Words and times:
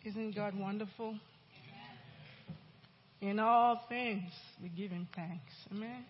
Isn't 0.05 0.35
God 0.35 0.59
wonderful? 0.59 1.19
In 3.23 3.39
all 3.39 3.87
things, 3.89 4.31
we 4.63 4.69
give 4.69 4.91
Him 4.91 5.09
thanks. 5.17 5.41
Amen. 5.73 6.05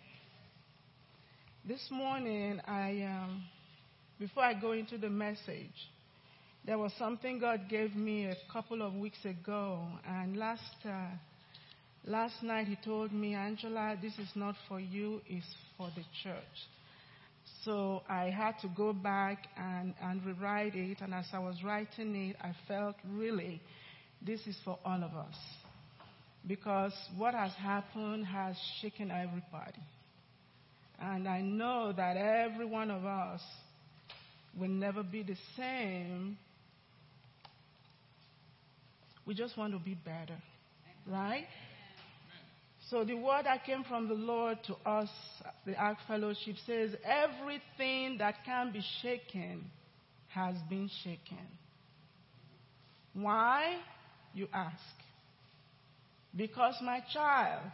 This 1.64 1.86
morning, 1.92 2.60
I 2.66 3.02
um, 3.02 3.44
before 4.18 4.42
I 4.42 4.54
go 4.54 4.72
into 4.72 4.98
the 4.98 5.08
message, 5.08 5.70
there 6.66 6.78
was 6.78 6.92
something 6.98 7.38
God 7.38 7.68
gave 7.68 7.94
me 7.94 8.24
a 8.26 8.34
couple 8.52 8.82
of 8.82 8.92
weeks 8.94 9.24
ago, 9.24 9.86
and 10.04 10.36
last 10.36 10.74
uh, 10.84 11.10
last 12.06 12.42
night 12.42 12.66
He 12.66 12.76
told 12.84 13.12
me, 13.12 13.34
Angela, 13.34 13.96
this 14.00 14.18
is 14.18 14.30
not 14.34 14.54
for 14.68 14.80
you; 14.80 15.20
it's 15.26 15.46
for 15.76 15.90
the 15.94 16.02
church. 16.22 16.68
So 17.64 18.02
I 18.08 18.24
had 18.30 18.58
to 18.62 18.68
go 18.76 18.92
back 18.92 19.46
and, 19.56 19.94
and 20.02 20.24
rewrite 20.24 20.74
it, 20.74 20.98
and 21.00 21.14
as 21.14 21.26
I 21.32 21.38
was 21.38 21.56
writing 21.64 22.14
it, 22.16 22.36
I 22.40 22.54
felt 22.68 22.96
really 23.08 23.60
this 24.24 24.40
is 24.46 24.56
for 24.64 24.78
all 24.84 25.02
of 25.02 25.14
us. 25.14 25.34
Because 26.46 26.92
what 27.16 27.34
has 27.34 27.52
happened 27.52 28.26
has 28.26 28.56
shaken 28.80 29.10
everybody. 29.10 29.82
And 30.98 31.28
I 31.28 31.40
know 31.40 31.92
that 31.96 32.16
every 32.16 32.66
one 32.66 32.90
of 32.90 33.04
us 33.04 33.40
will 34.58 34.68
never 34.68 35.02
be 35.02 35.22
the 35.22 35.36
same. 35.56 36.36
We 39.26 39.34
just 39.34 39.56
want 39.56 39.72
to 39.72 39.78
be 39.78 39.94
better, 39.94 40.36
right? 41.06 41.46
So 42.90 43.04
the 43.04 43.14
word 43.14 43.44
that 43.44 43.64
came 43.64 43.84
from 43.84 44.08
the 44.08 44.14
Lord 44.14 44.58
to 44.66 44.74
us, 44.88 45.08
the 45.64 45.76
Ark 45.76 45.98
Fellowship, 46.08 46.56
says 46.66 46.90
everything 47.04 48.18
that 48.18 48.44
can 48.44 48.72
be 48.72 48.82
shaken 49.00 49.70
has 50.28 50.56
been 50.68 50.90
shaken. 51.04 51.46
Why? 53.14 53.76
you 54.34 54.48
ask. 54.52 54.76
Because, 56.36 56.74
my 56.82 57.00
child, 57.12 57.70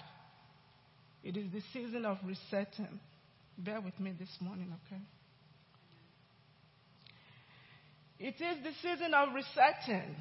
it 1.23 1.37
is 1.37 1.47
the 1.53 1.61
season 1.73 2.05
of 2.05 2.19
resetting. 2.25 2.99
Bear 3.59 3.81
with 3.81 3.99
me 4.01 4.13
this 4.19 4.35
morning, 4.41 4.73
okay? 4.87 5.03
It 8.19 8.43
is 8.43 8.63
the 8.63 8.73
season 8.83 9.13
of 9.13 9.29
resetting. 9.35 10.17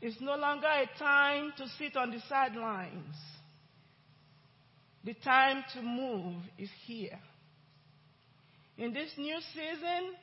It's 0.00 0.20
no 0.20 0.36
longer 0.36 0.68
a 0.68 0.98
time 0.98 1.52
to 1.56 1.66
sit 1.78 1.96
on 1.96 2.10
the 2.10 2.20
sidelines. 2.28 3.16
The 5.06 5.14
time 5.14 5.62
to 5.74 5.82
move 5.82 6.34
is 6.58 6.68
here. 6.84 7.20
In 8.76 8.92
this 8.92 9.12
new 9.16 9.38
season, 9.54 10.16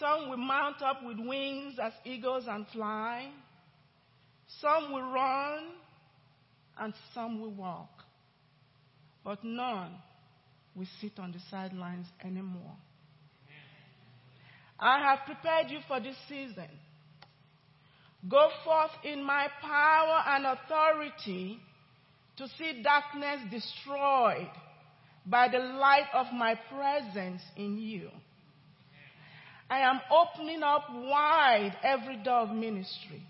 some 0.00 0.28
will 0.28 0.38
mount 0.38 0.82
up 0.82 1.04
with 1.04 1.18
wings 1.20 1.78
as 1.80 1.92
eagles 2.04 2.46
and 2.48 2.66
fly. 2.72 3.30
Some 4.60 4.92
will 4.92 5.08
run 5.12 5.66
and 6.78 6.92
some 7.14 7.40
will 7.40 7.52
walk. 7.52 7.90
But 9.22 9.44
none 9.44 9.92
will 10.74 10.88
sit 11.00 11.20
on 11.20 11.30
the 11.30 11.38
sidelines 11.48 12.08
anymore. 12.24 12.74
I 14.80 14.98
have 14.98 15.20
prepared 15.26 15.70
you 15.70 15.78
for 15.86 16.00
this 16.00 16.16
season. 16.28 16.70
Go 18.28 18.48
forth 18.64 18.90
in 19.04 19.22
my 19.22 19.46
power 19.60 20.24
and 20.26 20.46
authority 20.46 21.60
to 22.38 22.48
see 22.58 22.82
darkness 22.82 23.40
destroyed 23.50 24.48
by 25.26 25.48
the 25.48 25.58
light 25.58 26.08
of 26.14 26.26
my 26.32 26.54
presence 26.70 27.42
in 27.56 27.78
you. 27.78 28.08
I 29.70 29.80
am 29.80 30.00
opening 30.10 30.62
up 30.62 30.84
wide 30.90 31.76
every 31.82 32.16
door 32.22 32.40
of 32.40 32.50
ministry 32.50 33.26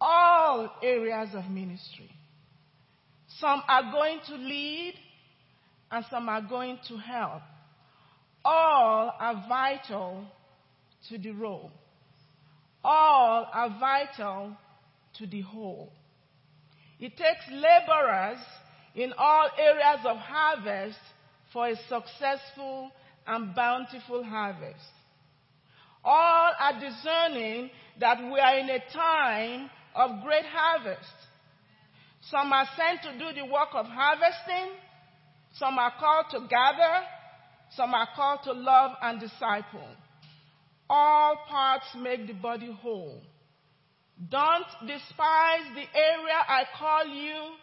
all 0.00 0.70
areas 0.82 1.30
of 1.34 1.48
ministry. 1.50 2.10
Some 3.38 3.62
are 3.68 3.92
going 3.92 4.20
to 4.28 4.34
lead 4.34 4.94
and 5.90 6.04
some 6.10 6.28
are 6.28 6.42
going 6.42 6.78
to 6.88 6.96
help. 6.96 7.42
All 8.44 9.14
are 9.18 9.44
vital 9.48 10.24
to 11.08 11.18
the 11.18 11.32
role. 11.32 11.70
All 12.82 13.48
are 13.52 13.76
vital 13.78 14.56
to 15.18 15.26
the 15.26 15.42
whole. 15.42 15.92
It 17.00 17.16
takes 17.16 17.44
laborers 17.50 18.38
in 18.94 19.12
all 19.16 19.48
areas 19.58 20.00
of 20.04 20.18
harvest 20.18 20.98
for 21.52 21.68
a 21.68 21.76
successful 21.88 22.90
and 23.26 23.54
bountiful 23.54 24.22
harvest. 24.22 24.84
All 26.04 26.52
are 26.58 26.78
discerning 26.78 27.70
that 27.98 28.18
we 28.22 28.38
are 28.38 28.58
in 28.58 28.68
a 28.68 28.80
time 28.92 29.70
of 29.94 30.22
great 30.22 30.44
harvest. 30.44 31.12
Some 32.22 32.52
are 32.52 32.68
sent 32.76 33.02
to 33.02 33.18
do 33.18 33.40
the 33.40 33.46
work 33.46 33.68
of 33.74 33.86
harvesting. 33.86 34.76
Some 35.54 35.78
are 35.78 35.92
called 35.98 36.26
to 36.32 36.40
gather. 36.48 37.06
Some 37.76 37.94
are 37.94 38.08
called 38.14 38.40
to 38.44 38.52
love 38.52 38.92
and 39.02 39.20
disciple. 39.20 39.88
All 40.88 41.36
parts 41.48 41.86
make 41.96 42.26
the 42.26 42.34
body 42.34 42.72
whole. 42.82 43.22
Don't 44.28 44.66
despise 44.86 45.66
the 45.74 45.98
area 45.98 46.34
I 46.46 46.64
call 46.78 47.06
you 47.06 47.54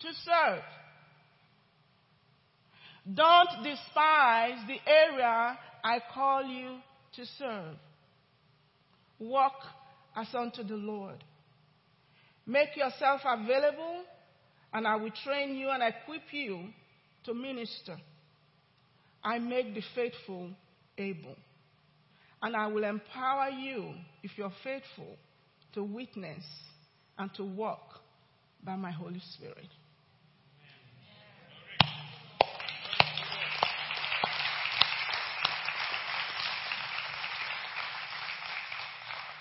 to 0.00 0.08
serve. 0.24 0.62
Don't 3.12 3.64
despise 3.64 4.58
the 4.66 4.78
area 4.90 5.58
I 5.84 6.00
call 6.14 6.44
you 6.44 6.76
to 7.16 7.26
serve. 7.38 7.74
Walk 9.18 9.60
as 10.16 10.28
unto 10.34 10.62
the 10.62 10.76
Lord. 10.76 11.22
Make 12.46 12.76
yourself 12.76 13.20
available, 13.26 14.04
and 14.72 14.86
I 14.86 14.96
will 14.96 15.12
train 15.24 15.56
you 15.56 15.68
and 15.68 15.82
equip 15.82 16.22
you 16.32 16.68
to 17.24 17.34
minister. 17.34 17.96
I 19.22 19.38
make 19.38 19.74
the 19.74 19.82
faithful 19.94 20.50
able. 20.96 21.36
And 22.40 22.56
I 22.56 22.68
will 22.68 22.84
empower 22.84 23.50
you, 23.50 23.92
if 24.22 24.30
you're 24.36 24.52
faithful, 24.62 25.16
to 25.78 25.84
witness 25.84 26.42
and 27.18 27.32
to 27.34 27.44
walk 27.44 28.00
by 28.64 28.74
my 28.74 28.90
Holy 28.90 29.22
Spirit. 29.34 29.68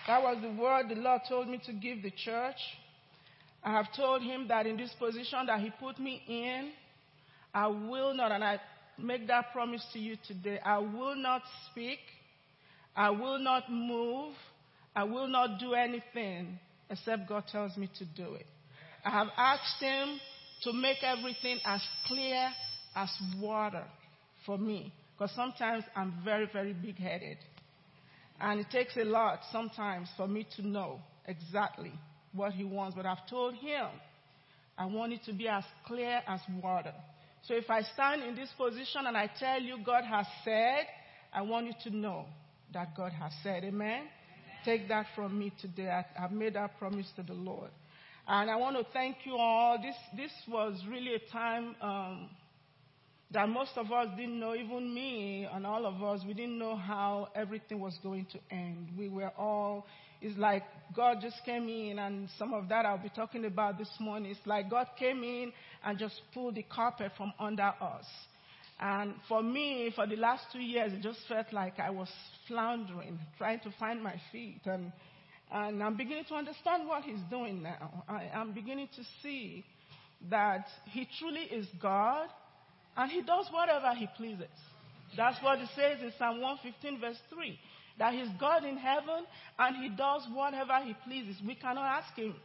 That 0.06 0.22
was 0.22 0.38
the 0.44 0.52
word 0.52 0.90
the 0.90 0.96
Lord 0.96 1.22
told 1.28 1.48
me 1.48 1.60
to 1.66 1.74
give 1.74 2.04
the 2.04 2.12
church. 2.12 2.56
I 3.64 3.72
have 3.72 3.88
told 3.96 4.22
him 4.22 4.48
that 4.48 4.68
in 4.68 4.78
this 4.78 4.94
position 5.00 5.48
that 5.48 5.60
he 5.60 5.72
put 5.80 5.98
me 5.98 6.22
in, 6.28 6.70
I 7.52 7.66
will 7.66 8.14
not, 8.14 8.32
and 8.32 8.44
I 8.44 8.60
make 9.00 9.28
that 9.28 9.52
promise 9.54 9.84
to 9.94 10.00
you 10.00 10.18
today, 10.28 10.60
I 10.64 10.78
will 10.78 11.16
not 11.16 11.42
speak, 11.72 11.98
I 12.96 13.10
will 13.10 13.40
not 13.40 13.72
move, 13.72 14.36
I 14.98 15.04
will 15.04 15.28
not 15.28 15.60
do 15.60 15.76
anything 15.76 16.58
except 16.90 17.30
God 17.30 17.44
tells 17.52 17.78
me 17.78 17.88
to 18.00 18.06
do 18.06 18.34
it. 18.34 18.48
I 19.06 19.12
have 19.12 19.28
asked 19.38 19.80
him 19.80 20.20
to 20.64 20.74
make 20.74 21.04
everything 21.04 21.60
as 21.64 21.84
clear 22.08 22.50
as 22.96 23.08
water 23.40 23.84
for 24.44 24.58
me, 24.58 24.92
because 25.14 25.36
sometimes 25.36 25.84
I'm 25.96 26.16
very, 26.26 26.50
very 26.52 26.74
big 26.74 26.98
headed. 26.98 27.38
And 28.42 28.60
it 28.60 28.72
takes 28.72 28.98
a 28.98 29.04
lot 29.04 29.42
sometimes 29.52 30.10
for 30.18 30.28
me 30.28 30.48
to 30.56 30.68
know 30.68 31.00
exactly 31.28 31.94
what 32.34 32.54
he 32.54 32.64
wants, 32.64 32.96
but 32.96 33.06
I've 33.06 33.28
told 33.30 33.54
him 33.54 33.86
I 34.80 34.88
want 34.88 35.14
it 35.14 35.20
to 35.26 35.34
be 35.34 35.48
as 35.48 35.64
clear 35.86 36.22
as 36.28 36.40
water. 36.64 36.94
So 37.48 37.54
if 37.54 37.70
I 37.70 37.84
stand 37.84 38.24
in 38.24 38.34
this 38.36 38.50
position 38.58 39.06
and 39.06 39.16
I 39.16 39.30
tell 39.40 39.62
you 39.62 39.78
God 39.86 40.06
has 40.06 40.26
said, 40.44 40.88
I 41.32 41.44
want 41.44 41.68
you 41.68 41.74
to 41.84 41.96
know 41.96 42.26
that 42.74 42.98
God 42.98 43.12
has 43.12 43.32
said. 43.44 43.64
Amen? 43.64 44.02
Take 44.68 44.90
that 44.90 45.06
from 45.16 45.40
me 45.40 45.54
today. 45.62 45.90
I, 45.90 46.04
have 46.20 46.34
made 46.34 46.56
that 46.56 46.78
promise 46.78 47.10
to 47.16 47.24
the 47.24 47.32
Lord. 47.32 47.70
And 48.28 48.52
I 48.52 48.58
want 48.58 48.76
to 48.76 48.86
thank 48.92 49.16
you 49.24 49.38
all. 49.38 49.78
This, 49.82 49.96
this 50.18 50.32
was 50.46 50.78
really 50.90 51.14
a 51.14 51.32
time 51.32 51.74
um, 51.82 52.30
that 53.32 53.48
most 53.48 53.72
of 53.78 53.94
us 53.94 54.10
didn't 54.18 54.38
know, 54.38 54.56
even 54.56 54.94
me 54.94 55.48
and 55.50 55.66
all 55.66 55.86
of 55.86 56.04
us, 56.04 56.20
we 56.28 56.34
didn't 56.34 56.60
know 56.60 56.76
how 56.76 57.30
everything 57.34 57.80
was 57.80 57.98
going 58.04 58.28
to 58.34 58.40
end. 58.54 58.90
We 59.00 59.08
were 59.08 59.32
all 59.38 59.86
it's 60.22 60.38
like 60.38 60.64
God 60.96 61.18
just 61.22 61.36
came 61.46 61.70
in, 61.70 62.00
and 62.00 62.28
some 62.40 62.54
of 62.54 62.70
that 62.70 62.86
I'll 62.86 62.98
be 62.98 63.12
talking 63.16 63.46
about 63.46 63.78
this 63.78 63.92
morning. 64.00 64.32
It's 64.32 64.48
like 64.48 64.70
God 64.70 64.88
came 64.98 65.24
in 65.24 65.54
and 65.84 66.00
just 66.00 66.20
pulled 66.34 66.56
the 66.56 66.64
carpet 66.64 67.12
from 67.16 67.34
under 67.40 67.72
us. 67.80 68.06
And 68.80 69.16
for 69.28 69.42
me, 69.42 69.92
for 69.96 70.06
the 70.06 70.16
last 70.16 70.46
two 70.54 70.60
years, 70.60 70.94
it 70.94 71.02
just 71.02 71.20
felt 71.28 71.52
like 71.52 71.80
I 71.80 71.90
was 71.90 72.10
floundering, 72.48 73.20
trying 73.38 73.60
to 73.62 73.74
find 73.80 74.04
my 74.04 74.16
feet. 74.32 74.62
And, 74.66 74.92
and 75.52 75.82
I'm 75.82 75.98
beginning 75.98 76.26
to 76.26 76.36
understand 76.36 76.88
what 76.88 77.04
He's 77.04 77.22
doing 77.30 77.64
now. 77.64 78.04
I, 78.08 78.30
I'm 78.34 78.54
beginning 78.54 78.90
to 78.96 79.02
see 79.24 79.66
that 80.30 80.68
He 80.86 81.08
truly 81.20 81.42
is 81.42 81.68
God 81.82 82.28
and 82.96 83.12
He 83.12 83.22
does 83.22 83.48
whatever 83.52 83.94
He 83.96 84.08
pleases. 84.16 84.46
That's 85.16 85.42
what 85.42 85.60
it 85.60 85.70
says 85.76 86.02
in 86.02 86.12
Psalm 86.20 86.42
115, 86.42 87.00
verse 87.00 87.18
3 87.34 87.60
that 88.00 88.14
He's 88.14 88.30
God 88.40 88.64
in 88.64 88.78
heaven 88.78 89.26
and 89.58 89.84
He 89.84 89.90
does 89.90 90.28
whatever 90.32 90.80
He 90.84 90.96
pleases. 91.06 91.36
We 91.46 91.56
cannot 91.56 91.86
ask 91.86 92.16
Him, 92.16 92.36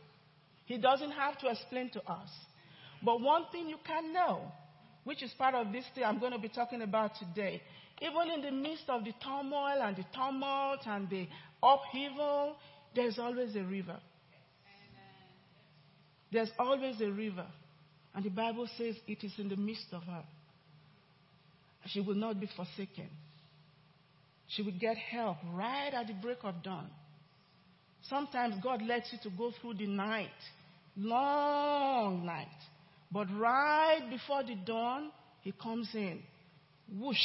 He 0.64 0.78
doesn't 0.78 1.10
have 1.10 1.38
to 1.40 1.48
explain 1.48 1.90
to 1.90 2.00
us. 2.10 2.30
But 3.04 3.20
one 3.20 3.44
thing 3.52 3.68
you 3.68 3.76
can 3.86 4.12
know, 4.12 4.50
which 5.04 5.22
is 5.22 5.32
part 5.36 5.54
of 5.54 5.72
this 5.72 5.84
thing 5.94 6.04
I'm 6.04 6.18
going 6.18 6.32
to 6.32 6.38
be 6.38 6.48
talking 6.48 6.82
about 6.82 7.12
today, 7.16 7.62
even 8.00 8.30
in 8.34 8.42
the 8.42 8.50
midst 8.50 8.84
of 8.88 9.04
the 9.04 9.12
turmoil 9.22 9.80
and 9.82 9.96
the 9.96 10.04
tumult 10.14 10.80
and 10.86 11.08
the 11.08 11.26
upheaval, 11.62 12.56
there's 12.94 13.18
always 13.18 13.54
a 13.56 13.62
river. 13.62 13.98
There's 16.32 16.50
always 16.58 17.00
a 17.00 17.10
river. 17.10 17.46
And 18.14 18.24
the 18.24 18.30
Bible 18.30 18.68
says 18.76 18.96
it 19.06 19.22
is 19.22 19.32
in 19.38 19.48
the 19.48 19.56
midst 19.56 19.86
of 19.92 20.02
her. 20.04 20.24
She 21.86 22.00
will 22.00 22.14
not 22.14 22.40
be 22.40 22.48
forsaken. 22.56 23.08
She 24.48 24.62
will 24.62 24.78
get 24.78 24.96
help 24.96 25.38
right 25.52 25.92
at 25.92 26.06
the 26.06 26.14
break 26.14 26.38
of 26.42 26.62
dawn. 26.62 26.88
Sometimes 28.08 28.56
God 28.62 28.82
lets 28.82 29.12
you 29.12 29.18
to 29.22 29.36
go 29.36 29.52
through 29.60 29.74
the 29.74 29.86
night, 29.86 30.28
long 30.96 32.26
night. 32.26 32.48
But 33.12 33.26
right 33.36 34.00
before 34.10 34.42
the 34.42 34.54
dawn, 34.54 35.10
He 35.42 35.52
comes 35.52 35.88
in, 35.94 36.20
whoosh, 36.98 37.16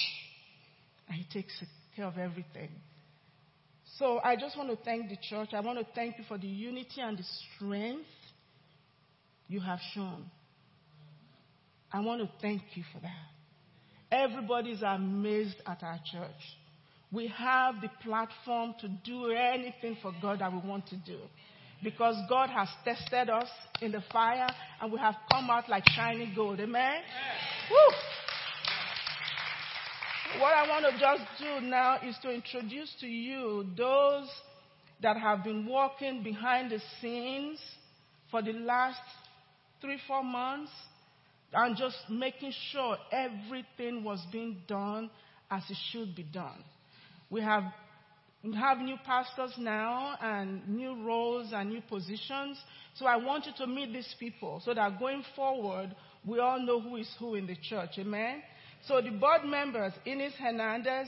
and 1.08 1.18
He 1.18 1.26
takes 1.32 1.54
care 1.96 2.06
of 2.06 2.18
everything. 2.18 2.70
So 3.98 4.20
I 4.24 4.36
just 4.36 4.58
want 4.58 4.70
to 4.70 4.76
thank 4.84 5.10
the 5.10 5.18
church. 5.30 5.50
I 5.54 5.62
want 5.62 5.80
to 5.80 5.86
thank 5.96 6.18
you 6.18 6.26
for 6.28 6.38
the 6.38 6.48
unity 6.48 7.02
and 7.02 7.18
the 7.18 7.26
strength 7.56 8.06
you 9.48 9.60
have 9.62 9.80
shown. 9.94 10.26
I 11.92 12.02
want 12.02 12.22
to 12.22 12.30
thank 12.42 12.62
you 12.76 12.84
for 12.94 13.00
that. 13.00 13.12
Everybody's 14.12 14.82
amazed 14.82 15.56
at 15.66 15.82
our 15.84 16.00
church. 16.12 16.30
We 17.12 17.28
have 17.28 17.76
the 17.82 17.90
platform 18.04 18.76
to 18.82 18.90
do 19.06 19.32
anything 19.32 19.98
for 20.02 20.12
God 20.22 20.40
that 20.40 20.52
we 20.52 20.60
want 20.60 20.88
to 20.88 20.98
do. 20.98 21.18
Because 21.84 22.16
God 22.28 22.50
has 22.50 22.68
tested 22.84 23.30
us 23.30 23.48
in 23.82 23.92
the 23.92 24.04
fire 24.12 24.50
and 24.82 24.92
we 24.92 25.00
have 25.00 25.16
come 25.32 25.50
out 25.50 25.70
like 25.70 25.88
shining 25.90 26.34
gold. 26.36 26.60
Amen? 26.60 27.02
Woo! 27.70 27.78
What 30.42 30.54
I 30.54 30.68
want 30.68 30.86
to 30.86 31.00
just 31.00 31.24
do 31.40 31.68
now 31.68 32.00
is 32.04 32.16
to 32.22 32.32
introduce 32.32 32.94
to 33.00 33.08
you 33.08 33.66
those 33.78 34.28
that 35.02 35.18
have 35.18 35.44
been 35.44 35.68
working 35.68 36.24
behind 36.24 36.72
the 36.72 36.80
scenes 37.00 37.60
for 38.30 38.42
the 38.42 38.52
last 38.54 39.00
three, 39.82 39.98
four 40.08 40.24
months 40.24 40.72
and 41.54 41.78
just 41.78 41.98
making 42.10 42.54
sure 42.72 42.98
everything 43.12 44.04
was 44.04 44.20
being 44.32 44.62
done 44.68 45.10
as 45.50 45.64
it 45.70 45.78
should 45.92 46.16
be 46.16 46.24
done. 46.24 46.64
We 47.30 47.42
have, 47.42 47.64
have 48.54 48.80
new 48.80 48.98
pastors 49.06 49.54
now 49.58 50.16
and 50.22 50.68
new 50.68 51.04
roles 51.04 51.52
and 51.54 51.70
new 51.70 51.82
positions. 51.82 52.58
So 52.96 53.06
I 53.06 53.16
want 53.16 53.46
you 53.46 53.52
to 53.58 53.68
meet 53.68 53.94
these 53.94 54.14
people 54.20 54.62
so 54.64 54.74
that 54.74 55.00
going 55.00 55.24
forward, 55.36 55.96
we 56.26 56.40
all 56.40 56.60
know 56.60 56.80
who 56.80 56.98
is 56.98 57.10
who 57.20 57.36
in 57.36 57.48
the 57.48 57.56
church. 57.70 57.92
Amen? 57.98 58.42
So 58.88 59.02
the 59.02 59.12
board 59.12 59.44
members, 59.46 59.94
Ines 60.06 60.34
Hernandez, 60.40 61.08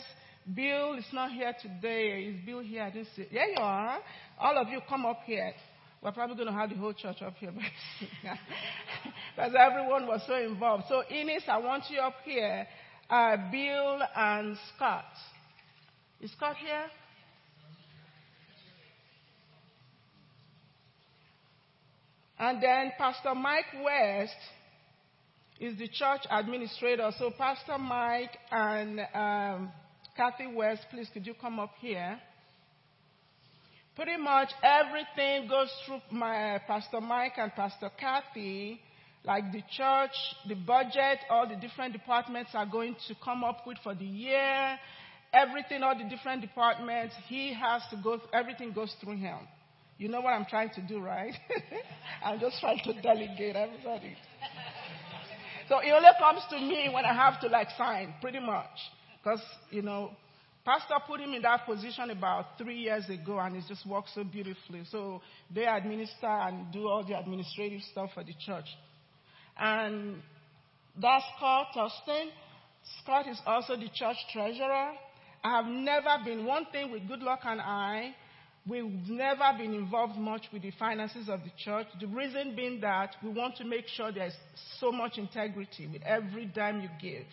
Bill 0.56 0.94
is 0.96 1.06
not 1.14 1.32
here 1.32 1.54
today. 1.62 2.24
Is 2.24 2.46
Bill 2.46 2.62
here? 2.62 2.84
I 2.84 2.90
didn't 2.90 3.10
see. 3.16 3.28
Yeah, 3.32 3.46
you 3.48 3.58
are. 3.60 4.00
All 4.40 4.58
of 4.58 4.70
you 4.70 4.80
come 4.88 5.06
up 5.06 5.22
here. 5.26 5.54
We're 6.02 6.14
probably 6.14 6.36
going 6.36 6.48
to 6.48 6.54
have 6.54 6.70
the 6.70 6.78
whole 6.78 6.94
church 6.94 7.22
up 7.22 7.36
here 7.38 7.52
because 9.36 9.54
everyone 9.58 10.08
was 10.08 10.22
so 10.26 10.36
involved. 10.36 10.86
So, 10.88 11.04
Ines, 11.12 11.44
I 11.48 11.58
want 11.58 11.84
you 11.90 12.00
up 12.00 12.16
here. 12.24 12.66
Uh, 13.10 13.36
Bill 13.52 14.00
and 14.16 14.58
Scott. 14.76 15.06
Is 16.22 16.32
Scott 16.32 16.56
here? 16.58 16.86
And 22.40 22.64
then 22.64 22.94
Pastor 22.98 23.36
Mike 23.36 23.66
West 23.84 24.38
is 25.60 25.78
the 25.78 25.90
church 25.90 26.22
administrator. 26.32 27.12
So, 27.20 27.32
Pastor 27.38 27.78
Mike 27.78 28.38
and 28.50 29.02
um, 29.14 29.72
Kathy 30.16 30.48
West, 30.48 30.86
please 30.90 31.10
could 31.14 31.28
you 31.28 31.34
come 31.34 31.60
up 31.60 31.72
here? 31.82 32.18
Pretty 33.94 34.16
much 34.16 34.50
everything 34.64 35.50
goes 35.50 35.70
through 35.86 36.00
my 36.12 36.56
uh, 36.56 36.60
Pastor 36.66 37.02
Mike 37.02 37.34
and 37.36 37.52
Pastor 37.52 37.92
Kathy, 38.00 38.80
like 39.26 39.52
the 39.52 39.62
church, 39.76 40.16
the 40.48 40.56
budget, 40.56 41.20
all 41.30 41.46
the 41.46 41.58
different 41.58 41.92
departments 41.92 42.52
are 42.54 42.66
going 42.66 42.96
to 43.10 43.16
come 43.22 43.44
up 43.44 43.68
with 43.68 43.78
for 43.84 43.94
the 43.94 44.06
year. 44.06 44.78
Everything, 45.34 45.84
all 45.84 45.98
the 45.98 46.08
different 46.10 46.42
departments, 46.42 47.14
he 47.28 47.54
has 47.54 47.82
to 47.92 47.98
go, 48.02 48.22
everything 48.32 48.72
goes 48.72 48.96
through 49.04 49.18
him. 49.18 49.40
You 50.00 50.08
know 50.08 50.22
what 50.22 50.32
I'm 50.32 50.46
trying 50.46 50.70
to 50.76 50.82
do, 50.82 51.02
right? 51.02 51.34
I'm 52.24 52.40
just 52.40 52.62
trying 52.62 52.80
to 52.86 52.94
delegate 53.02 53.58
everybody. 53.58 54.16
so 55.68 55.80
it 55.80 55.92
only 55.92 56.10
comes 56.18 56.42
to 56.52 56.58
me 56.58 56.90
when 56.92 57.04
I 57.04 57.14
have 57.14 57.42
to 57.42 57.48
like 57.48 57.68
sign, 57.78 58.14
pretty 58.22 58.40
much. 58.40 58.70
Because, 59.22 59.42
you 59.70 59.82
know, 59.82 60.12
Pastor 60.64 60.96
put 61.06 61.20
him 61.20 61.34
in 61.34 61.42
that 61.42 61.66
position 61.66 62.12
about 62.12 62.58
three 62.58 62.78
years 62.78 63.10
ago, 63.10 63.40
and 63.40 63.58
it 63.58 63.66
just 63.68 63.86
works 63.86 64.12
so 64.16 64.24
beautifully. 64.24 64.84
So 64.90 65.22
they 65.54 65.66
administer 65.66 66.28
and 66.28 66.72
do 66.72 66.88
all 66.88 67.04
the 67.06 67.20
administrative 67.20 67.82
stuff 67.92 68.12
for 68.14 68.24
the 68.24 68.34
church. 68.46 68.68
And 69.58 70.22
that's 71.02 71.26
Scott 71.36 71.68
Austin. 71.76 72.30
Scott 73.04 73.28
is 73.28 73.42
also 73.46 73.76
the 73.76 73.90
church 73.94 74.16
treasurer. 74.32 74.92
I 75.44 75.58
have 75.58 75.66
never 75.66 76.24
been, 76.24 76.46
one 76.46 76.68
thing 76.72 76.90
with 76.90 77.04
Goodluck 77.04 77.40
and 77.46 77.60
I, 77.60 78.16
we've 78.70 79.10
never 79.10 79.58
been 79.58 79.74
involved 79.74 80.18
much 80.18 80.44
with 80.54 80.62
the 80.62 80.72
finances 80.78 81.28
of 81.28 81.42
the 81.44 81.52
church. 81.58 81.88
The 82.00 82.08
reason 82.08 82.56
being 82.56 82.80
that 82.82 83.16
we 83.24 83.30
want 83.30 83.58
to 83.58 83.66
make 83.66 83.88
sure 83.88 84.12
there's 84.12 84.36
so 84.80 84.92
much 84.92 85.18
integrity 85.18 85.88
with 85.88 86.04
every 86.04 86.46
dime 86.46 86.82
you 86.82 86.90
give. 87.02 87.26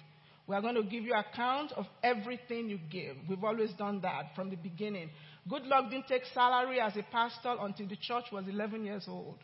We 0.47 0.55
are 0.55 0.63
going 0.63 0.77
to 0.77 0.85
give 0.85 1.05
you 1.05 1.13
account 1.13 1.73
of 1.73 1.87
everything 2.03 2.69
you 2.69 2.79
give. 2.91 3.17
We've 3.29 3.43
always 3.43 3.73
done 3.73 4.01
that 4.03 4.35
from 4.35 4.49
the 4.49 4.57
beginning. 4.57 5.11
Goodluck 5.51 5.91
didn't 5.91 6.09
take 6.09 6.23
salary 6.33 6.81
as 6.81 6.97
a 6.97 7.03
pastor 7.13 7.55
until 7.61 7.89
the 7.89 7.97
church 7.97 8.25
was 8.33 8.45
11 8.49 8.85
years 8.85 9.05
old. 9.09 9.39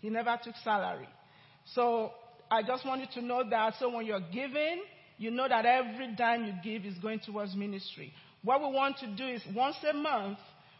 He 0.00 0.08
never 0.08 0.38
took 0.42 0.54
salary. 0.62 1.08
So 1.74 2.12
I 2.50 2.62
just 2.62 2.86
want 2.86 3.00
you 3.00 3.20
to 3.20 3.26
know 3.26 3.42
that. 3.50 3.74
So 3.78 3.90
when 3.90 4.06
you're 4.06 4.24
giving, 4.32 4.82
you 5.18 5.32
know 5.32 5.48
that 5.48 5.66
every 5.66 6.14
dime 6.16 6.44
you 6.44 6.52
give 6.62 6.86
is 6.86 6.96
going 6.98 7.20
towards 7.20 7.54
ministry. 7.54 8.12
What 8.42 8.60
we 8.60 8.68
want 8.68 8.98
to 8.98 9.08
do 9.08 9.26
is 9.26 9.42
once 9.52 9.76
a 9.88 9.92
month 9.92 10.38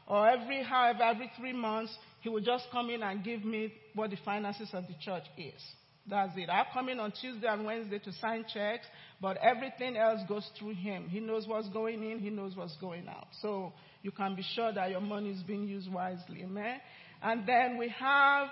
or 0.09 0.29
every 0.29 0.63
however 0.65 1.03
every 1.05 1.31
three 1.39 1.53
months, 1.53 1.97
he 2.21 2.29
will 2.29 2.41
just 2.41 2.65
come 2.73 2.91
in 2.91 3.03
and 3.03 3.23
give 3.23 3.45
me 3.45 3.73
what 3.95 4.11
the 4.11 4.19
finances 4.25 4.71
of 4.73 4.87
the 4.89 4.95
church 5.01 5.25
is. 5.37 5.63
That's 6.09 6.33
it. 6.37 6.49
I 6.49 6.65
come 6.73 6.89
in 6.89 6.99
on 6.99 7.13
Tuesday 7.13 7.47
and 7.47 7.67
Wednesday 7.67 7.99
to 7.99 8.13
sign 8.15 8.47
checks, 8.53 8.87
but 9.21 9.37
everything 9.37 9.97
else 9.97 10.21
goes 10.27 10.49
through 10.59 10.75
him. 10.75 11.07
He 11.09 11.21
knows 11.21 11.47
what's 11.47 11.69
going 11.69 12.03
in, 12.03 12.19
he 12.19 12.31
knows 12.31 12.57
what's 12.57 12.77
going 12.79 13.07
out. 13.09 13.29
So 13.43 13.75
you 14.03 14.11
can 14.11 14.35
be 14.35 14.43
sure 14.55 14.73
that 14.73 14.91
your 14.91 15.03
money 15.03 15.31
is 15.31 15.43
being 15.43 15.69
used 15.69 15.93
wisely. 15.93 16.43
Amen. 16.43 16.81
And 17.23 17.47
then 17.47 17.77
we 17.77 17.91
have 17.91 18.49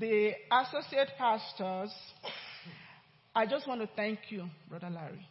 the 0.00 0.32
associate 0.50 1.10
pastors. 1.16 1.92
I 3.34 3.46
just 3.46 3.68
want 3.68 3.80
to 3.82 3.88
thank 3.94 4.18
you, 4.30 4.48
Brother 4.68 4.90
Larry. 4.90 5.24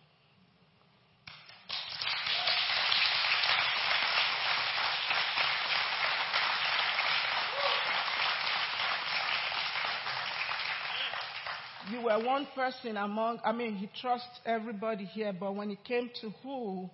You 11.92 12.02
were 12.02 12.24
one 12.24 12.48
person 12.56 12.98
among, 12.98 13.40
I 13.44 13.52
mean, 13.52 13.76
he 13.76 13.90
trusts 14.02 14.40
everybody 14.46 15.06
here, 15.06 15.34
but 15.38 15.56
when 15.56 15.72
it 15.72 15.84
came 15.84 16.10
to 16.22 16.30
who 16.44 16.90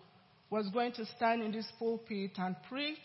was 0.49 0.67
going 0.69 0.91
to 0.93 1.05
stand 1.17 1.41
in 1.41 1.51
this 1.51 1.67
pulpit 1.79 2.31
and 2.37 2.55
preach, 2.69 2.97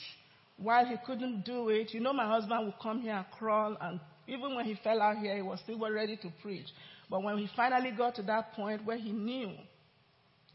while 0.57 0.85
he 0.85 0.97
couldn't 1.07 1.45
do 1.45 1.69
it, 1.69 1.95
you 1.95 2.01
know, 2.01 2.13
my 2.13 2.27
husband 2.27 2.67
would 2.67 2.79
come 2.83 3.01
here 3.01 3.15
and 3.15 3.27
crawl, 3.39 3.77
and 3.81 4.01
even 4.27 4.55
when 4.55 4.67
he 4.67 4.79
fell 4.83 5.01
out 5.01 5.17
here, 5.19 5.35
he 5.37 5.43
was 5.43 5.61
still 5.61 5.79
ready 5.79 6.17
to 6.17 6.33
preach. 6.43 6.67
But 7.09 7.23
when 7.23 7.39
he 7.39 7.49
finally 7.57 7.93
got 7.97 8.17
to 8.17 8.23
that 8.23 8.53
point 8.53 8.85
where 8.85 8.99
he 8.99 9.13
knew 9.13 9.53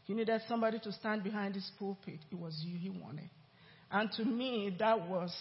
he 0.04 0.14
needed 0.14 0.42
somebody 0.46 0.78
to 0.80 0.92
stand 0.92 1.24
behind 1.24 1.54
this 1.54 1.70
pulpit, 1.78 2.20
it 2.30 2.38
was 2.38 2.62
you 2.64 2.78
he 2.78 2.90
wanted. 2.90 3.30
And 3.90 4.10
to 4.12 4.24
me, 4.24 4.76
that 4.78 5.08
was, 5.08 5.34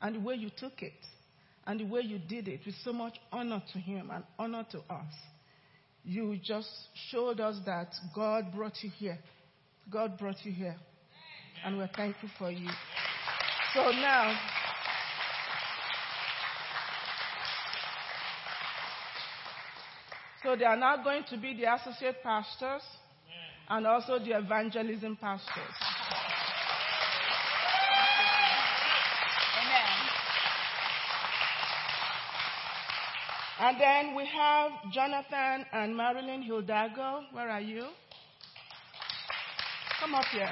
and 0.00 0.16
the 0.16 0.20
way 0.20 0.36
you 0.36 0.50
took 0.56 0.82
it 0.82 0.92
and 1.66 1.80
the 1.80 1.84
way 1.84 2.02
you 2.02 2.18
did 2.18 2.48
it 2.48 2.60
with 2.66 2.74
so 2.84 2.92
much 2.92 3.16
honor 3.32 3.62
to 3.72 3.78
him 3.78 4.10
and 4.12 4.24
honor 4.38 4.66
to 4.72 4.78
us. 4.78 5.12
You 6.04 6.38
just 6.42 6.68
showed 7.10 7.40
us 7.40 7.56
that 7.64 7.88
God 8.14 8.52
brought 8.54 8.74
you 8.82 8.90
here. 8.90 9.18
God 9.90 10.18
brought 10.18 10.44
you 10.44 10.52
here. 10.52 10.76
And 11.64 11.78
we're 11.78 11.88
thankful 11.96 12.28
for 12.38 12.50
you. 12.50 12.68
So 13.72 13.90
now, 13.90 14.38
So 20.44 20.54
they 20.54 20.66
are 20.66 20.76
now 20.76 21.02
going 21.02 21.24
to 21.30 21.38
be 21.38 21.54
the 21.54 21.72
associate 21.72 22.22
pastors 22.22 22.82
and 23.66 23.86
also 23.86 24.18
the 24.18 24.36
evangelism 24.36 25.16
pastors. 25.16 25.93
And 33.60 33.80
then 33.80 34.16
we 34.16 34.26
have 34.26 34.72
Jonathan 34.92 35.64
and 35.72 35.96
Marilyn 35.96 36.42
Hidalgo. 36.42 37.20
Where 37.32 37.48
are 37.48 37.60
you? 37.60 37.86
Come 40.00 40.14
up 40.14 40.24
here. 40.32 40.50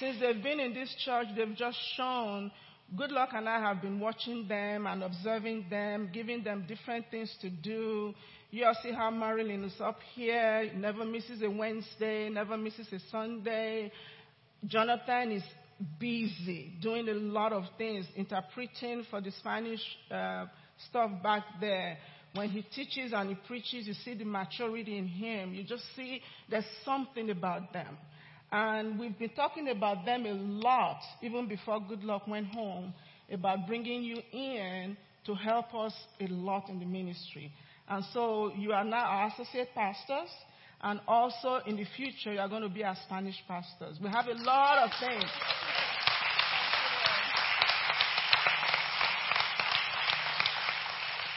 Since 0.00 0.20
they've 0.20 0.42
been 0.42 0.58
in 0.58 0.74
this 0.74 0.94
church, 1.04 1.28
they've 1.36 1.56
just 1.56 1.78
shown. 1.96 2.50
Goodluck 2.96 3.34
and 3.34 3.48
I 3.48 3.60
have 3.60 3.82
been 3.82 4.00
watching 4.00 4.48
them 4.48 4.86
and 4.86 5.02
observing 5.04 5.66
them, 5.70 6.10
giving 6.12 6.42
them 6.42 6.64
different 6.66 7.06
things 7.10 7.32
to 7.42 7.50
do. 7.50 8.14
You 8.50 8.64
all 8.64 8.76
see 8.82 8.92
how 8.92 9.10
Marilyn 9.10 9.62
is 9.62 9.80
up 9.80 10.00
here, 10.14 10.70
never 10.74 11.04
misses 11.04 11.42
a 11.42 11.50
Wednesday, 11.50 12.30
never 12.30 12.56
misses 12.56 12.92
a 12.92 12.98
Sunday. 13.10 13.92
Jonathan 14.66 15.32
is 15.32 15.42
busy 15.98 16.72
doing 16.80 17.08
a 17.08 17.14
lot 17.14 17.52
of 17.52 17.64
things, 17.76 18.06
interpreting 18.16 19.04
for 19.10 19.20
the 19.20 19.30
Spanish 19.32 19.80
uh, 20.10 20.46
stuff 20.88 21.10
back 21.22 21.44
there. 21.60 21.98
When 22.34 22.50
he 22.50 22.62
teaches 22.62 23.12
and 23.14 23.30
he 23.30 23.36
preaches, 23.46 23.86
you 23.86 23.94
see 23.94 24.14
the 24.14 24.24
maturity 24.24 24.98
in 24.98 25.06
him. 25.06 25.54
You 25.54 25.64
just 25.64 25.84
see 25.96 26.20
there's 26.50 26.66
something 26.84 27.30
about 27.30 27.72
them. 27.72 27.96
And 28.50 28.98
we've 28.98 29.18
been 29.18 29.30
talking 29.30 29.68
about 29.68 30.04
them 30.04 30.24
a 30.26 30.32
lot, 30.32 31.00
even 31.22 31.48
before 31.48 31.80
Goodluck 31.80 32.26
went 32.28 32.46
home, 32.48 32.94
about 33.30 33.66
bringing 33.66 34.02
you 34.02 34.20
in 34.32 34.96
to 35.26 35.34
help 35.34 35.74
us 35.74 35.92
a 36.20 36.26
lot 36.28 36.68
in 36.68 36.78
the 36.78 36.86
ministry. 36.86 37.52
And 37.88 38.04
so 38.12 38.52
you 38.56 38.72
are 38.72 38.84
now 38.84 39.04
our 39.04 39.28
associate 39.28 39.68
pastors, 39.74 40.30
and 40.82 41.00
also 41.08 41.60
in 41.66 41.76
the 41.76 41.86
future 41.96 42.32
you 42.32 42.38
are 42.38 42.48
going 42.48 42.62
to 42.62 42.68
be 42.68 42.84
our 42.84 42.96
Spanish 43.06 43.36
pastors. 43.46 43.98
We 44.02 44.08
have 44.08 44.26
a 44.26 44.42
lot 44.42 44.78
of 44.78 44.90
things. 45.00 45.24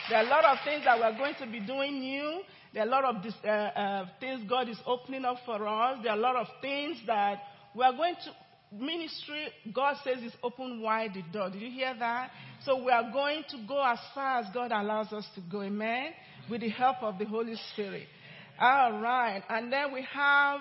There 0.10 0.19
are 0.19 0.25
a 0.25 0.29
lot 0.29 0.43
of 0.43 0.57
things 0.65 0.83
that 0.83 1.00
we're 1.00 1.17
going 1.17 1.36
to 1.39 1.48
be 1.48 1.65
doing 1.65 2.00
new. 2.01 2.41
There 2.74 2.83
are 2.83 2.88
a 2.88 2.89
lot 2.89 3.05
of 3.05 3.24
this, 3.24 3.33
uh, 3.43 3.48
uh, 3.48 4.05
things 4.19 4.43
God 4.48 4.67
is 4.67 4.77
opening 4.86 5.25
up 5.25 5.38
for 5.45 5.65
us. 5.67 6.00
There 6.03 6.12
are 6.12 6.17
a 6.17 6.21
lot 6.21 6.36
of 6.36 6.48
things 6.62 6.98
that 7.07 7.39
we 7.74 7.83
are 7.83 7.93
going 7.93 8.15
to 8.15 8.77
ministry. 8.77 9.48
God 9.74 9.95
says 10.03 10.21
is 10.21 10.33
open 10.43 10.81
wide 10.81 11.13
the 11.13 11.24
door. 11.31 11.50
Did 11.50 11.62
you 11.62 11.71
hear 11.71 11.95
that? 11.98 12.31
So 12.65 12.83
we 12.83 12.91
are 12.91 13.12
going 13.12 13.43
to 13.50 13.57
go 13.67 13.81
as 13.83 14.00
far 14.13 14.39
as 14.39 14.45
God 14.53 14.71
allows 14.71 15.12
us 15.13 15.25
to 15.36 15.41
go. 15.41 15.62
Amen. 15.62 16.12
With 16.50 16.62
the 16.62 16.69
help 16.69 16.98
of 17.01 17.17
the 17.17 17.25
Holy 17.25 17.55
Spirit. 17.74 18.07
All 18.61 19.01
right. 19.01 19.41
And 19.49 19.73
then 19.73 19.91
we 19.91 20.05
have 20.13 20.59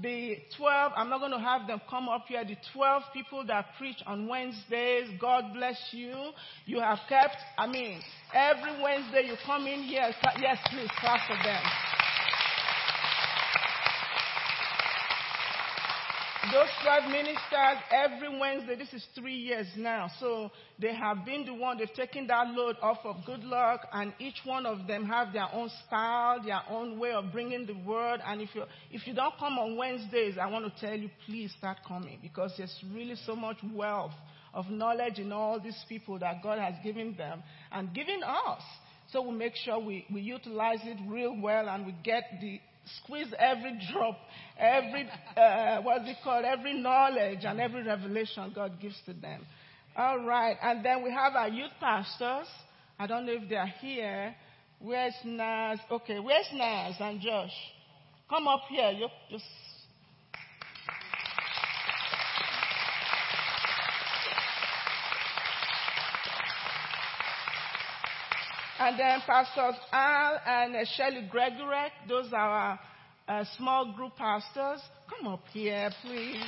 the 0.00 0.38
12, 0.56 0.92
I'm 0.96 1.10
not 1.10 1.20
going 1.20 1.32
to 1.32 1.38
have 1.38 1.66
them 1.66 1.80
come 1.90 2.08
up 2.08 2.24
here, 2.26 2.42
the 2.44 2.56
12 2.72 3.02
people 3.12 3.44
that 3.46 3.66
preach 3.76 3.98
on 4.06 4.26
Wednesdays. 4.26 5.10
God 5.20 5.52
bless 5.52 5.76
you. 5.92 6.30
You 6.64 6.80
have 6.80 6.98
kept, 7.10 7.36
I 7.58 7.66
mean, 7.66 8.00
every 8.32 8.82
Wednesday 8.82 9.24
you 9.26 9.34
come 9.44 9.66
in 9.66 9.82
here. 9.82 10.10
Yes, 10.40 10.58
please, 10.70 10.88
clap 10.98 11.20
for 11.28 11.36
them. 11.44 11.62
Those 16.50 16.66
12 16.82 17.10
ministers, 17.12 17.78
every 17.92 18.36
Wednesday, 18.36 18.74
this 18.74 18.92
is 18.92 19.06
three 19.14 19.36
years 19.36 19.68
now. 19.76 20.10
So 20.18 20.50
they 20.76 20.92
have 20.92 21.24
been 21.24 21.46
the 21.46 21.54
one, 21.54 21.78
they've 21.78 21.94
taken 21.94 22.26
that 22.26 22.48
load 22.48 22.74
off 22.82 22.98
of 23.04 23.16
Goodluck, 23.24 23.78
and 23.92 24.12
each 24.18 24.40
one 24.44 24.66
of 24.66 24.88
them 24.88 25.04
have 25.04 25.32
their 25.32 25.46
own 25.52 25.70
style, 25.86 26.42
their 26.44 26.62
own 26.68 26.98
way 26.98 27.12
of 27.12 27.30
bringing 27.30 27.64
the 27.64 27.74
word. 27.88 28.20
And 28.26 28.42
if 28.42 28.48
you, 28.56 28.64
if 28.90 29.06
you 29.06 29.14
don't 29.14 29.38
come 29.38 29.56
on 29.56 29.76
Wednesdays, 29.76 30.34
I 30.36 30.48
want 30.48 30.64
to 30.64 30.80
tell 30.84 30.98
you, 30.98 31.10
please 31.26 31.54
start 31.56 31.78
coming 31.86 32.18
because 32.20 32.52
there's 32.58 32.76
really 32.92 33.14
so 33.24 33.36
much 33.36 33.58
wealth 33.72 34.12
of 34.52 34.68
knowledge 34.68 35.20
in 35.20 35.30
all 35.30 35.60
these 35.60 35.78
people 35.88 36.18
that 36.18 36.42
God 36.42 36.58
has 36.58 36.74
given 36.82 37.14
them 37.16 37.44
and 37.70 37.94
given 37.94 38.20
us. 38.24 38.62
So 39.12 39.22
we 39.22 39.36
make 39.36 39.54
sure 39.54 39.78
we, 39.78 40.06
we 40.12 40.22
utilize 40.22 40.80
it 40.82 40.98
real 41.06 41.40
well 41.40 41.68
and 41.68 41.86
we 41.86 41.94
get 42.02 42.24
the 42.40 42.58
squeeze 43.02 43.32
every 43.38 43.78
drop, 43.92 44.18
every, 44.58 45.08
uh, 45.36 45.82
what's 45.82 46.08
it 46.08 46.16
called, 46.22 46.44
every 46.44 46.74
knowledge 46.80 47.40
and 47.44 47.60
every 47.60 47.82
revelation 47.82 48.52
God 48.54 48.80
gives 48.80 49.00
to 49.06 49.12
them. 49.12 49.44
All 49.96 50.24
right. 50.24 50.56
And 50.62 50.84
then 50.84 51.02
we 51.02 51.10
have 51.10 51.34
our 51.34 51.48
youth 51.48 51.72
pastors. 51.80 52.46
I 52.98 53.06
don't 53.06 53.26
know 53.26 53.32
if 53.32 53.48
they're 53.48 53.72
here. 53.80 54.34
Where's 54.80 55.14
Naz? 55.24 55.78
Okay, 55.90 56.18
where's 56.18 56.48
Naz 56.52 56.96
and 56.98 57.20
Josh? 57.20 57.52
Come 58.28 58.48
up 58.48 58.62
here. 58.68 58.90
You 58.90 59.08
just. 59.30 59.44
And 68.84 68.98
then 68.98 69.20
Pastors 69.24 69.76
Al 69.92 70.40
and 70.44 70.74
uh, 70.74 70.84
Shelley 70.96 71.28
Gregory, 71.30 71.86
those 72.08 72.32
are 72.32 72.36
our 72.36 72.80
uh, 73.28 73.44
small 73.56 73.92
group 73.92 74.16
pastors. 74.16 74.80
Come 75.08 75.32
up 75.32 75.44
here, 75.52 75.88
please. 76.02 76.42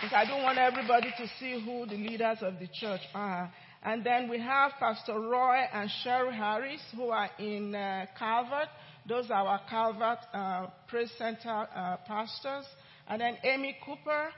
Because 0.00 0.14
I 0.16 0.24
don't 0.26 0.42
want 0.42 0.56
everybody 0.56 1.12
to 1.18 1.26
see 1.38 1.62
who 1.62 1.84
the 1.84 1.96
leaders 1.96 2.38
of 2.40 2.58
the 2.58 2.68
church 2.80 3.02
are. 3.14 3.52
And 3.82 4.02
then 4.02 4.30
we 4.30 4.40
have 4.40 4.72
Pastor 4.80 5.20
Roy 5.20 5.58
and 5.70 5.90
Cheryl 6.02 6.34
Harris, 6.34 6.80
who 6.96 7.10
are 7.10 7.28
in 7.38 7.74
uh, 7.74 8.06
Calvert. 8.18 8.68
Those 9.06 9.30
are 9.30 9.46
our 9.46 9.60
Calvert 9.68 10.18
uh, 10.32 10.68
Praise 10.88 11.12
Center 11.18 11.68
uh, 11.76 11.98
pastors. 12.06 12.64
And 13.06 13.20
then 13.20 13.36
Amy 13.44 13.76
Cooper. 13.84 14.30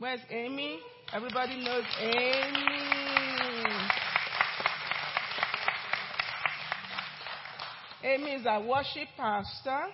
Where's 0.00 0.20
Amy? 0.28 0.80
Everybody 1.12 1.62
knows 1.62 1.84
Amy. 2.00 2.74
Amy 8.02 8.30
is 8.32 8.46
a 8.46 8.60
worship 8.60 9.08
pastor. 9.16 9.86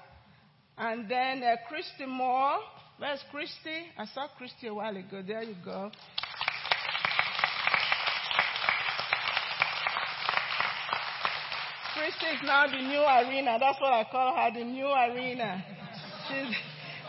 And 0.78 1.10
then 1.10 1.42
uh, 1.42 1.56
Christy 1.68 2.06
Moore. 2.06 2.58
Where's 2.98 3.20
Christy? 3.30 3.86
I 3.98 4.06
saw 4.14 4.28
Christy 4.36 4.68
a 4.68 4.74
while 4.74 4.96
ago. 4.96 5.22
There 5.26 5.42
you 5.42 5.54
go. 5.64 5.90
Christy 11.94 12.26
is 12.26 12.40
now 12.44 12.66
the 12.66 12.80
new 12.80 13.00
arena. 13.00 13.58
That's 13.60 13.80
what 13.80 13.92
I 13.92 14.04
call 14.10 14.34
her, 14.34 14.50
the 14.52 14.64
new 14.64 14.86
arena. 14.86 15.62
She's, 16.28 16.56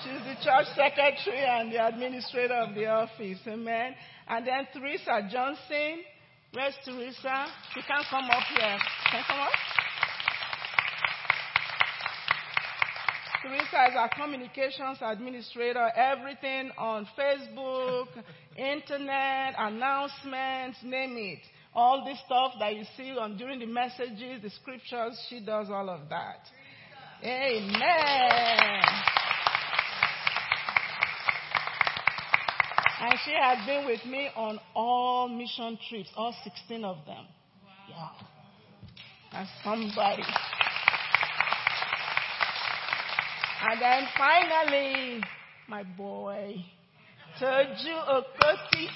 she's 0.03 0.21
the 0.25 0.35
church 0.43 0.67
secretary 0.75 1.43
and 1.45 1.71
the 1.71 1.85
administrator 1.85 2.55
of 2.55 2.75
the 2.75 2.85
office. 2.87 3.39
Amen. 3.47 3.95
And 4.27 4.45
then 4.45 4.67
Teresa 4.73 5.27
Johnson. 5.31 6.03
Where's 6.53 6.75
Teresa? 6.83 7.47
She 7.73 7.81
can't 7.81 8.05
come 8.09 8.25
up 8.25 8.43
here. 8.55 8.77
Can 9.11 9.23
come 9.27 9.39
up? 9.39 9.51
Teresa 13.41 13.89
is 13.89 13.95
our 13.97 14.09
communications 14.09 14.99
administrator, 15.01 15.89
everything 15.95 16.69
on 16.77 17.07
Facebook, 17.17 18.07
internet, 18.55 19.55
announcements, 19.57 20.77
name 20.83 21.15
it. 21.17 21.39
All 21.73 22.05
this 22.05 22.19
stuff 22.25 22.53
that 22.59 22.75
you 22.75 22.83
see 22.97 23.17
on 23.17 23.37
during 23.37 23.59
the 23.59 23.65
messages, 23.65 24.43
the 24.43 24.49
scriptures, 24.49 25.19
she 25.29 25.39
does 25.39 25.69
all 25.71 25.89
of 25.89 26.01
that. 26.09 26.45
Amen. 27.23 29.20
And 33.01 33.13
she 33.25 33.31
has 33.33 33.65
been 33.65 33.85
with 33.87 34.05
me 34.05 34.29
on 34.35 34.59
all 34.75 35.27
mission 35.27 35.75
trips, 35.89 36.09
all 36.15 36.35
16 36.43 36.85
of 36.85 36.97
them. 37.07 37.25
Yeah. 37.89 38.09
That's 39.31 39.49
somebody. 39.63 40.23
And 43.63 43.81
then 43.81 44.03
finally, 44.15 45.23
my 45.67 45.83
boy, 45.83 46.63
Toju 47.39 47.95
Okotie-Eboh. 48.07 48.91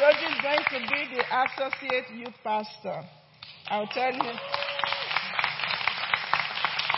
Toju 0.00 0.26
is 0.28 0.40
going 0.42 0.64
to 0.68 0.78
be 0.92 1.16
the 1.16 1.24
associate 1.44 2.10
youth 2.14 2.36
pastor. 2.44 3.02
I'll 3.68 3.86
tell 3.86 4.12
you. 4.12 4.61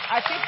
I 0.07 0.21
think 0.21 0.41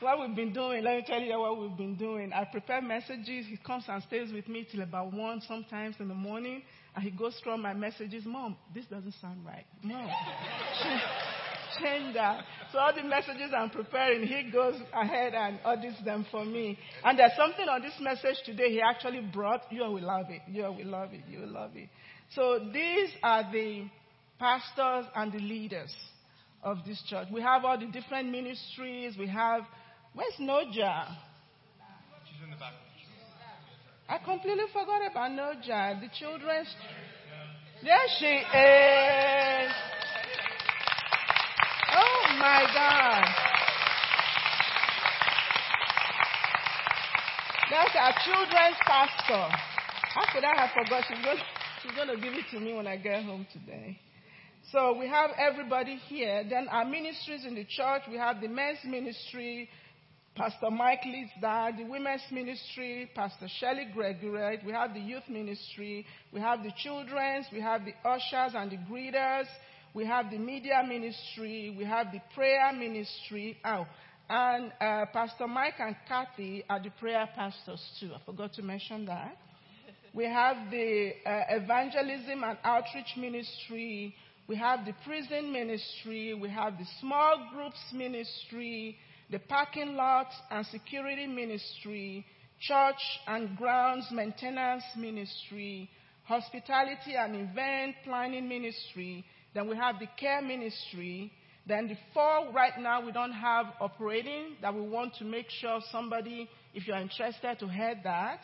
what 0.00 0.18
we've 0.18 0.34
been 0.34 0.52
doing, 0.52 0.82
let 0.82 0.96
me 0.96 1.04
tell 1.06 1.20
you 1.20 1.38
what 1.38 1.60
we've 1.60 1.76
been 1.76 1.96
doing. 1.96 2.32
I 2.32 2.44
prepare 2.44 2.80
messages. 2.80 3.46
He 3.46 3.58
comes 3.64 3.84
and 3.88 4.02
stays 4.04 4.32
with 4.32 4.48
me 4.48 4.66
till 4.70 4.80
about 4.80 5.12
1 5.12 5.42
sometimes 5.46 5.96
in 6.00 6.08
the 6.08 6.14
morning. 6.14 6.62
And 6.94 7.04
he 7.04 7.10
goes 7.10 7.38
through 7.44 7.58
my 7.58 7.74
messages. 7.74 8.24
Mom, 8.24 8.56
this 8.74 8.86
doesn't 8.86 9.14
sound 9.20 9.44
right. 9.44 9.66
Mom, 9.82 10.08
change 11.82 12.14
that. 12.14 12.44
So 12.72 12.78
all 12.78 12.94
the 12.94 13.04
messages 13.04 13.52
I'm 13.56 13.70
preparing, 13.70 14.26
he 14.26 14.50
goes 14.50 14.74
ahead 14.92 15.34
and 15.34 15.58
audits 15.64 16.02
them 16.04 16.26
for 16.30 16.44
me. 16.44 16.78
And 17.04 17.18
there's 17.18 17.36
something 17.36 17.68
on 17.68 17.82
this 17.82 17.94
message 18.00 18.36
today 18.44 18.70
he 18.70 18.80
actually 18.80 19.20
brought. 19.20 19.62
You 19.70 19.82
will 19.82 20.02
love 20.02 20.26
it. 20.30 20.42
You 20.48 20.62
will 20.62 20.86
love 20.86 21.12
it. 21.12 21.22
You 21.28 21.40
will 21.40 21.52
love 21.52 21.72
it. 21.74 21.88
So 22.34 22.60
these 22.72 23.10
are 23.22 23.50
the 23.52 23.86
pastors 24.38 25.06
and 25.16 25.32
the 25.32 25.38
leaders 25.38 25.94
of 26.62 26.78
this 26.86 27.02
church. 27.08 27.28
We 27.32 27.42
have 27.42 27.64
all 27.64 27.78
the 27.78 27.86
different 27.86 28.30
ministries. 28.30 29.16
We 29.18 29.26
have, 29.28 29.62
where's 30.14 30.34
Noja? 30.40 31.08
She's 32.24 32.42
in 32.44 32.50
the 32.50 32.56
back. 32.56 32.74
I 34.08 34.18
completely 34.18 34.64
forgot 34.72 35.02
about 35.10 35.30
Noja. 35.30 36.00
The 36.00 36.08
children's. 36.18 36.68
There 37.82 38.08
she 38.18 38.26
is. 38.26 39.72
Oh 41.92 42.36
my 42.38 42.62
God. 42.74 43.24
That's 47.70 47.94
our 47.96 48.14
children's 48.24 48.76
pastor. 48.84 49.56
How 50.12 50.32
could 50.32 50.44
I 50.44 50.60
have 50.60 50.70
forgot? 50.70 51.04
She's 51.82 51.92
going 51.92 52.08
to 52.08 52.16
give 52.16 52.34
it 52.34 52.44
to 52.52 52.60
me 52.60 52.74
when 52.74 52.86
I 52.86 52.96
get 52.96 53.24
home 53.24 53.46
today. 53.52 53.98
So 54.72 54.96
we 54.98 55.08
have 55.08 55.30
everybody 55.38 55.96
here. 55.96 56.44
Then 56.48 56.68
our 56.68 56.84
ministries 56.84 57.44
in 57.46 57.54
the 57.54 57.64
church, 57.64 58.02
we 58.10 58.16
have 58.16 58.40
the 58.40 58.48
men's 58.48 58.78
ministry, 58.84 59.68
Pastor 60.36 60.70
Mike 60.70 61.04
leads 61.04 61.30
that. 61.40 61.76
The 61.76 61.84
women's 61.84 62.22
ministry, 62.30 63.10
Pastor 63.14 63.46
Shelley 63.58 63.88
Gregory. 63.92 64.58
We 64.64 64.72
have 64.72 64.94
the 64.94 65.00
youth 65.00 65.28
ministry. 65.28 66.06
We 66.32 66.40
have 66.40 66.62
the 66.62 66.72
children's. 66.82 67.46
We 67.52 67.60
have 67.60 67.82
the 67.84 67.92
ushers 68.08 68.52
and 68.54 68.70
the 68.70 68.78
greeters. 68.90 69.46
We 69.92 70.06
have 70.06 70.30
the 70.30 70.38
media 70.38 70.82
ministry. 70.86 71.74
We 71.76 71.84
have 71.84 72.12
the 72.12 72.20
prayer 72.34 72.72
ministry. 72.72 73.58
Oh, 73.64 73.86
and 74.28 74.72
uh, 74.80 75.06
Pastor 75.12 75.48
Mike 75.48 75.74
and 75.80 75.96
Kathy 76.06 76.64
are 76.70 76.80
the 76.80 76.90
prayer 76.90 77.28
pastors 77.34 77.84
too. 77.98 78.12
I 78.14 78.24
forgot 78.24 78.54
to 78.54 78.62
mention 78.62 79.06
that. 79.06 79.36
We 80.12 80.24
have 80.24 80.70
the 80.70 81.12
uh, 81.24 81.42
evangelism 81.50 82.42
and 82.42 82.58
outreach 82.64 83.16
ministry. 83.16 84.14
We 84.48 84.56
have 84.56 84.84
the 84.84 84.94
prison 85.04 85.52
ministry. 85.52 86.34
We 86.34 86.48
have 86.50 86.78
the 86.78 86.86
small 87.00 87.48
groups 87.54 87.78
ministry, 87.92 88.98
the 89.30 89.38
parking 89.38 89.94
lot 89.94 90.26
and 90.50 90.66
security 90.66 91.28
ministry, 91.28 92.26
church 92.60 93.00
and 93.28 93.56
grounds 93.56 94.06
maintenance 94.10 94.82
ministry, 94.96 95.88
hospitality 96.24 97.14
and 97.16 97.36
event 97.36 97.94
planning 98.02 98.48
ministry. 98.48 99.24
Then 99.54 99.68
we 99.68 99.76
have 99.76 100.00
the 100.00 100.08
care 100.18 100.42
ministry. 100.42 101.32
Then 101.68 101.86
the 101.86 101.96
four 102.12 102.52
right 102.52 102.76
now 102.80 103.04
we 103.04 103.12
don't 103.12 103.32
have 103.32 103.66
operating 103.80 104.56
that 104.60 104.74
we 104.74 104.80
want 104.80 105.14
to 105.16 105.24
make 105.24 105.46
sure 105.60 105.80
somebody, 105.92 106.48
if 106.74 106.88
you're 106.88 106.96
interested 106.96 107.60
to 107.60 107.68
head 107.68 108.00
that, 108.02 108.40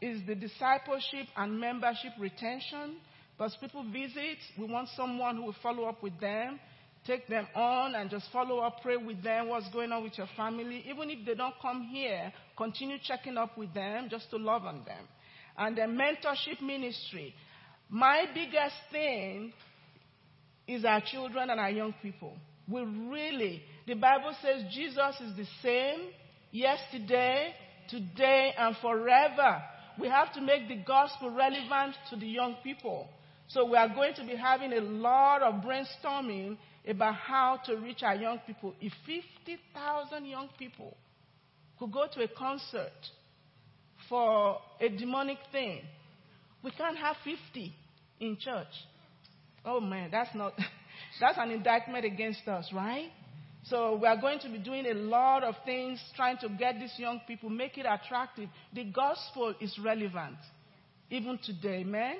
is 0.00 0.20
the 0.26 0.34
discipleship 0.34 1.26
and 1.36 1.60
membership 1.60 2.12
retention. 2.18 2.96
Because 3.36 3.56
people 3.60 3.84
visit, 3.84 4.38
we 4.58 4.66
want 4.66 4.88
someone 4.96 5.36
who 5.36 5.44
will 5.44 5.56
follow 5.62 5.84
up 5.84 6.02
with 6.02 6.18
them, 6.20 6.60
take 7.06 7.26
them 7.26 7.46
on, 7.54 7.94
and 7.94 8.10
just 8.10 8.26
follow 8.32 8.58
up, 8.58 8.82
pray 8.82 8.96
with 8.96 9.22
them, 9.22 9.48
what's 9.48 9.68
going 9.70 9.92
on 9.92 10.02
with 10.02 10.18
your 10.18 10.28
family. 10.36 10.84
Even 10.86 11.08
if 11.10 11.24
they 11.24 11.34
don't 11.34 11.54
come 11.60 11.88
here, 11.90 12.32
continue 12.56 12.98
checking 13.02 13.38
up 13.38 13.56
with 13.56 13.72
them 13.72 14.08
just 14.10 14.28
to 14.30 14.36
love 14.36 14.64
on 14.64 14.84
them. 14.84 15.08
And 15.56 15.76
then 15.76 15.96
mentorship 15.96 16.60
ministry. 16.62 17.34
My 17.88 18.24
biggest 18.34 18.76
thing 18.92 19.52
is 20.66 20.84
our 20.84 21.00
children 21.00 21.50
and 21.50 21.58
our 21.58 21.70
young 21.70 21.94
people. 22.02 22.36
We 22.68 22.82
really, 22.82 23.62
the 23.86 23.94
Bible 23.94 24.34
says 24.42 24.64
Jesus 24.72 25.16
is 25.20 25.36
the 25.36 25.46
same 25.62 26.10
yesterday, 26.52 27.52
today, 27.88 28.52
and 28.56 28.76
forever. 28.80 29.62
We 29.98 30.08
have 30.08 30.32
to 30.34 30.40
make 30.40 30.68
the 30.68 30.76
gospel 30.76 31.30
relevant 31.30 31.96
to 32.10 32.16
the 32.16 32.26
young 32.26 32.56
people. 32.62 33.08
So 33.48 33.64
we 33.64 33.76
are 33.76 33.88
going 33.88 34.14
to 34.14 34.24
be 34.24 34.36
having 34.36 34.72
a 34.72 34.80
lot 34.80 35.42
of 35.42 35.62
brainstorming 35.64 36.56
about 36.86 37.14
how 37.14 37.60
to 37.66 37.76
reach 37.76 38.02
our 38.02 38.14
young 38.14 38.38
people. 38.46 38.74
If 38.80 38.92
50,000 39.06 40.24
young 40.24 40.48
people 40.58 40.96
could 41.78 41.92
go 41.92 42.06
to 42.12 42.22
a 42.22 42.28
concert 42.28 42.92
for 44.08 44.58
a 44.80 44.88
demonic 44.88 45.38
thing, 45.50 45.82
we 46.62 46.70
can't 46.70 46.96
have 46.96 47.16
50 47.24 47.74
in 48.20 48.36
church. 48.38 48.66
Oh 49.64 49.80
man, 49.80 50.10
that's 50.10 50.34
not, 50.34 50.54
that's 51.20 51.38
an 51.38 51.50
indictment 51.50 52.04
against 52.04 52.46
us, 52.46 52.70
right? 52.72 53.10
So 53.64 53.96
we 53.96 54.06
are 54.06 54.16
going 54.16 54.38
to 54.40 54.48
be 54.48 54.58
doing 54.58 54.86
a 54.86 54.94
lot 54.94 55.44
of 55.44 55.54
things 55.64 56.00
trying 56.16 56.38
to 56.38 56.48
get 56.48 56.78
these 56.80 56.94
young 56.96 57.20
people, 57.26 57.50
make 57.50 57.76
it 57.76 57.86
attractive. 57.88 58.48
The 58.72 58.84
gospel 58.84 59.54
is 59.60 59.78
relevant 59.82 60.36
even 61.10 61.38
today, 61.44 61.84
man. 61.84 62.16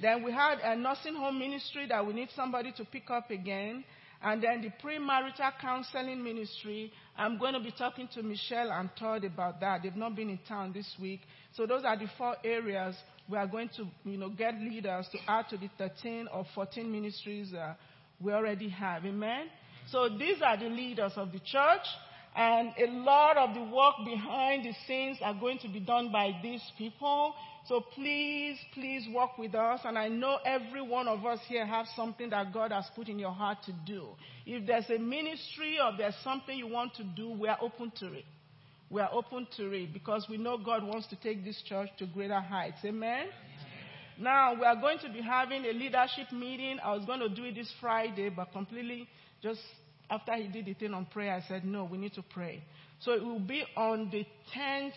Then 0.00 0.22
we 0.22 0.32
had 0.32 0.58
a 0.62 0.76
nursing 0.76 1.14
home 1.14 1.38
ministry 1.38 1.86
that 1.88 2.06
we 2.06 2.12
need 2.12 2.28
somebody 2.34 2.72
to 2.76 2.84
pick 2.84 3.10
up 3.10 3.30
again. 3.30 3.84
And 4.22 4.42
then 4.42 4.62
the 4.62 4.70
premarital 4.84 5.52
counseling 5.60 6.22
ministry. 6.22 6.92
I'm 7.16 7.38
going 7.38 7.54
to 7.54 7.60
be 7.60 7.72
talking 7.76 8.08
to 8.14 8.22
Michelle 8.22 8.70
and 8.70 8.90
Todd 8.98 9.24
about 9.24 9.60
that. 9.60 9.82
They've 9.82 9.94
not 9.94 10.16
been 10.16 10.30
in 10.30 10.38
town 10.48 10.72
this 10.72 10.92
week. 11.00 11.20
So 11.54 11.66
those 11.66 11.84
are 11.84 11.96
the 11.96 12.06
four 12.16 12.36
areas 12.44 12.96
we 13.28 13.36
are 13.36 13.46
going 13.46 13.68
to, 13.76 13.86
you 14.04 14.16
know, 14.16 14.28
get 14.28 14.54
leaders 14.54 15.08
to 15.12 15.18
add 15.28 15.48
to 15.50 15.56
the 15.56 15.68
13 15.78 16.28
or 16.32 16.46
14 16.54 16.90
ministries 16.90 17.52
uh, 17.52 17.74
we 18.20 18.32
already 18.32 18.68
have. 18.68 19.04
Amen. 19.04 19.46
So 19.90 20.08
these 20.08 20.42
are 20.44 20.56
the 20.56 20.68
leaders 20.68 21.12
of 21.16 21.32
the 21.32 21.40
church. 21.40 21.86
And 22.36 22.72
a 22.78 22.90
lot 22.90 23.36
of 23.36 23.54
the 23.54 23.62
work 23.62 23.94
behind 24.04 24.64
the 24.64 24.72
scenes 24.86 25.18
are 25.22 25.34
going 25.34 25.58
to 25.58 25.68
be 25.68 25.80
done 25.80 26.12
by 26.12 26.38
these 26.42 26.62
people. 26.76 27.34
So 27.66 27.80
please, 27.80 28.56
please 28.74 29.08
work 29.12 29.36
with 29.38 29.54
us. 29.54 29.80
And 29.84 29.98
I 29.98 30.08
know 30.08 30.38
every 30.44 30.82
one 30.82 31.08
of 31.08 31.24
us 31.24 31.40
here 31.48 31.66
have 31.66 31.86
something 31.96 32.30
that 32.30 32.52
God 32.52 32.70
has 32.70 32.84
put 32.94 33.08
in 33.08 33.18
your 33.18 33.32
heart 33.32 33.58
to 33.66 33.72
do. 33.86 34.08
If 34.46 34.66
there's 34.66 34.88
a 34.88 34.98
ministry 34.98 35.78
or 35.82 35.92
there's 35.96 36.14
something 36.22 36.56
you 36.56 36.68
want 36.68 36.94
to 36.94 37.04
do, 37.04 37.30
we 37.30 37.48
are 37.48 37.58
open 37.60 37.92
to 38.00 38.12
it. 38.12 38.24
We 38.90 39.00
are 39.00 39.10
open 39.12 39.46
to 39.56 39.72
it 39.72 39.92
because 39.92 40.26
we 40.30 40.38
know 40.38 40.58
God 40.58 40.84
wants 40.84 41.08
to 41.08 41.16
take 41.16 41.44
this 41.44 41.60
church 41.66 41.90
to 41.98 42.06
greater 42.06 42.40
heights. 42.40 42.78
Amen? 42.84 43.26
Now, 44.18 44.54
we 44.54 44.64
are 44.64 44.76
going 44.76 44.98
to 45.00 45.12
be 45.12 45.20
having 45.20 45.64
a 45.64 45.72
leadership 45.72 46.32
meeting. 46.32 46.78
I 46.82 46.94
was 46.94 47.04
going 47.04 47.20
to 47.20 47.28
do 47.28 47.44
it 47.44 47.54
this 47.54 47.72
Friday, 47.80 48.30
but 48.30 48.52
completely 48.52 49.08
just 49.42 49.60
after 50.10 50.34
he 50.34 50.48
did 50.48 50.66
the 50.66 50.74
thing 50.74 50.94
on 50.94 51.06
prayer, 51.06 51.34
I 51.34 51.46
said, 51.48 51.64
no, 51.64 51.84
we 51.84 51.98
need 51.98 52.14
to 52.14 52.22
pray. 52.22 52.62
So 53.00 53.12
it 53.12 53.22
will 53.22 53.38
be 53.40 53.64
on 53.76 54.10
the 54.10 54.26
10th 54.56 54.92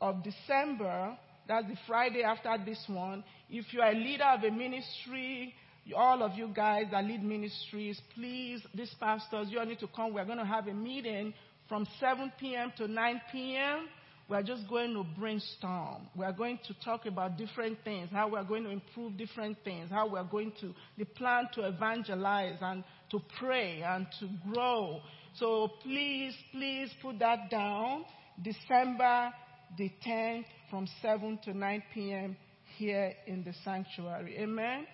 of 0.00 0.22
December 0.22 1.16
that's 1.50 1.66
the 1.66 1.76
Friday 1.84 2.22
after 2.22 2.56
this 2.64 2.80
one. 2.86 3.24
If 3.50 3.72
you 3.72 3.80
are 3.80 3.90
a 3.90 3.94
leader 3.94 4.22
of 4.22 4.44
a 4.44 4.52
ministry, 4.52 5.52
all 5.96 6.22
of 6.22 6.38
you 6.38 6.48
guys 6.54 6.84
that 6.92 7.04
lead 7.04 7.24
ministries, 7.24 8.00
please, 8.14 8.62
these 8.72 8.94
pastors, 9.00 9.48
you 9.50 9.58
all 9.58 9.66
need 9.66 9.80
to 9.80 9.88
come. 9.88 10.14
We're 10.14 10.24
going 10.24 10.38
to 10.38 10.44
have 10.44 10.68
a 10.68 10.74
meeting 10.74 11.34
from 11.68 11.88
7 11.98 12.32
p.m. 12.38 12.72
to 12.76 12.86
9 12.86 13.20
p.m. 13.32 13.88
We're 14.28 14.44
just 14.44 14.68
going 14.68 14.94
to 14.94 15.04
brainstorm. 15.18 16.02
We're 16.14 16.30
going 16.30 16.60
to 16.68 16.84
talk 16.84 17.06
about 17.06 17.36
different 17.36 17.78
things, 17.82 18.10
how 18.12 18.28
we're 18.28 18.44
going 18.44 18.62
to 18.62 18.70
improve 18.70 19.16
different 19.16 19.58
things, 19.64 19.90
how 19.90 20.08
we're 20.08 20.22
going 20.22 20.52
to, 20.60 20.72
the 20.98 21.04
plan 21.04 21.48
to 21.54 21.62
evangelize 21.62 22.58
and 22.60 22.84
to 23.10 23.20
pray 23.38 23.82
and 23.82 24.06
to 24.20 24.28
grow. 24.52 25.00
So 25.34 25.68
please, 25.82 26.34
please 26.52 26.90
put 27.02 27.18
that 27.18 27.50
down. 27.50 28.04
December 28.42 29.32
the 29.76 29.90
10th 30.06 30.44
from 30.68 30.88
7 31.02 31.38
to 31.44 31.54
9 31.54 31.82
p.m. 31.94 32.36
here 32.76 33.12
in 33.26 33.44
the 33.44 33.52
sanctuary. 33.64 34.36
Amen. 34.38 34.86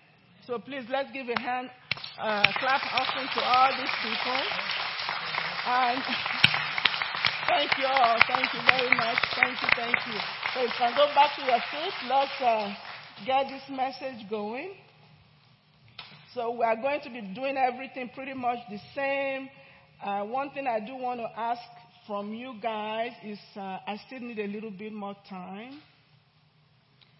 So 0.45 0.59
please 0.59 0.83
let's 0.89 1.11
give 1.11 1.27
a 1.29 1.39
hand 1.39 1.69
uh, 2.19 2.43
clap 2.59 2.81
offering 2.93 3.27
to 3.33 3.41
all 3.43 3.69
these 3.77 3.95
people. 4.03 4.41
And 5.67 6.01
thank 7.49 7.71
you 7.77 7.85
all. 7.85 8.17
Thank 8.27 8.53
you 8.53 8.61
very 8.69 8.95
much. 8.95 9.17
Thank 9.35 9.61
you. 9.61 9.69
Thank 9.75 9.95
you. 10.07 10.19
So 10.53 10.61
you 10.61 10.69
can 10.77 10.93
go 10.95 11.07
back 11.13 11.35
to 11.37 11.45
your 11.45 11.59
seat. 11.71 11.93
Let's 12.07 12.31
uh, 12.41 12.73
get 13.25 13.47
this 13.49 13.63
message 13.69 14.29
going. 14.29 14.73
So 16.37 16.51
we 16.51 16.63
are 16.65 16.75
going 16.75 17.01
to 17.01 17.09
be 17.09 17.21
doing 17.33 17.57
everything 17.57 18.11
pretty 18.13 18.35
much 18.35 18.59
the 18.69 18.77
same. 18.93 19.49
Uh, 19.99 20.21
one 20.21 20.51
thing 20.51 20.67
I 20.67 20.79
do 20.79 20.95
want 20.95 21.19
to 21.19 21.27
ask 21.35 21.63
from 22.05 22.31
you 22.31 22.53
guys 22.61 23.09
is 23.25 23.39
uh, 23.55 23.79
I 23.87 23.99
still 24.05 24.19
need 24.19 24.37
a 24.37 24.45
little 24.45 24.69
bit 24.69 24.93
more 24.93 25.15
time. 25.27 25.81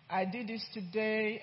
I 0.08 0.24
did 0.26 0.50
this 0.50 0.64
today 0.72 1.42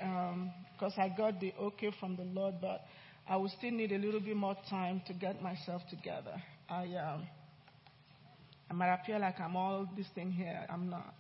because 0.73 0.93
um, 0.97 1.03
I 1.03 1.09
got 1.17 1.41
the 1.41 1.53
okay 1.63 1.91
from 1.99 2.15
the 2.15 2.23
Lord, 2.23 2.55
but 2.61 2.83
I 3.29 3.39
will 3.39 3.53
still 3.59 3.73
need 3.73 3.91
a 3.91 3.99
little 3.99 4.21
bit 4.21 4.37
more 4.37 4.57
time 4.71 5.03
to 5.09 5.13
get 5.13 5.43
myself 5.43 5.83
together. 5.91 6.41
I, 6.71 6.85
um, 6.85 7.27
I 8.71 8.75
might 8.75 8.95
appear 8.95 9.19
like 9.19 9.41
I'm 9.41 9.57
all 9.57 9.89
this 9.97 10.07
thing 10.15 10.31
here. 10.31 10.65
I'm 10.71 10.91
not. 10.91 11.13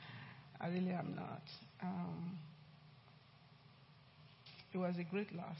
I 0.60 0.68
really 0.68 0.92
am 0.92 1.16
not. 1.16 1.42
Um, 1.82 2.38
it 4.72 4.78
was 4.78 4.94
a 5.00 5.04
great 5.10 5.34
loss. 5.34 5.58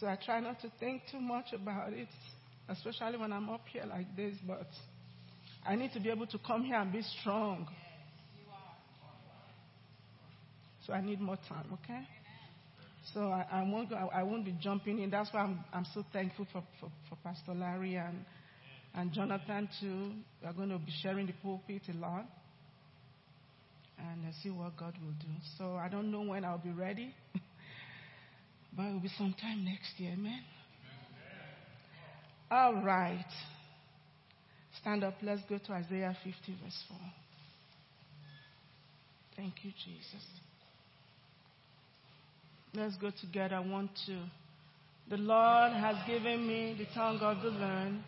So 0.00 0.06
I 0.06 0.16
try 0.16 0.40
not 0.40 0.58
to 0.62 0.72
think 0.80 1.02
too 1.12 1.20
much 1.20 1.52
about 1.52 1.92
it, 1.92 2.08
especially 2.70 3.18
when 3.18 3.34
I'm 3.34 3.50
up 3.50 3.60
here 3.70 3.84
like 3.86 4.16
this, 4.16 4.34
but 4.46 4.66
I 5.66 5.76
need 5.76 5.92
to 5.92 6.00
be 6.00 6.08
able 6.08 6.26
to 6.28 6.38
come 6.38 6.64
here 6.64 6.76
and 6.76 6.90
be 6.90 7.02
strong. 7.20 7.68
So 10.86 10.94
I 10.94 11.02
need 11.02 11.20
more 11.20 11.36
time, 11.46 11.66
okay? 11.84 12.00
So 13.12 13.26
I, 13.28 13.44
I 13.52 13.62
won't 13.62 13.90
go, 13.90 13.96
I, 13.96 14.20
I, 14.20 14.22
won't 14.22 14.46
be 14.46 14.56
jumping 14.62 15.00
in. 15.00 15.10
That's 15.10 15.30
why 15.34 15.40
I'm, 15.40 15.62
I'm 15.74 15.86
so 15.92 16.02
thankful 16.14 16.46
for, 16.50 16.62
for, 16.80 16.90
for 17.10 17.16
Pastor 17.22 17.52
Larry 17.52 17.96
and, 17.96 18.24
and 18.94 19.12
Jonathan 19.12 19.68
too. 19.80 20.12
We 20.40 20.48
are 20.48 20.54
going 20.54 20.70
to 20.70 20.78
be 20.78 20.92
sharing 21.02 21.26
the 21.26 21.34
pulpit 21.42 21.82
a 21.92 21.98
lot 21.98 22.24
and 23.98 24.24
see 24.42 24.48
what 24.48 24.78
God 24.78 24.94
will 25.02 25.12
do. 25.12 25.28
So 25.58 25.76
I 25.76 25.88
don't 25.90 26.10
know 26.10 26.22
when 26.22 26.42
I'll 26.44 26.56
be 26.56 26.70
ready. 26.70 27.14
But 28.76 28.84
it 28.84 28.92
will 28.92 29.00
be 29.00 29.10
sometime 29.18 29.64
next 29.64 29.98
year, 29.98 30.12
amen? 30.12 30.42
All 32.50 32.82
right. 32.82 33.24
Stand 34.80 35.04
up. 35.04 35.14
Let's 35.22 35.42
go 35.48 35.58
to 35.58 35.72
Isaiah 35.72 36.16
50, 36.24 36.58
verse 36.62 36.84
4. 36.88 36.98
Thank 39.36 39.54
you, 39.62 39.72
Jesus. 39.84 40.24
Let's 42.74 42.96
go 42.96 43.10
together. 43.20 43.56
One, 43.56 43.90
two. 44.06 44.20
The 45.08 45.16
Lord 45.16 45.72
has 45.72 45.96
given 46.06 46.46
me 46.46 46.76
the 46.78 46.86
tongue 46.94 47.18
of 47.18 47.42
the 47.42 47.50
learned, 47.50 48.02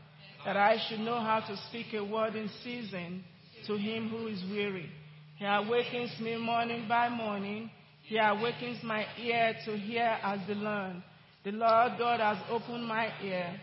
that 0.45 0.57
I 0.57 0.77
should 0.89 1.01
know 1.01 1.21
how 1.21 1.41
to 1.41 1.57
speak 1.69 1.87
a 1.95 2.05
word 2.05 2.37
in 2.37 2.49
season 2.63 3.25
to 3.67 3.77
him 3.77 4.09
who 4.09 4.29
is 4.29 4.43
weary. 4.51 4.89
He 5.37 5.45
awakens 5.45 6.11
me 6.21 6.37
morning 6.37 6.87
by 6.89 7.09
morning. 7.09 7.71
He 8.13 8.19
awakens 8.19 8.83
my 8.83 9.07
ear 9.19 9.55
to 9.65 9.75
hear 9.75 10.19
as 10.23 10.39
the 10.47 10.55
learn. 10.55 11.03
The 11.45 11.53
Lord 11.53 11.93
God 11.97 12.21
has 12.21 12.37
opened 12.51 12.87
my 12.87 13.11
ear. 13.25 13.59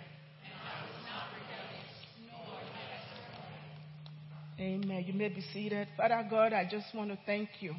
Amen. 4.59 5.05
You 5.05 5.13
may 5.13 5.29
be 5.29 5.41
seated. 5.53 5.88
Father 5.95 6.25
God, 6.27 6.53
I 6.53 6.67
just 6.67 6.88
want 6.95 7.12
to 7.12 7.19
thank 7.27 7.49
you. 7.59 7.75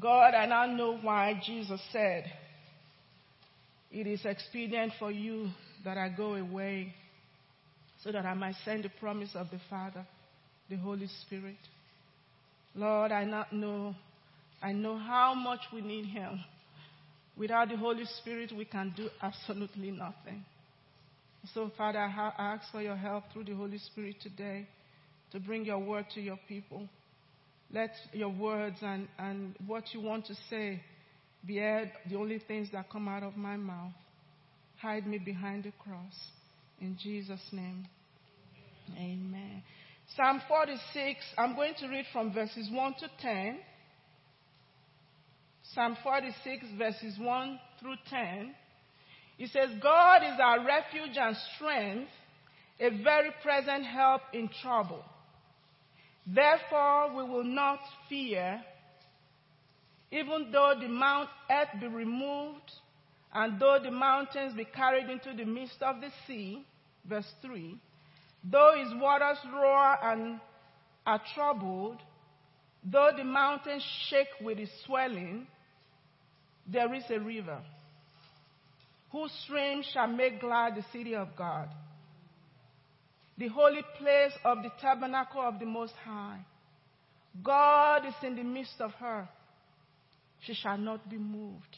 God, 0.00 0.32
I 0.32 0.46
now 0.46 0.66
know 0.66 0.96
why 0.98 1.42
Jesus 1.44 1.80
said, 1.90 2.30
It 3.90 4.06
is 4.06 4.24
expedient 4.24 4.92
for 5.00 5.10
you 5.10 5.48
that 5.84 5.98
I 5.98 6.08
go 6.10 6.36
away 6.36 6.94
so 8.04 8.12
that 8.12 8.24
I 8.24 8.34
might 8.34 8.54
send 8.64 8.84
the 8.84 8.90
promise 9.00 9.30
of 9.34 9.50
the 9.50 9.58
Father, 9.68 10.06
the 10.68 10.76
Holy 10.76 11.08
Spirit. 11.26 11.58
Lord, 12.76 13.10
I 13.10 13.24
now 13.24 13.46
know 13.50 13.96
I 14.62 14.72
know 14.72 14.96
how 14.98 15.34
much 15.34 15.60
we 15.72 15.80
need 15.80 16.06
Him. 16.06 16.40
Without 17.36 17.68
the 17.68 17.76
Holy 17.76 18.04
Spirit, 18.20 18.52
we 18.56 18.64
can 18.64 18.92
do 18.96 19.08
absolutely 19.22 19.90
nothing. 19.90 20.44
So, 21.54 21.70
Father, 21.76 21.98
I 21.98 22.32
ask 22.38 22.70
for 22.70 22.82
your 22.82 22.96
help 22.96 23.24
through 23.32 23.44
the 23.44 23.54
Holy 23.54 23.78
Spirit 23.78 24.16
today 24.20 24.68
to 25.32 25.40
bring 25.40 25.64
your 25.64 25.78
word 25.78 26.06
to 26.14 26.20
your 26.20 26.38
people. 26.48 26.86
Let 27.72 27.90
your 28.12 28.28
words 28.28 28.76
and, 28.82 29.08
and 29.18 29.54
what 29.66 29.84
you 29.94 30.00
want 30.00 30.26
to 30.26 30.34
say 30.50 30.82
be 31.46 31.58
the 31.58 32.16
only 32.16 32.42
things 32.46 32.68
that 32.72 32.90
come 32.90 33.08
out 33.08 33.22
of 33.22 33.36
my 33.36 33.56
mouth. 33.56 33.92
Hide 34.80 35.06
me 35.06 35.18
behind 35.18 35.64
the 35.64 35.72
cross. 35.82 36.14
In 36.80 36.96
Jesus' 37.02 37.40
name, 37.52 37.86
amen. 38.96 39.62
Psalm 40.16 40.42
46, 40.48 41.20
I'm 41.38 41.54
going 41.54 41.74
to 41.78 41.88
read 41.88 42.04
from 42.12 42.32
verses 42.32 42.68
1 42.72 42.94
to 43.00 43.08
10. 43.20 43.58
Psalm 45.74 45.96
46, 46.02 46.66
verses 46.76 47.16
1 47.16 47.60
through 47.78 47.94
10. 48.08 48.54
It 49.38 49.50
says, 49.50 49.70
God 49.80 50.22
is 50.24 50.40
our 50.42 50.66
refuge 50.66 51.16
and 51.16 51.36
strength, 51.54 52.10
a 52.80 52.90
very 53.02 53.30
present 53.40 53.84
help 53.84 54.22
in 54.32 54.50
trouble. 54.62 55.04
Therefore, 56.26 57.16
we 57.16 57.22
will 57.22 57.44
not 57.44 57.78
fear, 58.08 58.60
even 60.10 60.50
though 60.50 60.74
the 60.80 60.88
mount 60.88 61.28
earth 61.48 61.80
be 61.80 61.86
removed, 61.86 62.70
and 63.32 63.60
though 63.60 63.78
the 63.80 63.92
mountains 63.92 64.54
be 64.54 64.64
carried 64.64 65.08
into 65.08 65.32
the 65.36 65.44
midst 65.44 65.80
of 65.82 66.00
the 66.00 66.10
sea. 66.26 66.64
Verse 67.08 67.32
3. 67.42 67.78
Though 68.42 68.74
his 68.76 68.92
waters 69.00 69.38
roar 69.52 69.98
and 70.02 70.40
are 71.06 71.22
troubled, 71.34 71.98
though 72.84 73.10
the 73.16 73.24
mountains 73.24 73.84
shake 74.08 74.28
with 74.42 74.58
its 74.58 74.72
swelling, 74.84 75.46
there 76.72 76.92
is 76.94 77.04
a 77.10 77.18
river 77.18 77.60
whose 79.10 79.32
stream 79.44 79.82
shall 79.92 80.06
make 80.06 80.40
glad 80.40 80.76
the 80.76 80.84
city 80.92 81.14
of 81.14 81.28
God, 81.36 81.68
the 83.36 83.48
holy 83.48 83.82
place 83.98 84.32
of 84.44 84.58
the 84.62 84.70
tabernacle 84.80 85.40
of 85.40 85.58
the 85.58 85.66
Most 85.66 85.94
High. 86.04 86.40
God 87.42 88.06
is 88.06 88.14
in 88.22 88.36
the 88.36 88.42
midst 88.42 88.80
of 88.80 88.92
her. 88.92 89.28
She 90.40 90.54
shall 90.54 90.78
not 90.78 91.08
be 91.08 91.16
moved. 91.16 91.76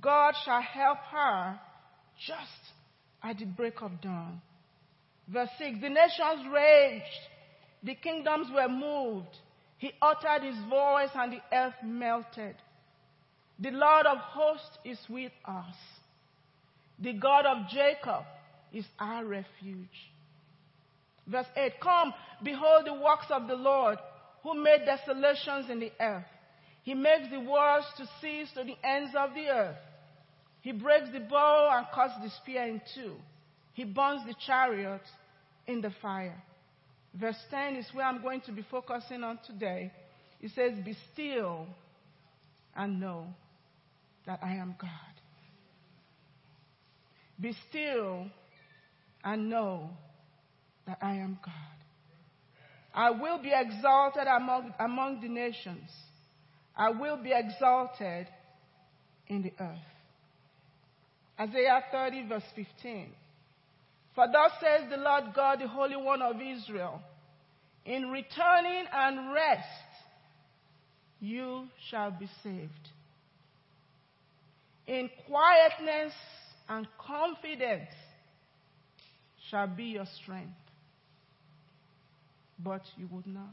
God 0.00 0.34
shall 0.44 0.62
help 0.62 0.98
her 1.10 1.58
just 2.26 2.72
at 3.22 3.38
the 3.38 3.44
break 3.44 3.80
of 3.82 4.00
dawn. 4.00 4.40
Verse 5.28 5.48
6 5.58 5.80
The 5.80 5.88
nations 5.88 6.46
raged, 6.52 7.04
the 7.82 7.94
kingdoms 7.94 8.48
were 8.54 8.68
moved. 8.68 9.36
He 9.78 9.92
uttered 10.02 10.44
his 10.44 10.58
voice, 10.68 11.10
and 11.14 11.32
the 11.32 11.56
earth 11.56 11.74
melted. 11.84 12.56
The 13.58 13.70
Lord 13.70 14.06
of 14.06 14.18
hosts 14.18 14.78
is 14.84 14.98
with 15.08 15.32
us. 15.44 15.74
The 17.00 17.12
God 17.14 17.44
of 17.46 17.68
Jacob 17.68 18.24
is 18.72 18.84
our 18.98 19.24
refuge. 19.24 19.88
Verse 21.26 21.46
8 21.56 21.72
Come, 21.82 22.14
behold 22.42 22.86
the 22.86 22.94
works 22.94 23.26
of 23.30 23.48
the 23.48 23.56
Lord, 23.56 23.98
who 24.42 24.54
made 24.62 24.84
desolations 24.84 25.70
in 25.70 25.80
the 25.80 25.92
earth. 26.00 26.24
He 26.82 26.94
makes 26.94 27.30
the 27.30 27.40
wars 27.40 27.84
to 27.96 28.08
cease 28.20 28.48
to 28.54 28.64
the 28.64 28.76
ends 28.86 29.12
of 29.16 29.34
the 29.34 29.48
earth. 29.48 29.76
He 30.60 30.72
breaks 30.72 31.10
the 31.12 31.20
bow 31.20 31.70
and 31.76 31.86
cuts 31.94 32.14
the 32.22 32.30
spear 32.42 32.64
in 32.64 32.80
two. 32.94 33.14
He 33.74 33.84
burns 33.84 34.22
the 34.26 34.34
chariot 34.46 35.02
in 35.66 35.80
the 35.80 35.92
fire. 36.00 36.42
Verse 37.14 37.38
10 37.50 37.76
is 37.76 37.86
where 37.92 38.06
I'm 38.06 38.22
going 38.22 38.40
to 38.42 38.52
be 38.52 38.64
focusing 38.70 39.22
on 39.22 39.38
today. 39.46 39.92
It 40.40 40.52
says, 40.54 40.78
Be 40.84 40.96
still 41.12 41.66
and 42.76 43.00
know 43.00 43.26
that 44.28 44.40
I 44.42 44.56
am 44.56 44.76
God. 44.78 44.90
Be 47.40 47.56
still 47.70 48.26
and 49.24 49.48
know 49.48 49.88
that 50.86 50.98
I 51.00 51.14
am 51.14 51.38
God. 51.42 51.54
I 52.94 53.10
will 53.10 53.42
be 53.42 53.50
exalted 53.54 54.26
among, 54.26 54.74
among 54.78 55.22
the 55.22 55.28
nations. 55.28 55.88
I 56.76 56.90
will 56.90 57.16
be 57.16 57.32
exalted 57.32 58.28
in 59.28 59.42
the 59.42 59.52
earth. 59.58 59.78
Isaiah 61.40 61.84
30, 61.90 62.28
verse 62.28 62.42
15. 62.54 63.10
For 64.14 64.26
thus 64.30 64.52
says 64.60 64.90
the 64.90 64.98
Lord 64.98 65.32
God, 65.34 65.60
the 65.60 65.68
Holy 65.68 65.96
One 65.96 66.20
of 66.20 66.36
Israel, 66.36 67.00
in 67.86 68.10
returning 68.10 68.84
and 68.92 69.32
rest, 69.32 69.64
you 71.18 71.68
shall 71.88 72.10
be 72.10 72.28
saved 72.42 72.90
in 74.88 75.10
quietness 75.26 76.14
and 76.68 76.88
confidence 76.98 77.90
shall 79.50 79.66
be 79.66 79.84
your 79.84 80.06
strength. 80.22 80.50
But 82.58 82.82
you 82.96 83.06
would 83.12 83.26
not. 83.26 83.44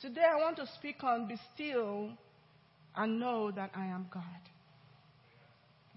Today 0.00 0.24
I 0.24 0.36
want 0.40 0.56
to 0.56 0.66
speak 0.78 1.04
on 1.04 1.28
be 1.28 1.36
still 1.54 2.08
and 2.96 3.20
know 3.20 3.50
that 3.50 3.70
I 3.74 3.86
am 3.86 4.08
God. 4.12 4.24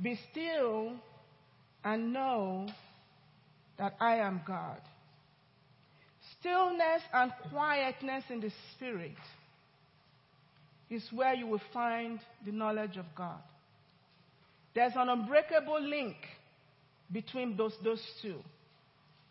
Be 0.02 0.20
still 0.32 0.94
and 1.86 2.12
know 2.12 2.68
that 3.78 3.96
I 4.00 4.18
am 4.18 4.42
God. 4.46 4.82
Stillness 6.40 7.02
and 7.14 7.32
quietness 7.50 8.26
in 8.30 8.42
the 8.42 8.52
spirit 8.76 9.16
is 10.90 11.04
where 11.12 11.34
you 11.34 11.48
will 11.48 11.62
find 11.72 12.20
the 12.46 12.52
knowledge 12.52 12.98
of 12.98 13.06
God. 13.16 13.42
There's 14.76 14.94
an 14.96 15.10
unbreakable 15.10 15.82
link 15.82 16.16
between 17.12 17.56
those, 17.58 17.74
those 17.84 18.02
two. 18.22 18.40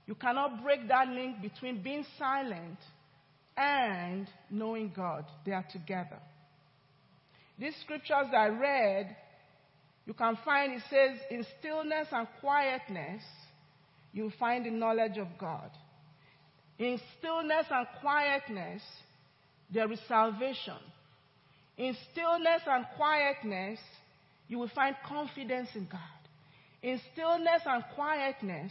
You 0.06 0.14
cannot 0.14 0.62
break 0.62 0.88
that 0.88 1.08
link 1.08 1.42
between 1.42 1.82
being 1.82 2.04
silent 2.18 2.78
and 3.56 4.28
knowing 4.50 4.92
God. 4.94 5.24
They 5.44 5.52
are 5.52 5.66
together. 5.72 6.18
These 7.58 7.74
scriptures 7.84 8.26
that 8.30 8.36
I 8.36 8.48
read 8.48 9.16
You 10.04 10.14
can 10.14 10.36
find, 10.44 10.72
it 10.72 10.82
says, 10.90 11.18
in 11.30 11.46
stillness 11.58 12.08
and 12.10 12.26
quietness, 12.40 13.22
you 14.12 14.32
find 14.38 14.66
the 14.66 14.70
knowledge 14.70 15.16
of 15.16 15.28
God. 15.38 15.70
In 16.78 17.00
stillness 17.18 17.66
and 17.70 17.86
quietness, 18.00 18.82
there 19.72 19.90
is 19.92 20.00
salvation. 20.08 20.78
In 21.78 21.96
stillness 22.10 22.62
and 22.66 22.84
quietness, 22.96 23.78
you 24.52 24.58
will 24.58 24.70
find 24.74 24.94
confidence 25.08 25.70
in 25.74 25.88
God. 25.90 26.00
In 26.82 27.00
stillness 27.14 27.62
and 27.64 27.82
quietness, 27.94 28.70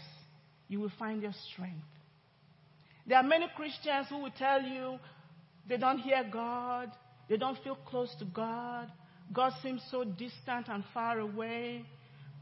you 0.67 0.79
will 0.79 0.91
find 0.99 1.23
your 1.23 1.33
strength. 1.51 1.87
There 3.07 3.17
are 3.17 3.23
many 3.23 3.47
Christians 3.55 4.05
who 4.07 4.19
will 4.19 4.33
tell 4.37 4.61
you 4.61 4.99
they 5.67 5.77
don't 5.77 5.97
hear 5.97 6.23
God, 6.31 6.91
they 7.27 7.35
don't 7.35 7.57
feel 7.63 7.79
close 7.87 8.13
to 8.19 8.25
God, 8.25 8.91
God 9.33 9.53
seems 9.63 9.81
so 9.89 10.03
distant 10.03 10.67
and 10.67 10.83
far 10.93 11.17
away. 11.17 11.83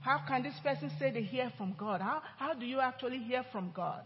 How 0.01 0.21
can 0.27 0.43
this 0.43 0.59
person 0.61 0.91
say 0.99 1.09
they 1.09 1.21
hear 1.21 1.49
from 1.57 1.75
God? 1.79 2.01
How, 2.01 2.21
how 2.37 2.53
do 2.53 2.65
you 2.65 2.81
actually 2.81 3.19
hear 3.19 3.45
from 3.53 3.71
God? 3.73 4.03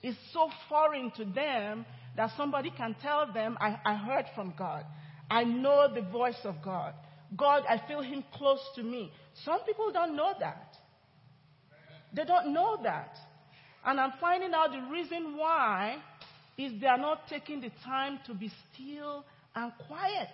It's 0.00 0.16
so 0.32 0.48
foreign 0.68 1.10
to 1.16 1.24
them 1.24 1.84
that 2.16 2.30
somebody 2.36 2.70
can 2.76 2.94
tell 3.02 3.32
them, 3.32 3.58
I, 3.60 3.80
I 3.84 3.96
heard 3.96 4.26
from 4.36 4.54
God. 4.56 4.84
I 5.28 5.42
know 5.42 5.92
the 5.92 6.02
voice 6.02 6.38
of 6.44 6.62
God. 6.64 6.94
God, 7.36 7.64
I 7.68 7.80
feel 7.86 8.00
Him 8.00 8.24
close 8.34 8.60
to 8.76 8.82
me. 8.82 9.12
Some 9.44 9.60
people 9.64 9.92
don't 9.92 10.16
know 10.16 10.34
that. 10.40 10.76
They 12.12 12.24
don't 12.24 12.52
know 12.52 12.78
that. 12.82 13.16
And 13.84 14.00
I'm 14.00 14.12
finding 14.20 14.52
out 14.52 14.72
the 14.72 14.90
reason 14.90 15.36
why 15.36 15.96
is 16.58 16.72
they 16.80 16.86
are 16.86 16.98
not 16.98 17.28
taking 17.28 17.60
the 17.60 17.70
time 17.84 18.18
to 18.26 18.34
be 18.34 18.50
still 18.72 19.24
and 19.54 19.72
quiet. 19.86 20.28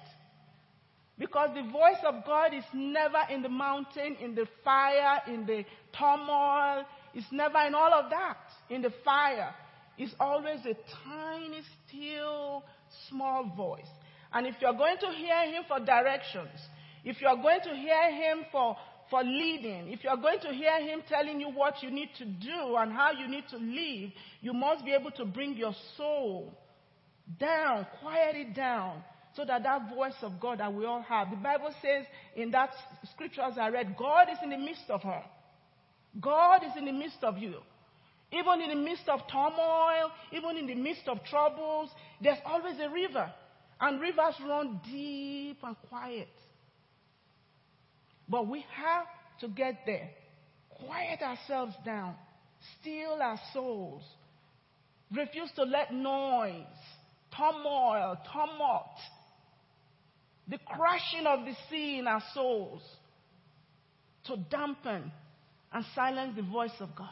Because 1.19 1.51
the 1.55 1.63
voice 1.71 2.03
of 2.07 2.25
God 2.27 2.53
is 2.53 2.65
never 2.75 3.21
in 3.31 3.43
the 3.43 3.49
mountain, 3.49 4.17
in 4.21 4.35
the 4.35 4.47
fire, 4.65 5.23
in 5.27 5.47
the 5.47 5.65
turmoil. 5.97 6.85
It's 7.15 7.27
never 7.31 7.59
in 7.67 7.75
all 7.75 7.93
of 7.93 8.11
that. 8.11 8.37
In 8.69 8.83
the 8.83 8.93
fire. 9.05 9.55
It's 9.97 10.15
always 10.21 10.61
a 10.67 10.75
tiny, 11.05 11.63
still, 11.89 12.65
small 13.09 13.51
voice. 13.57 13.89
And 14.33 14.47
if 14.47 14.57
you're 14.61 14.75
going 14.75 14.99
to 15.01 15.11
hear 15.13 15.47
Him 15.47 15.63
for 15.67 15.81
directions, 15.81 16.61
if 17.07 17.21
you're 17.21 17.37
going 17.37 17.61
to 17.63 17.75
hear 17.75 18.11
Him 18.11 18.45
for, 18.51 18.77
for 19.09 19.23
leading, 19.23 19.93
if 19.93 20.03
you're 20.03 20.17
going 20.17 20.41
to 20.41 20.53
hear 20.53 20.81
Him 20.81 21.03
telling 21.09 21.41
you 21.41 21.49
what 21.49 21.81
you 21.81 21.91
need 21.91 22.11
to 22.19 22.25
do 22.25 22.77
and 22.77 22.93
how 22.93 23.13
you 23.13 23.29
need 23.29 23.45
to 23.51 23.57
live, 23.57 24.11
you 24.41 24.53
must 24.53 24.85
be 24.85 24.93
able 24.93 25.13
to 25.13 25.25
bring 25.25 25.57
your 25.57 25.73
soul 25.97 26.53
down, 27.39 27.87
quiet 28.03 28.35
it 28.35 28.55
down, 28.57 29.05
so 29.37 29.45
that 29.45 29.63
that 29.63 29.89
voice 29.95 30.17
of 30.23 30.41
God 30.41 30.59
that 30.59 30.75
we 30.75 30.85
all 30.85 31.03
have. 31.03 31.31
The 31.31 31.37
Bible 31.37 31.73
says 31.81 32.07
in 32.35 32.51
that 32.51 32.71
scriptures 33.13 33.55
I 33.61 33.69
read, 33.69 33.97
God 33.97 34.27
is 34.33 34.39
in 34.43 34.51
the 34.51 34.59
midst 34.59 34.91
of 34.91 35.03
her. 35.03 35.23
God 36.21 36.63
is 36.65 36.73
in 36.77 36.87
the 36.87 36.93
midst 36.93 37.23
of 37.23 37.39
you. 37.39 37.55
Even 38.33 38.63
in 38.63 38.71
the 38.71 38.85
midst 38.85 39.09
of 39.09 39.21
turmoil, 39.31 40.11
even 40.33 40.57
in 40.57 40.67
the 40.67 40.75
midst 40.75 41.07
of 41.07 41.23
troubles, 41.23 41.91
there's 42.21 42.39
always 42.45 42.75
a 42.81 42.91
river. 42.91 43.33
And 43.81 44.01
rivers 44.01 44.35
run 44.45 44.81
deep 44.91 45.59
and 45.63 45.77
quiet. 45.89 46.29
But 48.29 48.49
we 48.49 48.65
have 48.75 49.07
to 49.41 49.49
get 49.49 49.81
there. 49.87 50.11
Quiet 50.71 51.21
ourselves 51.23 51.75
down. 51.85 52.15
Still 52.81 53.23
our 53.23 53.41
souls. 53.53 54.03
Refuse 55.15 55.51
to 55.57 55.63
let 55.63 55.93
noise, 55.93 56.65
turmoil, 57.37 58.17
tumult 58.33 58.99
the 60.49 60.59
crashing 60.59 61.27
of 61.27 61.45
the 61.45 61.55
sea 61.69 61.99
in 61.99 62.07
our 62.07 62.23
souls 62.33 62.83
to 64.27 64.37
dampen 64.51 65.11
and 65.73 65.85
silence 65.95 66.35
the 66.37 66.43
voice 66.43 66.75
of 66.81 66.95
God. 66.95 67.09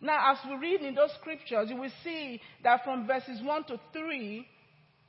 Now, 0.00 0.32
as 0.32 0.38
we 0.48 0.56
read 0.56 0.80
in 0.82 0.94
those 0.94 1.10
scriptures, 1.20 1.68
you 1.68 1.76
will 1.76 1.90
see 2.04 2.40
that 2.62 2.84
from 2.84 3.06
verses 3.06 3.40
1 3.42 3.64
to 3.64 3.80
3, 3.92 4.46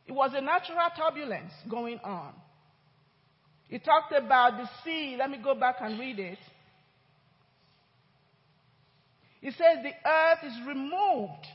it 0.07 0.11
was 0.11 0.31
a 0.33 0.41
natural 0.41 0.89
turbulence 0.97 1.51
going 1.69 1.99
on. 2.03 2.33
It 3.69 3.85
talked 3.85 4.13
about 4.13 4.57
the 4.57 4.69
sea. 4.83 5.15
Let 5.17 5.29
me 5.29 5.37
go 5.43 5.55
back 5.55 5.75
and 5.81 5.99
read 5.99 6.19
it. 6.19 6.39
It 9.41 9.51
says 9.51 9.83
the 9.83 10.09
earth 10.09 10.39
is 10.43 10.67
removed 10.67 11.47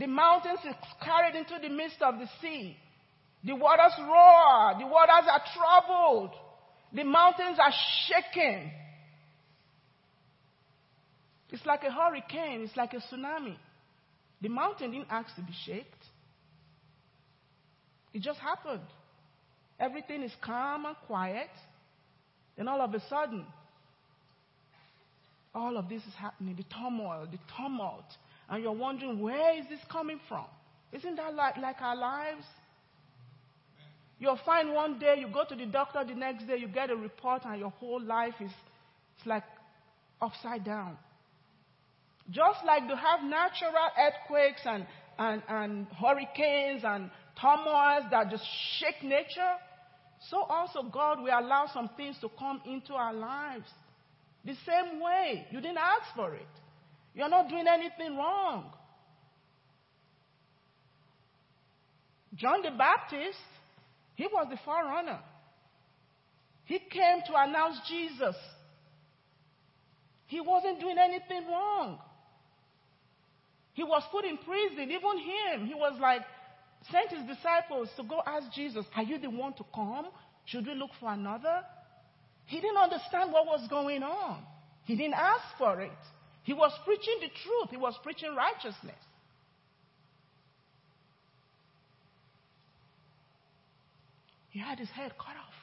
the 0.00 0.06
mountains 0.06 0.60
is 0.66 0.74
carried 1.04 1.34
into 1.34 1.58
the 1.60 1.68
midst 1.68 2.00
of 2.00 2.18
the 2.18 2.26
sea. 2.40 2.74
The 3.44 3.54
waters 3.54 3.92
roar. 3.98 4.74
The 4.78 4.86
waters 4.86 5.28
are 5.30 5.42
troubled. 5.54 6.30
The 6.94 7.04
mountains 7.04 7.58
are 7.58 7.72
shaken. 8.06 8.72
It's 11.50 11.66
like 11.66 11.82
a 11.84 11.90
hurricane. 11.90 12.62
It's 12.62 12.76
like 12.76 12.94
a 12.94 12.96
tsunami. 12.96 13.56
The 14.40 14.48
mountain 14.48 14.92
didn't 14.92 15.08
ask 15.10 15.34
to 15.36 15.42
be 15.42 15.52
shaken. 15.66 15.84
It 18.14 18.22
just 18.22 18.38
happened. 18.38 18.80
Everything 19.80 20.22
is 20.22 20.32
calm 20.42 20.84
and 20.84 20.96
quiet. 21.06 21.48
Then 22.56 22.68
all 22.68 22.80
of 22.80 22.92
a 22.94 23.00
sudden, 23.08 23.46
all 25.54 25.76
of 25.76 25.88
this 25.88 26.02
is 26.02 26.14
happening 26.18 26.54
the 26.54 26.64
turmoil, 26.64 27.26
the 27.30 27.38
tumult, 27.56 28.04
and 28.48 28.62
you're 28.62 28.72
wondering, 28.72 29.20
where 29.20 29.58
is 29.58 29.64
this 29.68 29.80
coming 29.90 30.20
from? 30.28 30.44
Isn't 30.92 31.16
that 31.16 31.34
like, 31.34 31.56
like 31.56 31.80
our 31.80 31.96
lives? 31.96 32.44
You'll 34.18 34.40
find 34.44 34.74
one 34.74 34.98
day 34.98 35.16
you 35.18 35.28
go 35.32 35.44
to 35.48 35.56
the 35.56 35.66
doctor, 35.66 36.04
the 36.06 36.14
next 36.14 36.46
day 36.46 36.58
you 36.58 36.68
get 36.68 36.90
a 36.90 36.96
report, 36.96 37.42
and 37.46 37.58
your 37.58 37.70
whole 37.70 38.02
life 38.02 38.34
is 38.40 38.50
it's 39.16 39.26
like 39.26 39.44
upside 40.20 40.64
down. 40.64 40.96
Just 42.30 42.58
like 42.66 42.86
to 42.88 42.96
have 42.96 43.22
natural 43.22 43.72
earthquakes 43.98 44.60
and, 44.64 44.86
and, 45.18 45.42
and 45.48 45.86
hurricanes 45.88 46.82
and 46.84 47.10
turmoils 47.40 48.04
that 48.10 48.30
just 48.30 48.44
shake 48.78 49.02
nature, 49.02 49.54
so 50.28 50.42
also 50.42 50.82
God 50.82 51.20
will 51.22 51.38
allow 51.38 51.66
some 51.72 51.88
things 51.96 52.16
to 52.20 52.28
come 52.38 52.60
into 52.66 52.92
our 52.92 53.14
lives. 53.14 53.68
The 54.44 54.54
same 54.66 55.00
way. 55.00 55.46
You 55.50 55.60
didn't 55.60 55.78
ask 55.78 56.14
for 56.14 56.34
it. 56.34 56.46
You're 57.14 57.28
not 57.28 57.48
doing 57.48 57.64
anything 57.68 58.16
wrong. 58.16 58.72
John 62.34 62.62
the 62.62 62.70
Baptist, 62.70 63.38
he 64.14 64.26
was 64.26 64.46
the 64.50 64.58
forerunner. 64.64 65.20
He 66.64 66.78
came 66.78 67.20
to 67.26 67.32
announce 67.36 67.78
Jesus. 67.88 68.36
He 70.26 70.40
wasn't 70.40 70.80
doing 70.80 70.96
anything 70.98 71.48
wrong. 71.50 71.98
He 73.72 73.82
was 73.82 74.02
put 74.12 74.24
in 74.24 74.36
prison, 74.36 74.90
even 74.90 75.18
him. 75.18 75.66
He 75.66 75.74
was 75.74 75.98
like, 76.00 76.20
sent 76.90 77.10
his 77.10 77.36
disciples 77.36 77.88
to 77.96 78.02
go 78.02 78.22
ask 78.26 78.52
Jesus, 78.52 78.84
Are 78.96 79.02
you 79.02 79.18
the 79.18 79.30
one 79.30 79.52
to 79.54 79.64
come? 79.74 80.06
Should 80.46 80.66
we 80.66 80.74
look 80.74 80.90
for 80.98 81.12
another? 81.12 81.62
He 82.46 82.60
didn't 82.60 82.78
understand 82.78 83.32
what 83.32 83.46
was 83.46 83.66
going 83.68 84.02
on. 84.02 84.42
He 84.84 84.96
didn't 84.96 85.14
ask 85.14 85.44
for 85.58 85.80
it. 85.80 85.90
He 86.42 86.52
was 86.52 86.72
preaching 86.84 87.16
the 87.20 87.28
truth, 87.28 87.70
he 87.70 87.76
was 87.76 87.94
preaching 88.02 88.34
righteousness. 88.34 88.96
He 94.48 94.58
had 94.58 94.78
his 94.80 94.90
head 94.90 95.12
cut 95.16 95.36
off. 95.36 95.54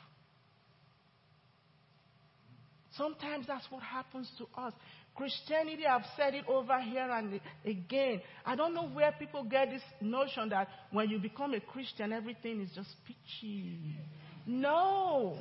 Sometimes 2.97 3.45
that's 3.45 3.69
what 3.69 3.83
happens 3.83 4.31
to 4.37 4.47
us. 4.59 4.73
Christianity, 5.17 5.85
I've 5.85 6.05
said 6.15 6.35
it 6.35 6.45
over 6.47 6.79
here 6.79 7.09
and 7.09 7.39
again. 7.65 8.21
I 8.45 8.55
don't 8.55 8.73
know 8.73 8.87
where 8.87 9.11
people 9.17 9.43
get 9.43 9.69
this 9.69 9.81
notion 9.99 10.49
that 10.49 10.67
when 10.91 11.09
you 11.09 11.19
become 11.19 11.53
a 11.53 11.59
Christian, 11.59 12.13
everything 12.13 12.61
is 12.61 12.69
just 12.75 12.89
peachy. 13.05 13.79
No. 14.45 15.37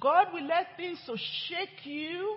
God 0.00 0.28
will 0.34 0.46
let 0.46 0.76
things 0.76 0.98
so 1.06 1.16
shake 1.48 1.84
you 1.84 2.36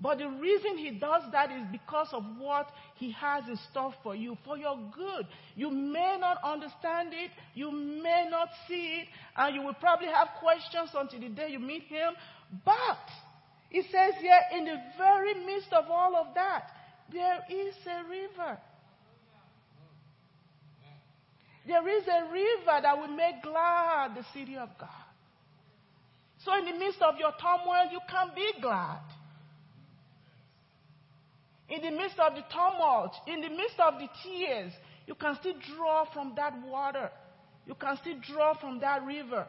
but 0.00 0.16
the 0.18 0.28
reason 0.28 0.78
he 0.78 0.92
does 0.92 1.22
that 1.30 1.50
is 1.50 1.62
because 1.70 2.08
of 2.12 2.24
what 2.38 2.68
he 2.96 3.12
has 3.12 3.44
in 3.46 3.58
store 3.70 3.92
for 4.02 4.14
you, 4.16 4.36
for 4.46 4.56
your 4.56 4.78
good. 4.94 5.26
You 5.54 5.70
may 5.70 6.16
not 6.18 6.38
understand 6.42 7.10
it, 7.12 7.30
you 7.54 7.70
may 7.70 8.26
not 8.30 8.48
see 8.66 9.02
it, 9.02 9.08
and 9.36 9.54
you 9.54 9.62
will 9.62 9.74
probably 9.74 10.08
have 10.08 10.28
questions 10.40 10.90
until 10.94 11.20
the 11.20 11.28
day 11.28 11.48
you 11.50 11.58
meet 11.58 11.82
him. 11.82 12.14
But 12.64 12.98
it 13.70 13.86
says 13.90 14.14
here, 14.20 14.40
in 14.58 14.64
the 14.64 14.76
very 14.98 15.34
midst 15.46 15.72
of 15.72 15.84
all 15.90 16.16
of 16.16 16.34
that, 16.34 16.70
there 17.12 17.40
is 17.50 17.74
a 17.86 18.08
river. 18.08 18.58
There 21.66 21.88
is 21.88 22.04
a 22.08 22.32
river 22.32 22.80
that 22.82 22.98
will 22.98 23.14
make 23.14 23.42
glad 23.42 24.14
the 24.16 24.24
city 24.32 24.56
of 24.56 24.70
God. 24.78 24.88
So, 26.44 26.56
in 26.58 26.64
the 26.64 26.78
midst 26.78 27.02
of 27.02 27.16
your 27.18 27.32
turmoil, 27.40 27.92
you 27.92 28.00
can 28.08 28.30
be 28.34 28.60
glad 28.60 29.02
in 31.70 31.82
the 31.82 31.90
midst 31.90 32.18
of 32.18 32.34
the 32.34 32.42
tumult, 32.52 33.14
in 33.28 33.40
the 33.40 33.48
midst 33.48 33.78
of 33.78 33.94
the 34.00 34.08
tears, 34.22 34.72
you 35.06 35.14
can 35.14 35.36
still 35.36 35.54
draw 35.76 36.04
from 36.12 36.34
that 36.36 36.52
water. 36.66 37.10
You 37.66 37.74
can 37.74 37.96
still 37.98 38.16
draw 38.20 38.54
from 38.58 38.80
that 38.80 39.04
river. 39.04 39.46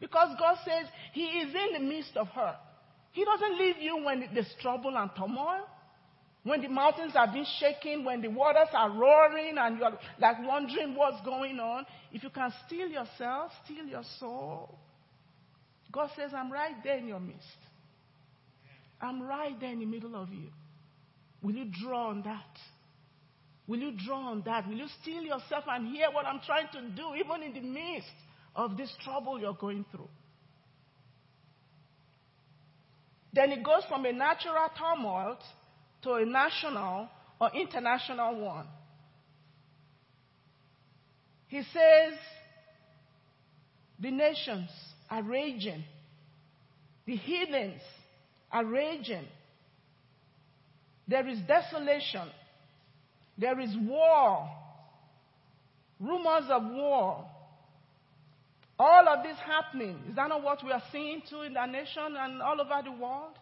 Because 0.00 0.36
God 0.38 0.58
says 0.64 0.86
He 1.12 1.24
is 1.24 1.54
in 1.54 1.82
the 1.82 1.88
midst 1.88 2.16
of 2.16 2.26
her. 2.28 2.56
He 3.16 3.24
doesn't 3.24 3.58
leave 3.58 3.78
you 3.80 4.04
when 4.04 4.28
there's 4.34 4.54
trouble 4.60 4.94
and 4.94 5.08
turmoil. 5.16 5.66
When 6.42 6.60
the 6.60 6.68
mountains 6.68 7.12
are 7.16 7.26
being 7.26 7.46
shaken, 7.58 8.04
when 8.04 8.20
the 8.20 8.28
waters 8.28 8.68
are 8.74 8.90
roaring 8.90 9.56
and 9.56 9.78
you're 9.78 9.98
like 10.20 10.36
wondering 10.46 10.94
what's 10.94 11.24
going 11.24 11.58
on, 11.58 11.86
if 12.12 12.22
you 12.22 12.28
can 12.28 12.52
steal 12.66 12.88
yourself, 12.88 13.52
steal 13.64 13.86
your 13.86 14.02
soul, 14.20 14.78
God 15.90 16.10
says, 16.14 16.32
I'm 16.34 16.52
right 16.52 16.74
there 16.84 16.98
in 16.98 17.08
your 17.08 17.18
midst. 17.18 17.40
I'm 19.00 19.22
right 19.22 19.58
there 19.58 19.72
in 19.72 19.78
the 19.78 19.86
middle 19.86 20.14
of 20.14 20.28
you. 20.28 20.50
Will 21.42 21.54
you 21.54 21.72
draw 21.82 22.10
on 22.10 22.20
that? 22.24 22.58
Will 23.66 23.78
you 23.78 23.92
draw 24.06 24.28
on 24.28 24.42
that? 24.44 24.68
Will 24.68 24.76
you 24.76 24.88
steal 25.00 25.22
yourself 25.22 25.64
and 25.68 25.88
hear 25.88 26.10
what 26.12 26.26
I'm 26.26 26.40
trying 26.44 26.68
to 26.72 26.82
do, 26.94 27.14
even 27.14 27.42
in 27.42 27.54
the 27.54 27.66
midst 27.66 28.08
of 28.54 28.76
this 28.76 28.92
trouble 29.02 29.40
you're 29.40 29.54
going 29.54 29.86
through? 29.90 30.10
Then 33.36 33.52
it 33.52 33.62
goes 33.62 33.82
from 33.86 34.06
a 34.06 34.12
natural 34.14 34.70
tumult 34.78 35.40
to 36.04 36.14
a 36.14 36.24
national 36.24 37.06
or 37.38 37.50
international 37.54 38.40
one. 38.40 38.66
He 41.48 41.58
says, 41.58 42.14
the 44.00 44.10
nations 44.10 44.70
are 45.10 45.22
raging, 45.22 45.84
the 47.04 47.16
heathens 47.16 47.82
are 48.50 48.64
raging. 48.64 49.26
There 51.06 51.28
is 51.28 51.38
desolation, 51.46 52.28
there 53.36 53.60
is 53.60 53.76
war, 53.82 54.48
rumors 56.00 56.46
of 56.48 56.64
war. 56.64 57.26
All 58.78 59.08
of 59.08 59.22
this 59.22 59.36
happening. 59.38 59.98
Is 60.08 60.16
that 60.16 60.28
not 60.28 60.42
what 60.42 60.62
we 60.62 60.70
are 60.70 60.82
seeing 60.92 61.22
too 61.28 61.42
in 61.42 61.56
our 61.56 61.66
nation 61.66 62.14
and 62.18 62.42
all 62.42 62.60
over 62.60 62.82
the 62.84 62.92
world? 62.92 63.38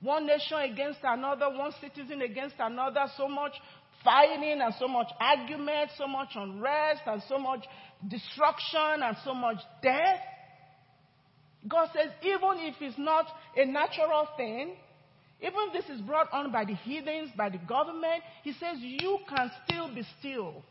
One 0.00 0.26
nation 0.26 0.58
against 0.58 1.00
another, 1.02 1.48
one 1.50 1.72
citizen 1.80 2.22
against 2.22 2.56
another, 2.58 3.06
so 3.16 3.26
much 3.26 3.52
fighting 4.04 4.60
and 4.60 4.74
so 4.78 4.86
much 4.86 5.08
argument, 5.18 5.90
so 5.96 6.06
much 6.06 6.28
unrest 6.36 7.00
and 7.06 7.22
so 7.28 7.38
much 7.38 7.64
destruction 8.06 9.02
and 9.02 9.16
so 9.24 9.34
much 9.34 9.56
death. 9.82 10.20
God 11.66 11.88
says, 11.94 12.10
even 12.22 12.66
if 12.68 12.74
it's 12.80 12.98
not 12.98 13.26
a 13.56 13.64
natural 13.64 14.28
thing, 14.36 14.76
even 15.40 15.58
if 15.68 15.72
this 15.72 15.96
is 15.96 16.02
brought 16.02 16.30
on 16.32 16.52
by 16.52 16.64
the 16.64 16.74
heathens, 16.74 17.30
by 17.36 17.48
the 17.48 17.58
government, 17.58 18.22
He 18.42 18.52
says, 18.52 18.76
you 18.78 19.18
can 19.28 19.50
still 19.66 19.92
be 19.92 20.02
still. 20.20 20.62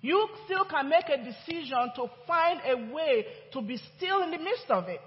You 0.00 0.28
still 0.44 0.64
can 0.64 0.88
make 0.88 1.08
a 1.08 1.16
decision 1.16 1.90
to 1.96 2.06
find 2.26 2.60
a 2.64 2.92
way 2.92 3.26
to 3.52 3.60
be 3.60 3.80
still 3.96 4.22
in 4.22 4.30
the 4.30 4.38
midst 4.38 4.70
of 4.70 4.88
it 4.88 5.00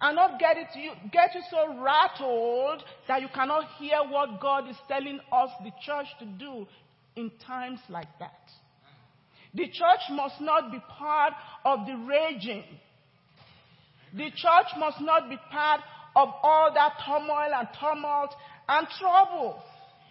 and 0.00 0.16
not 0.16 0.38
get 0.38 0.56
it 0.56 0.68
you 0.74 0.92
get 1.12 1.34
you 1.34 1.42
so 1.50 1.82
rattled 1.82 2.82
that 3.06 3.20
you 3.20 3.28
cannot 3.34 3.64
hear 3.78 3.98
what 4.08 4.40
God 4.40 4.68
is 4.68 4.76
telling 4.88 5.20
us 5.32 5.50
the 5.62 5.70
church 5.84 6.06
to 6.20 6.26
do 6.26 6.66
in 7.16 7.30
times 7.46 7.80
like 7.88 8.08
that. 8.18 8.50
The 9.52 9.66
church 9.66 10.00
must 10.12 10.40
not 10.40 10.70
be 10.70 10.78
part 10.96 11.32
of 11.64 11.86
the 11.86 11.96
raging. 11.96 12.64
The 14.14 14.30
church 14.30 14.78
must 14.78 15.00
not 15.00 15.28
be 15.28 15.36
part 15.50 15.80
of 16.16 16.28
all 16.42 16.70
that 16.72 16.92
turmoil 17.04 17.50
and 17.54 17.68
tumult 17.78 18.34
and 18.68 18.86
trouble. 18.98 19.62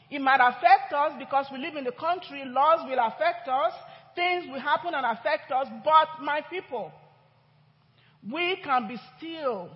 It 0.10 0.22
might 0.22 0.40
affect 0.42 0.92
us 0.94 1.14
because 1.20 1.46
we 1.52 1.60
live 1.60 1.76
in 1.76 1.84
the 1.84 1.92
country, 1.92 2.44
laws 2.46 2.88
will 2.90 3.00
affect 3.00 3.48
us, 3.48 3.74
things 4.16 4.46
will 4.50 4.60
happen 4.60 4.94
and 4.94 5.06
affect 5.06 5.52
us, 5.52 5.68
but 5.84 6.24
my 6.24 6.42
people, 6.50 6.92
we 8.30 8.58
can 8.64 8.88
be 8.88 8.98
still 9.18 9.70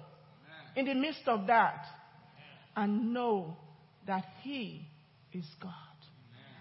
in 0.76 0.86
the 0.86 0.96
midst 0.96 1.28
of 1.28 1.48
that 1.48 1.86
and 2.76 3.14
know 3.14 3.56
that 4.08 4.26
He 4.42 4.86
is 5.32 5.46
God. 5.62 5.72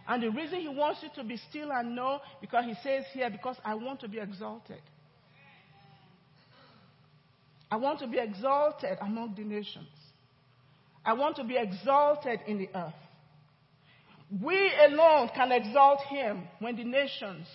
And 0.07 0.23
the 0.23 0.31
reason 0.31 0.61
He 0.61 0.69
wants 0.69 1.01
you 1.03 1.09
to 1.15 1.25
be 1.25 1.39
still 1.49 1.73
and 1.73 1.97
know, 1.97 2.21
because 2.41 2.65
He 2.65 2.75
says 2.83 3.05
here, 3.13 3.31
because 3.31 3.57
I 3.65 3.75
want 3.75 4.01
to 4.01 4.09
be 4.09 4.19
exalted. 4.19 4.83
I 7.71 7.77
want 7.77 8.01
to 8.01 8.07
be 8.07 8.19
exalted 8.19 8.99
among 9.01 9.35
the 9.35 9.45
nations. 9.45 9.89
I 11.07 11.15
want 11.15 11.37
to 11.37 11.45
be 11.45 11.57
exalted 11.57 12.41
in 12.47 12.59
the 12.59 12.69
earth. 12.75 12.93
We 14.41 14.73
alone 14.87 15.29
can 15.35 15.53
exalt 15.53 16.01
Him 16.09 16.45
when 16.59 16.77
the 16.77 16.85
nations 16.85 17.47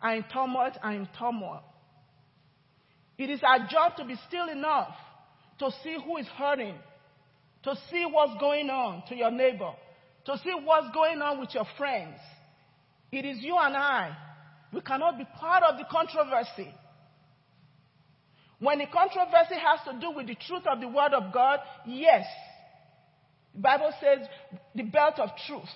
are 0.00 0.14
in 0.14 0.24
tumult 0.32 0.74
and 0.82 0.96
in 0.96 1.08
turmoil. 1.18 1.62
It 3.18 3.30
is 3.30 3.40
our 3.42 3.66
job 3.68 3.96
to 3.96 4.04
be 4.04 4.14
still 4.28 4.48
enough 4.48 4.94
to 5.58 5.70
see 5.82 5.96
who 6.04 6.18
is 6.18 6.26
hurting, 6.36 6.76
to 7.64 7.74
see 7.90 8.04
what's 8.08 8.38
going 8.40 8.70
on 8.70 9.02
to 9.08 9.16
your 9.16 9.30
neighbor, 9.30 9.72
to 10.26 10.38
see 10.38 10.52
what's 10.64 10.92
going 10.94 11.20
on 11.20 11.40
with 11.40 11.52
your 11.52 11.66
friends. 11.76 12.18
It 13.10 13.24
is 13.24 13.38
you 13.40 13.56
and 13.58 13.76
I. 13.76 14.16
We 14.72 14.82
cannot 14.82 15.18
be 15.18 15.24
part 15.38 15.64
of 15.64 15.78
the 15.78 15.84
controversy. 15.90 16.72
When 18.60 18.78
the 18.78 18.86
controversy 18.86 19.54
has 19.54 19.80
to 19.92 20.00
do 20.00 20.12
with 20.12 20.28
the 20.28 20.36
truth 20.36 20.66
of 20.66 20.80
the 20.80 20.88
Word 20.88 21.12
of 21.12 21.32
God, 21.32 21.58
yes. 21.86 22.24
The 23.54 23.60
Bible 23.60 23.92
says 24.00 24.26
the 24.74 24.82
belt 24.82 25.18
of 25.18 25.30
truth 25.46 25.68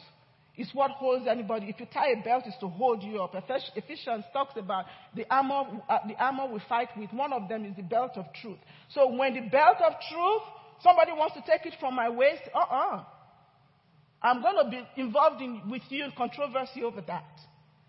is 0.59 0.69
what 0.75 0.91
holds 0.91 1.27
anybody. 1.29 1.67
If 1.69 1.79
you 1.79 1.87
tie 1.87 2.11
a 2.11 2.23
belt, 2.23 2.43
it's 2.45 2.59
to 2.59 2.69
hold 2.69 3.03
you 3.03 3.23
up. 3.23 3.33
Ephesians 3.77 4.25
talks 4.33 4.55
about 4.57 4.87
the 5.15 5.25
armor, 5.33 5.63
uh, 5.89 5.99
the 6.07 6.15
armor 6.23 6.53
we 6.53 6.61
fight 6.69 6.89
with. 6.97 7.13
One 7.13 7.33
of 7.33 7.49
them 7.49 7.65
is 7.65 7.77
the 7.77 7.83
belt 7.83 8.13
of 8.17 8.27
truth. 8.43 8.59
So 8.93 9.15
when 9.15 9.35
the 9.35 9.49
belt 9.49 9.77
of 9.87 9.93
truth, 10.11 10.43
somebody 10.83 11.13
wants 11.13 11.37
to 11.37 11.43
take 11.47 11.65
it 11.65 11.79
from 11.79 11.95
my 11.95 12.09
waist, 12.09 12.43
uh-uh. 12.53 13.05
I'm 14.21 14.43
going 14.43 14.57
to 14.65 14.69
be 14.69 15.01
involved 15.01 15.41
in, 15.41 15.63
with 15.71 15.83
you 15.91 16.05
in 16.05 16.11
controversy 16.17 16.83
over 16.83 17.03
that. 17.03 17.31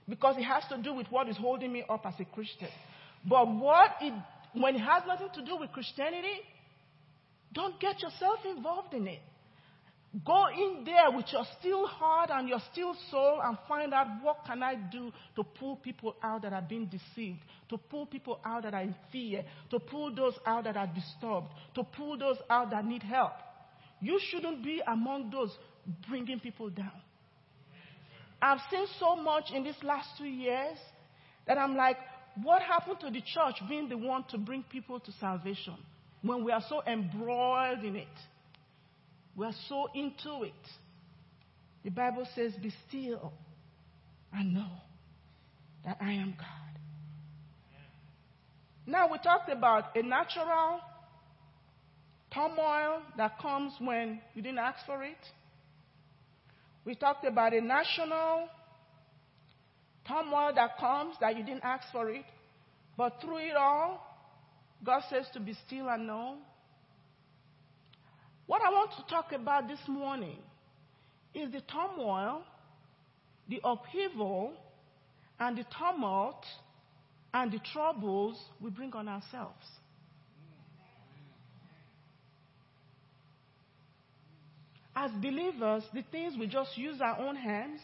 Because 0.08 0.38
it 0.38 0.44
has 0.44 0.64
to 0.70 0.78
do 0.78 0.94
with 0.94 1.08
what 1.10 1.28
is 1.28 1.38
holding 1.38 1.74
me 1.74 1.84
up 1.90 2.06
as 2.06 2.14
a 2.20 2.26
Christian. 2.26 2.70
But 3.28 3.48
what 3.48 3.92
it, 4.00 4.14
when 4.54 4.76
it 4.76 4.80
has 4.80 5.04
nothing 5.08 5.30
to 5.34 5.44
do 5.44 5.58
with 5.58 5.72
Christianity, 5.72 6.42
don't 7.52 7.80
get 7.80 8.02
yourself 8.02 8.40
involved 8.46 8.94
in 8.94 9.08
it. 9.08 9.22
Go 10.26 10.48
in 10.48 10.86
there 10.86 11.12
with 11.12 11.28
your 11.32 11.46
still 11.60 11.86
heart 11.86 12.32
and 12.34 12.50
your 12.50 12.60
still 12.72 12.96
soul 13.12 13.42
and 13.44 13.56
find 13.68 13.94
out 13.94 14.08
what 14.24 14.44
can 14.44 14.64
I 14.64 14.74
do 14.74 15.12
to 15.36 15.44
pull 15.44 15.76
people 15.76 16.16
out 16.24 16.42
that 16.42 16.52
are 16.52 16.64
being 16.68 16.88
deceived, 16.88 17.40
to 17.70 17.78
pull 17.78 18.08
people 18.08 18.40
out 18.44 18.64
that 18.64 18.74
are 18.74 18.82
in 18.82 18.96
fear, 19.12 19.44
to 19.70 19.80
pull 19.80 20.14
those 20.16 20.34
out 20.48 20.64
that 20.64 20.76
are 20.76 20.88
disturbed, 20.88 21.48
to 21.76 21.84
pull 21.84 22.18
those 22.18 22.38
out 22.50 22.72
that 22.72 22.86
need 22.86 23.04
help. 23.04 23.34
You 24.02 24.20
shouldn't 24.32 24.64
be 24.64 24.82
among 24.88 25.30
those 25.30 25.56
bringing 26.08 26.40
people 26.40 26.72
down. 26.72 27.02
I've 28.42 28.62
seen 28.72 28.86
so 29.00 29.16
much 29.16 29.52
in 29.54 29.64
these 29.64 29.82
last 29.84 30.10
two 30.18 30.26
years 30.26 30.78
that 31.46 31.60
I'm 31.60 31.76
like, 31.76 31.98
what 32.42 32.64
happened 32.64 33.00
to 33.02 33.12
the 33.12 33.22
church 33.22 33.56
being 33.68 33.90
the 33.90 33.98
one 33.98 34.24
to 34.30 34.40
bring 34.40 34.64
people 34.64 35.00
to 35.00 35.12
salvation 35.20 35.76
when 36.24 36.44
we 36.44 36.52
are 36.52 36.64
so 36.68 36.82
embroiled 36.88 37.84
in 37.84 37.96
it? 37.96 38.08
We 39.40 39.46
are 39.46 39.56
so 39.70 39.88
into 39.96 40.44
it. 40.44 40.52
The 41.86 41.92
Bible 41.92 42.28
says, 42.36 42.52
Be 42.62 42.74
still 42.90 43.32
and 44.34 44.54
know 44.54 44.68
that 45.86 45.96
I 46.02 46.12
am 46.12 46.36
God. 46.38 46.82
Now, 48.86 49.10
we 49.10 49.18
talked 49.20 49.50
about 49.50 49.96
a 49.96 50.04
natural 50.04 50.82
turmoil 52.34 53.02
that 53.16 53.40
comes 53.40 53.72
when 53.80 54.20
you 54.36 54.42
didn't 54.42 54.60
ask 54.60 54.86
for 54.86 55.06
it. 55.06 55.16
We 56.84 56.96
talked 56.96 57.26
about 57.26 57.54
a 57.54 57.62
national 57.62 58.50
turmoil 60.06 60.52
that 60.54 60.78
comes 60.78 61.16
that 61.22 61.38
you 61.38 61.46
didn't 61.46 61.64
ask 61.64 61.86
for 61.94 62.10
it. 62.10 62.26
But 62.98 63.22
through 63.22 63.38
it 63.38 63.56
all, 63.56 64.06
God 64.84 65.04
says 65.10 65.28
to 65.32 65.40
be 65.40 65.56
still 65.66 65.88
and 65.88 66.08
know 66.08 66.40
what 68.50 68.64
I 68.64 68.72
want 68.72 68.90
to 68.98 69.04
talk 69.08 69.32
about 69.32 69.68
this 69.68 69.78
morning 69.88 70.40
is 71.36 71.52
the 71.52 71.62
turmoil, 71.62 72.42
the 73.48 73.62
upheaval, 73.64 74.54
and 75.40 75.56
the 75.56 75.64
tumult 75.78 76.44
and 77.32 77.52
the 77.52 77.60
troubles 77.72 78.42
we 78.60 78.72
bring 78.72 78.92
on 78.94 79.08
ourselves. 79.08 79.68
As 84.96 85.12
believers, 85.12 85.84
the 85.94 86.04
things 86.12 86.34
we 86.36 86.48
just 86.48 86.76
use 86.76 87.00
our 87.02 87.20
own 87.20 87.36
hands 87.36 87.82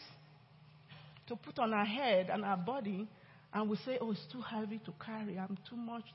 to 1.27 1.35
put 1.35 1.59
on 1.59 1.75
our 1.75 1.85
head 1.85 2.31
and 2.31 2.43
our 2.43 2.57
body, 2.57 3.07
and 3.53 3.69
we 3.69 3.77
say, 3.85 3.99
Oh, 4.01 4.09
it's 4.09 4.25
too 4.31 4.41
heavy 4.41 4.79
to 4.79 4.93
carry, 5.05 5.37
I'm 5.37 5.59
too 5.69 5.75
much. 5.75 6.05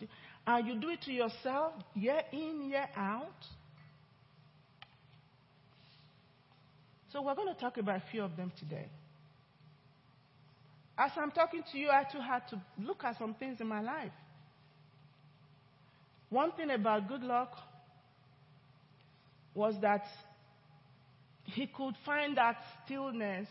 And 0.44 0.66
you 0.66 0.74
do 0.80 0.88
it 0.88 1.02
to 1.02 1.12
yourself, 1.12 1.74
year 1.94 2.22
in, 2.32 2.68
year 2.68 2.88
out. 2.96 3.46
So 7.12 7.22
we're 7.22 7.34
going 7.34 7.52
to 7.52 7.60
talk 7.60 7.76
about 7.76 7.96
a 7.96 8.02
few 8.10 8.22
of 8.22 8.36
them 8.36 8.52
today. 8.58 8.88
As 10.96 11.10
I'm 11.16 11.30
talking 11.30 11.62
to 11.72 11.78
you, 11.78 11.88
I 11.88 12.04
too 12.10 12.20
had 12.20 12.46
to 12.50 12.60
look 12.78 13.02
at 13.04 13.18
some 13.18 13.34
things 13.34 13.60
in 13.60 13.66
my 13.66 13.80
life. 13.80 14.12
One 16.28 16.52
thing 16.52 16.70
about 16.70 17.08
Goodluck 17.08 17.48
was 19.54 19.74
that 19.80 20.04
he 21.44 21.66
could 21.66 21.94
find 22.04 22.36
that 22.36 22.56
stillness 22.84 23.48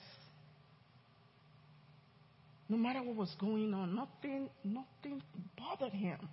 no 2.70 2.78
matter 2.78 3.01
what 3.01 3.16
was 3.16 3.36
going 3.39 3.74
on. 3.74 3.95
Nothing, 3.95 4.47
nothing 4.64 5.22
bothered 5.57 5.93
him. 5.93 6.30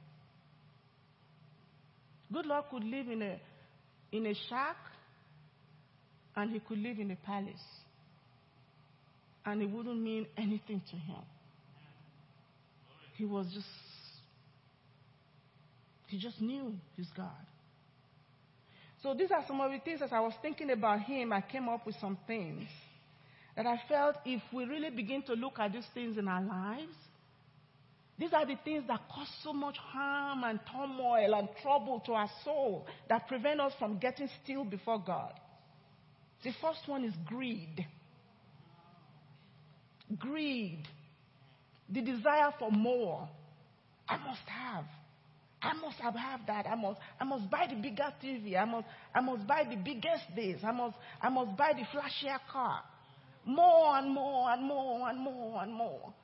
Goodluck 2.32 2.68
could 2.70 2.84
live 2.84 3.08
in 3.08 3.22
a, 3.22 3.40
in 4.12 4.26
a 4.26 4.34
shack 4.48 4.76
and 6.36 6.50
he 6.50 6.60
could 6.60 6.78
live 6.78 6.98
in 6.98 7.10
a 7.10 7.16
palace. 7.16 7.64
And 9.44 9.62
it 9.62 9.70
wouldn't 9.70 10.00
mean 10.00 10.26
anything 10.36 10.82
to 10.90 10.96
him. 10.96 11.22
He 13.16 13.24
was 13.24 13.46
just, 13.54 13.66
he 16.08 16.18
just 16.18 16.40
knew 16.40 16.74
his 16.96 17.06
God. 17.16 17.30
So 19.02 19.14
these 19.14 19.30
are 19.30 19.44
some 19.46 19.60
of 19.60 19.70
the 19.70 19.78
things 19.78 20.02
as 20.02 20.12
I 20.12 20.20
was 20.20 20.34
thinking 20.42 20.70
about 20.70 21.00
him, 21.00 21.32
I 21.32 21.40
came 21.40 21.68
up 21.68 21.86
with 21.86 21.96
some 22.00 22.18
things 22.26 22.64
that 23.54 23.66
I 23.66 23.80
felt 23.88 24.16
if 24.24 24.42
we 24.52 24.64
really 24.64 24.90
begin 24.90 25.22
to 25.22 25.32
look 25.32 25.58
at 25.58 25.72
these 25.72 25.86
things 25.94 26.18
in 26.18 26.28
our 26.28 26.42
lives, 26.42 26.92
these 28.18 28.32
are 28.32 28.44
the 28.46 28.56
things 28.64 28.84
that 28.88 29.00
cause 29.08 29.28
so 29.42 29.52
much 29.52 29.76
harm 29.78 30.44
and 30.44 30.58
turmoil 30.72 31.34
and 31.34 31.48
trouble 31.62 32.02
to 32.06 32.12
our 32.12 32.30
soul 32.44 32.86
that 33.08 33.28
prevent 33.28 33.60
us 33.60 33.72
from 33.78 33.98
getting 33.98 34.28
still 34.42 34.64
before 34.64 34.98
God. 34.98 35.32
The 36.46 36.52
first 36.62 36.86
one 36.86 37.02
is 37.02 37.12
greed. 37.24 37.84
Greed. 40.16 40.86
The 41.88 42.00
desire 42.02 42.54
for 42.56 42.70
more. 42.70 43.28
I 44.08 44.16
must 44.18 44.46
have. 44.46 44.84
I 45.60 45.72
must 45.74 45.98
have, 45.98 46.14
have 46.14 46.46
that. 46.46 46.68
I 46.68 46.76
must, 46.76 47.00
I 47.20 47.24
must 47.24 47.50
buy 47.50 47.66
the 47.68 47.74
bigger 47.74 48.14
TV. 48.22 48.56
I 48.56 48.64
must, 48.64 48.86
I 49.12 49.20
must 49.22 49.44
buy 49.44 49.64
the 49.68 49.74
biggest 49.74 50.22
this. 50.36 50.60
I 50.62 50.70
must, 50.70 50.94
I 51.20 51.30
must 51.30 51.56
buy 51.56 51.72
the 51.72 51.82
flashier 51.98 52.38
car. 52.48 52.80
More 53.44 53.96
and 53.96 54.14
more 54.14 54.48
and 54.52 54.62
more 54.62 55.08
and 55.08 55.18
more 55.18 55.62
and 55.64 55.74
more. 55.74 56.14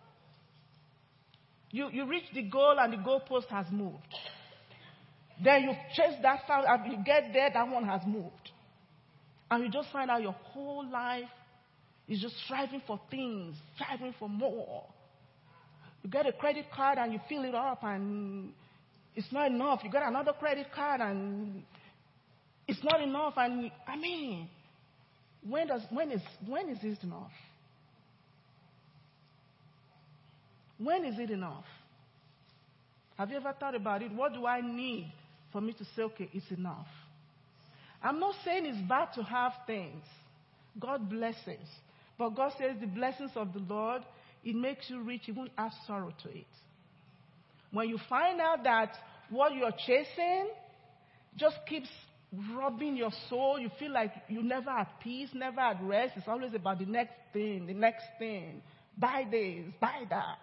You, 1.72 1.88
you 1.90 2.06
reach 2.06 2.26
the 2.32 2.42
goal 2.42 2.76
and 2.78 2.92
the 2.92 2.98
goalpost 2.98 3.48
has 3.48 3.66
moved. 3.72 3.96
Then 5.42 5.64
you 5.64 5.72
chase 5.96 6.14
that 6.22 6.46
far, 6.46 6.64
and 6.64 6.92
you 6.92 7.04
get 7.04 7.32
there, 7.32 7.50
that 7.52 7.68
one 7.68 7.86
has 7.86 8.02
moved. 8.06 8.51
And 9.53 9.62
you 9.62 9.70
just 9.70 9.92
find 9.92 10.11
out 10.11 10.22
your 10.22 10.32
whole 10.32 10.88
life 10.90 11.28
is 12.09 12.22
just 12.22 12.34
striving 12.46 12.80
for 12.86 12.98
things, 13.11 13.55
striving 13.74 14.14
for 14.18 14.26
more. 14.26 14.84
You 16.03 16.09
get 16.09 16.26
a 16.26 16.32
credit 16.32 16.64
card 16.74 16.96
and 16.96 17.12
you 17.12 17.20
fill 17.28 17.44
it 17.44 17.55
up 17.55 17.84
and 17.84 18.55
it's 19.14 19.30
not 19.30 19.50
enough. 19.50 19.80
You 19.84 19.90
get 19.90 20.05
another 20.05 20.32
credit 20.32 20.68
card 20.74 21.03
and 21.03 21.64
it's 22.66 22.82
not 22.82 23.03
enough. 23.03 23.34
And 23.36 23.70
I 23.86 23.94
mean, 23.98 24.48
when 25.46 25.66
does 25.66 25.82
when 25.90 26.12
is 26.12 26.22
when 26.48 26.70
is 26.70 26.78
it 26.82 27.03
enough? 27.03 27.30
When 30.78 31.05
is 31.05 31.18
it 31.18 31.30
enough? 31.30 31.66
Have 33.18 33.28
you 33.28 33.36
ever 33.36 33.55
thought 33.61 33.74
about 33.74 34.00
it? 34.00 34.12
What 34.12 34.32
do 34.32 34.46
I 34.46 34.62
need 34.62 35.12
for 35.53 35.61
me 35.61 35.74
to 35.74 35.84
say, 35.94 36.05
okay, 36.05 36.30
it's 36.32 36.50
enough? 36.50 36.86
I'm 38.03 38.18
not 38.18 38.34
saying 38.44 38.66
it's 38.66 38.88
bad 38.88 39.09
to 39.14 39.22
have 39.22 39.53
things. 39.66 40.05
God 40.78 41.09
blesses. 41.09 41.68
But 42.18 42.30
God 42.30 42.53
says 42.59 42.76
the 42.80 42.86
blessings 42.86 43.30
of 43.36 43.53
the 43.53 43.61
Lord, 43.61 44.03
it 44.44 44.55
makes 44.55 44.88
you 44.88 45.03
rich, 45.03 45.22
you 45.26 45.34
won't 45.34 45.53
add 45.57 45.72
sorrow 45.86 46.12
to 46.22 46.28
it. 46.28 46.46
When 47.70 47.88
you 47.88 47.98
find 48.09 48.40
out 48.40 48.64
that 48.64 48.92
what 49.30 49.55
you're 49.55 49.72
chasing 49.86 50.48
just 51.36 51.57
keeps 51.68 51.88
robbing 52.55 52.96
your 52.96 53.11
soul, 53.28 53.59
you 53.59 53.70
feel 53.78 53.92
like 53.92 54.12
you're 54.28 54.42
never 54.42 54.70
at 54.70 55.00
peace, 55.03 55.28
never 55.32 55.61
at 55.61 55.82
rest. 55.82 56.14
It's 56.16 56.28
always 56.28 56.55
about 56.55 56.78
the 56.78 56.86
next 56.86 57.14
thing, 57.32 57.66
the 57.66 57.74
next 57.74 58.05
thing. 58.18 58.62
Buy 58.98 59.24
this, 59.30 59.64
buy 59.80 60.05
that. 60.11 60.38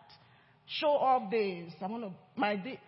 Show 0.66 0.92
off 0.92 1.32
this. 1.32 1.72
I 1.82 1.88
want 1.88 2.04
to, 2.04 2.12
my, 2.36 2.56
day. 2.56 2.80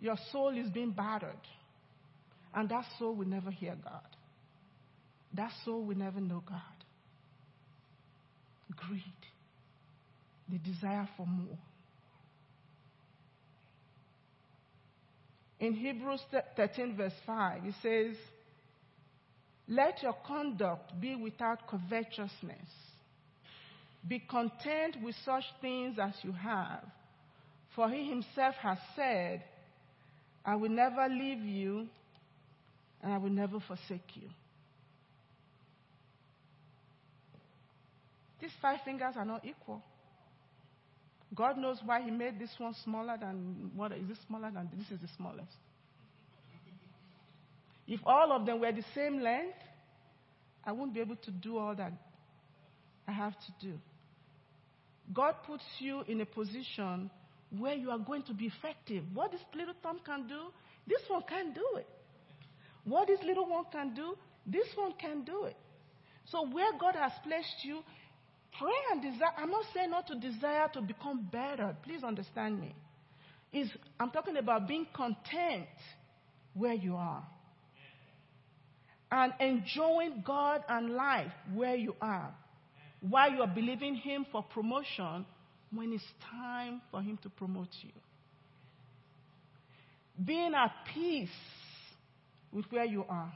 Your 0.00 0.16
soul 0.32 0.56
is 0.56 0.68
being 0.70 0.90
battered. 0.90 1.32
And 2.54 2.68
that 2.68 2.84
soul 2.98 3.14
will 3.14 3.26
never 3.26 3.50
hear 3.50 3.76
God. 3.82 4.06
That 5.34 5.50
soul 5.64 5.84
will 5.84 5.96
never 5.96 6.20
know 6.20 6.42
God. 6.46 6.60
Greed, 8.74 9.02
the 10.50 10.58
desire 10.58 11.08
for 11.16 11.26
more. 11.26 11.58
In 15.58 15.72
Hebrews 15.74 16.20
13, 16.56 16.96
verse 16.96 17.12
5, 17.26 17.64
it 17.64 17.74
says, 17.82 18.16
Let 19.68 20.02
your 20.02 20.16
conduct 20.26 21.00
be 21.00 21.14
without 21.14 21.66
covetousness. 21.68 22.68
Be 24.06 24.20
content 24.20 24.98
with 25.02 25.14
such 25.24 25.44
things 25.60 25.96
as 26.00 26.12
you 26.22 26.32
have. 26.32 26.84
For 27.74 27.88
he 27.88 28.08
himself 28.08 28.54
has 28.62 28.78
said, 28.94 29.42
I 30.46 30.54
will 30.54 30.70
never 30.70 31.08
leave 31.08 31.40
you 31.40 31.88
and 33.02 33.12
I 33.12 33.18
will 33.18 33.30
never 33.30 33.58
forsake 33.58 34.14
you. 34.14 34.28
These 38.40 38.52
five 38.62 38.78
fingers 38.84 39.14
are 39.16 39.24
not 39.24 39.44
equal. 39.44 39.82
God 41.34 41.58
knows 41.58 41.78
why 41.84 42.00
He 42.00 42.12
made 42.12 42.38
this 42.38 42.50
one 42.58 42.74
smaller 42.84 43.16
than 43.18 43.72
what 43.74 43.90
is 43.90 44.06
this 44.08 44.18
smaller 44.28 44.52
than 44.52 44.70
this 44.78 44.88
is 44.92 45.00
the 45.00 45.08
smallest. 45.16 45.50
If 47.88 48.00
all 48.06 48.30
of 48.32 48.46
them 48.46 48.60
were 48.60 48.72
the 48.72 48.84
same 48.94 49.20
length, 49.20 49.58
I 50.64 50.72
wouldn't 50.72 50.94
be 50.94 51.00
able 51.00 51.16
to 51.16 51.30
do 51.30 51.58
all 51.58 51.74
that 51.74 51.92
I 53.06 53.12
have 53.12 53.32
to 53.32 53.66
do. 53.66 53.72
God 55.12 55.34
puts 55.46 55.64
you 55.78 56.02
in 56.08 56.20
a 56.20 56.26
position 56.26 57.10
where 57.50 57.74
you 57.74 57.90
are 57.90 57.98
going 57.98 58.22
to 58.24 58.34
be 58.34 58.46
effective. 58.46 59.04
What 59.14 59.32
this 59.32 59.40
little 59.54 59.74
thumb 59.82 60.00
can 60.04 60.26
do, 60.26 60.52
this 60.86 61.00
one 61.08 61.22
can't 61.28 61.54
do 61.54 61.66
it. 61.76 61.86
What 62.84 63.08
this 63.08 63.20
little 63.24 63.48
one 63.48 63.64
can 63.72 63.94
do, 63.94 64.16
this 64.46 64.66
one 64.76 64.92
can 65.00 65.24
do 65.24 65.44
it. 65.44 65.56
So 66.30 66.46
where 66.48 66.72
God 66.78 66.94
has 66.94 67.12
placed 67.22 67.64
you, 67.64 67.80
pray 68.58 68.72
and 68.92 69.02
desire. 69.02 69.32
I'm 69.36 69.50
not 69.50 69.64
saying 69.74 69.90
not 69.90 70.06
to 70.08 70.14
desire 70.14 70.68
to 70.74 70.80
become 70.80 71.28
better. 71.30 71.76
Please 71.84 72.02
understand 72.02 72.60
me. 72.60 72.74
Is 73.52 73.68
I'm 73.98 74.10
talking 74.10 74.36
about 74.36 74.66
being 74.66 74.86
content 74.94 75.66
where 76.54 76.74
you 76.74 76.96
are. 76.96 77.24
And 79.10 79.32
enjoying 79.38 80.24
God 80.26 80.62
and 80.68 80.90
life 80.90 81.30
where 81.54 81.76
you 81.76 81.94
are. 82.00 82.34
While 83.00 83.30
you 83.30 83.42
are 83.42 83.52
believing 83.52 83.94
Him 83.94 84.26
for 84.32 84.42
promotion 84.42 85.24
when 85.72 85.92
it's 85.92 86.04
time 86.30 86.80
for 86.90 87.02
Him 87.02 87.18
to 87.22 87.30
promote 87.30 87.68
you. 87.82 87.90
Being 90.24 90.54
at 90.54 90.72
peace 90.94 91.28
with 92.52 92.64
where 92.70 92.84
you 92.84 93.04
are. 93.08 93.32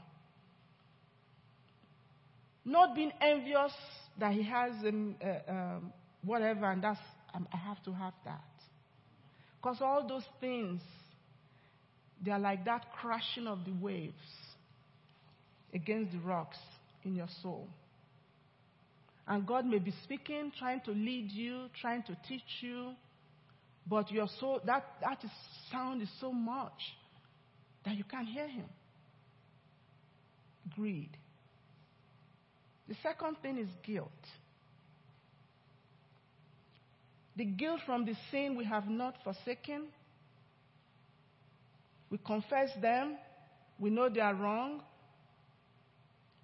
Not 2.65 2.95
being 2.95 3.11
envious 3.21 3.71
that 4.19 4.33
He 4.33 4.43
has 4.43 4.71
um, 4.87 5.15
uh, 5.23 5.51
um, 5.51 5.93
whatever, 6.23 6.71
and 6.71 6.83
that's, 6.83 6.99
um, 7.33 7.47
I 7.53 7.57
have 7.57 7.83
to 7.83 7.91
have 7.91 8.13
that. 8.25 8.43
Because 9.61 9.77
all 9.81 10.07
those 10.07 10.25
things, 10.39 10.81
they 12.23 12.31
are 12.31 12.39
like 12.39 12.65
that 12.65 12.85
crashing 12.93 13.47
of 13.47 13.59
the 13.65 13.73
waves 13.79 14.15
against 15.73 16.11
the 16.13 16.19
rocks 16.19 16.57
in 17.03 17.15
your 17.15 17.27
soul. 17.41 17.67
And 19.27 19.45
God 19.45 19.65
may 19.65 19.79
be 19.79 19.93
speaking, 20.03 20.51
trying 20.57 20.81
to 20.81 20.91
lead 20.91 21.31
you, 21.31 21.67
trying 21.79 22.03
to 22.03 22.17
teach 22.27 22.41
you, 22.61 22.93
but 23.87 24.11
your 24.11 24.27
soul, 24.39 24.59
that, 24.65 24.85
that 25.01 25.23
is, 25.23 25.31
sound 25.71 26.01
is 26.01 26.09
so 26.19 26.31
much 26.31 26.81
that 27.85 27.95
you 27.95 28.03
can't 28.03 28.27
hear 28.27 28.47
Him. 28.47 28.65
Greed. 30.75 31.09
The 32.87 32.95
second 33.01 33.37
thing 33.41 33.57
is 33.57 33.69
guilt. 33.85 34.11
The 37.35 37.45
guilt 37.45 37.79
from 37.85 38.05
the 38.05 38.13
sin 38.29 38.55
we 38.57 38.65
have 38.65 38.87
not 38.87 39.15
forsaken. 39.23 39.87
We 42.09 42.17
confess 42.17 42.69
them. 42.81 43.17
We 43.79 43.89
know 43.89 44.09
they 44.09 44.19
are 44.19 44.35
wrong. 44.35 44.81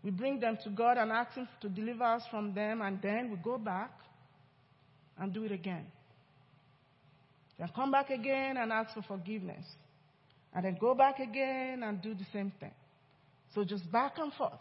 We 0.08 0.12
bring 0.12 0.40
them 0.40 0.58
to 0.64 0.70
God 0.70 0.98
and 0.98 1.12
ask 1.12 1.34
Him 1.34 1.50
to 1.60 1.68
deliver 1.68 2.06
us 2.06 2.24
from 2.32 2.54
them, 2.54 2.82
and 2.82 2.98
then 3.02 3.30
we 3.30 3.36
go 3.44 3.58
back 3.58 3.92
and 5.20 5.34
do 5.34 5.44
it 5.44 5.52
again. 5.52 5.86
Then 7.60 7.68
come 7.76 7.92
back 7.92 8.10
again 8.10 8.56
and 8.56 8.72
ask 8.72 8.94
for 8.94 9.02
forgiveness. 9.02 9.66
And 10.54 10.64
then 10.64 10.78
go 10.80 10.96
back 10.96 11.20
again 11.20 11.84
and 11.84 12.02
do 12.02 12.14
the 12.14 12.24
same 12.32 12.54
thing. 12.58 12.72
So 13.54 13.66
just 13.66 13.92
back 13.92 14.14
and 14.18 14.32
forth. 14.32 14.54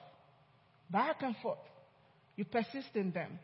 Back 0.90 1.22
and 1.22 1.36
forth. 1.36 1.58
You 2.34 2.44
persist 2.44 2.96
in 2.96 3.12
them. 3.12 3.38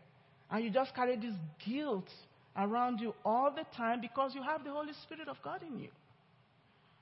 And 0.50 0.64
you 0.64 0.70
just 0.70 0.96
carry 0.96 1.14
this 1.14 1.36
guilt 1.64 2.08
around 2.56 2.98
you 2.98 3.14
all 3.24 3.52
the 3.54 3.64
time 3.76 4.00
because 4.00 4.34
you 4.34 4.42
have 4.42 4.64
the 4.64 4.72
Holy 4.72 4.92
Spirit 5.04 5.28
of 5.28 5.36
God 5.44 5.62
in 5.62 5.78
you. 5.78 5.90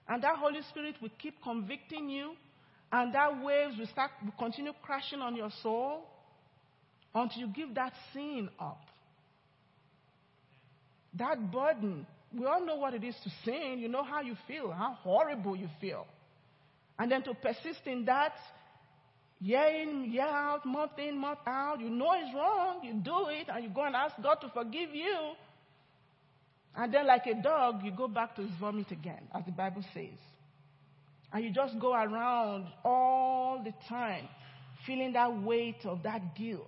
And 0.06 0.22
that 0.22 0.36
Holy 0.36 0.60
Spirit 0.68 0.96
will 1.00 1.08
keep 1.18 1.42
convicting 1.42 2.10
you, 2.10 2.34
and 2.92 3.14
that 3.14 3.42
waves 3.42 3.78
will 3.78 3.86
start 3.86 4.10
will 4.24 4.32
continue 4.38 4.72
crashing 4.82 5.20
on 5.20 5.36
your 5.36 5.50
soul 5.62 6.06
until 7.14 7.40
you 7.40 7.48
give 7.48 7.74
that 7.74 7.92
sin 8.12 8.48
up. 8.58 8.80
That 11.14 11.50
burden, 11.50 12.06
we 12.36 12.46
all 12.46 12.64
know 12.64 12.76
what 12.76 12.94
it 12.94 13.02
is 13.02 13.14
to 13.24 13.30
sin. 13.44 13.78
You 13.78 13.88
know 13.88 14.04
how 14.04 14.20
you 14.20 14.36
feel, 14.46 14.70
how 14.70 14.96
horrible 15.02 15.56
you 15.56 15.68
feel. 15.80 16.06
And 16.98 17.10
then 17.10 17.22
to 17.24 17.34
persist 17.34 17.80
in 17.86 18.04
that, 18.04 18.34
year 19.40 19.64
in, 19.64 20.12
year 20.12 20.22
out, 20.22 20.64
month 20.66 20.98
in, 20.98 21.16
month 21.18 21.40
out, 21.46 21.80
you 21.80 21.88
know 21.88 22.12
it's 22.14 22.34
wrong, 22.34 22.80
you 22.84 22.94
do 22.94 23.28
it, 23.28 23.48
and 23.48 23.64
you 23.64 23.70
go 23.70 23.84
and 23.84 23.96
ask 23.96 24.14
God 24.22 24.36
to 24.36 24.48
forgive 24.50 24.94
you. 24.94 25.32
And 26.76 26.94
then, 26.94 27.06
like 27.06 27.26
a 27.26 27.34
dog, 27.42 27.80
you 27.82 27.90
go 27.90 28.06
back 28.06 28.36
to 28.36 28.42
his 28.42 28.50
vomit 28.60 28.92
again, 28.92 29.22
as 29.34 29.44
the 29.44 29.50
Bible 29.50 29.82
says. 29.92 30.18
And 31.32 31.44
you 31.44 31.52
just 31.52 31.78
go 31.78 31.92
around 31.92 32.66
all 32.84 33.62
the 33.64 33.72
time 33.88 34.28
feeling 34.86 35.12
that 35.12 35.42
weight 35.42 35.84
of 35.84 36.02
that 36.02 36.34
guilt. 36.36 36.66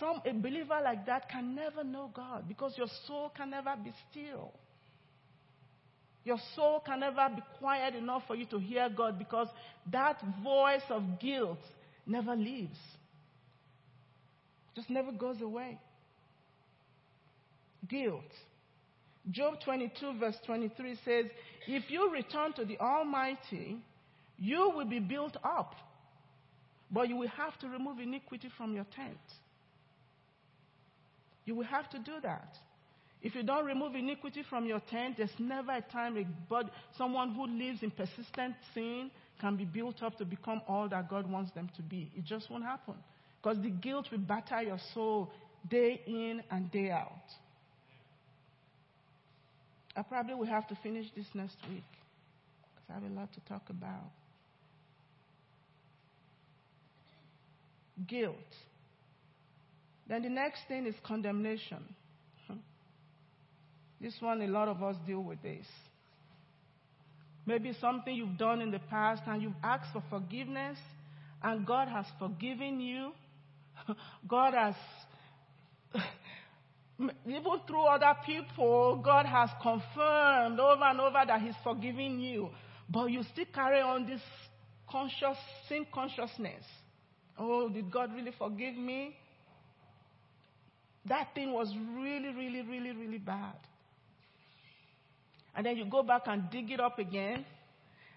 Some, 0.00 0.20
a 0.26 0.32
believer 0.32 0.78
like 0.82 1.06
that 1.06 1.28
can 1.30 1.54
never 1.54 1.84
know 1.84 2.10
God 2.12 2.44
because 2.48 2.76
your 2.76 2.88
soul 3.06 3.32
can 3.34 3.50
never 3.50 3.74
be 3.82 3.92
still. 4.10 4.52
Your 6.24 6.38
soul 6.56 6.82
can 6.84 7.00
never 7.00 7.28
be 7.34 7.42
quiet 7.58 7.94
enough 7.94 8.22
for 8.26 8.34
you 8.34 8.46
to 8.46 8.58
hear 8.58 8.88
God 8.94 9.18
because 9.18 9.46
that 9.92 10.20
voice 10.42 10.82
of 10.90 11.20
guilt 11.20 11.60
never 12.04 12.34
leaves. 12.34 12.78
Just 14.74 14.90
never 14.90 15.12
goes 15.12 15.40
away. 15.40 15.78
Guilt. 17.88 18.24
Job 19.30 19.54
22, 19.64 20.18
verse 20.18 20.36
23 20.44 20.98
says, 21.04 21.26
If 21.66 21.90
you 21.90 22.12
return 22.12 22.52
to 22.54 22.64
the 22.64 22.78
Almighty, 22.78 23.78
you 24.38 24.70
will 24.74 24.84
be 24.84 25.00
built 25.00 25.36
up, 25.42 25.74
but 26.90 27.08
you 27.08 27.16
will 27.16 27.28
have 27.28 27.58
to 27.60 27.68
remove 27.68 27.98
iniquity 27.98 28.50
from 28.56 28.74
your 28.74 28.86
tent. 28.94 29.18
You 31.44 31.54
will 31.54 31.64
have 31.64 31.88
to 31.90 31.98
do 31.98 32.12
that. 32.22 32.56
If 33.22 33.34
you 33.34 33.42
don't 33.42 33.64
remove 33.64 33.94
iniquity 33.94 34.44
from 34.48 34.66
your 34.66 34.80
tent, 34.90 35.16
there's 35.16 35.30
never 35.38 35.72
a 35.72 35.80
time 35.80 36.36
but 36.48 36.70
someone 36.96 37.34
who 37.34 37.46
lives 37.46 37.82
in 37.82 37.90
persistent 37.90 38.54
sin 38.74 39.10
can 39.40 39.56
be 39.56 39.64
built 39.64 40.02
up 40.02 40.16
to 40.18 40.24
become 40.24 40.60
all 40.68 40.88
that 40.88 41.08
God 41.08 41.30
wants 41.30 41.50
them 41.52 41.68
to 41.76 41.82
be. 41.82 42.10
It 42.16 42.24
just 42.24 42.50
won't 42.50 42.64
happen. 42.64 42.94
Because 43.42 43.60
the 43.62 43.70
guilt 43.70 44.08
will 44.10 44.18
batter 44.18 44.62
your 44.62 44.78
soul 44.94 45.32
day 45.68 46.00
in 46.06 46.42
and 46.50 46.70
day 46.70 46.90
out. 46.90 47.10
I 49.96 50.02
probably 50.02 50.34
will 50.34 50.46
have 50.46 50.68
to 50.68 50.78
finish 50.82 51.06
this 51.16 51.26
next 51.34 51.56
week 51.70 51.84
because 52.74 52.90
I 52.90 52.94
have 52.94 53.02
a 53.02 53.14
lot 53.14 53.32
to 53.32 53.40
talk 53.48 53.62
about. 53.70 54.10
Guilt. 58.06 58.34
Then 60.06 60.22
the 60.22 60.28
next 60.28 60.60
thing 60.68 60.86
is 60.86 60.94
condemnation. 61.04 61.82
This 63.98 64.14
one, 64.20 64.42
a 64.42 64.46
lot 64.46 64.68
of 64.68 64.82
us 64.82 64.96
deal 65.06 65.22
with 65.22 65.42
this. 65.42 65.66
Maybe 67.46 67.72
something 67.80 68.14
you've 68.14 68.36
done 68.36 68.60
in 68.60 68.70
the 68.70 68.78
past 68.78 69.22
and 69.26 69.40
you've 69.40 69.54
asked 69.62 69.92
for 69.92 70.02
forgiveness, 70.10 70.76
and 71.42 71.64
God 71.64 71.88
has 71.88 72.04
forgiven 72.18 72.80
you. 72.80 73.12
God 74.28 74.52
has, 74.52 74.74
even 76.98 77.60
through 77.66 77.84
other 77.84 78.14
people, 78.24 79.00
God 79.04 79.26
has 79.26 79.50
confirmed 79.60 80.58
over 80.58 80.84
and 80.84 81.00
over 81.00 81.22
that 81.26 81.40
He's 81.42 81.54
forgiving 81.62 82.20
you. 82.20 82.50
But 82.88 83.10
you 83.10 83.22
still 83.32 83.44
carry 83.54 83.80
on 83.80 84.06
this 84.06 84.20
conscious 84.88 85.36
sin 85.68 85.86
consciousness. 85.92 86.64
Oh, 87.38 87.68
did 87.68 87.90
God 87.90 88.14
really 88.14 88.32
forgive 88.38 88.76
me? 88.76 89.14
That 91.04 91.34
thing 91.34 91.52
was 91.52 91.72
really, 91.94 92.32
really, 92.34 92.62
really, 92.62 92.92
really 92.92 93.18
bad. 93.18 93.56
And 95.54 95.66
then 95.66 95.76
you 95.76 95.84
go 95.84 96.02
back 96.02 96.22
and 96.26 96.50
dig 96.50 96.70
it 96.70 96.80
up 96.80 96.98
again. 96.98 97.44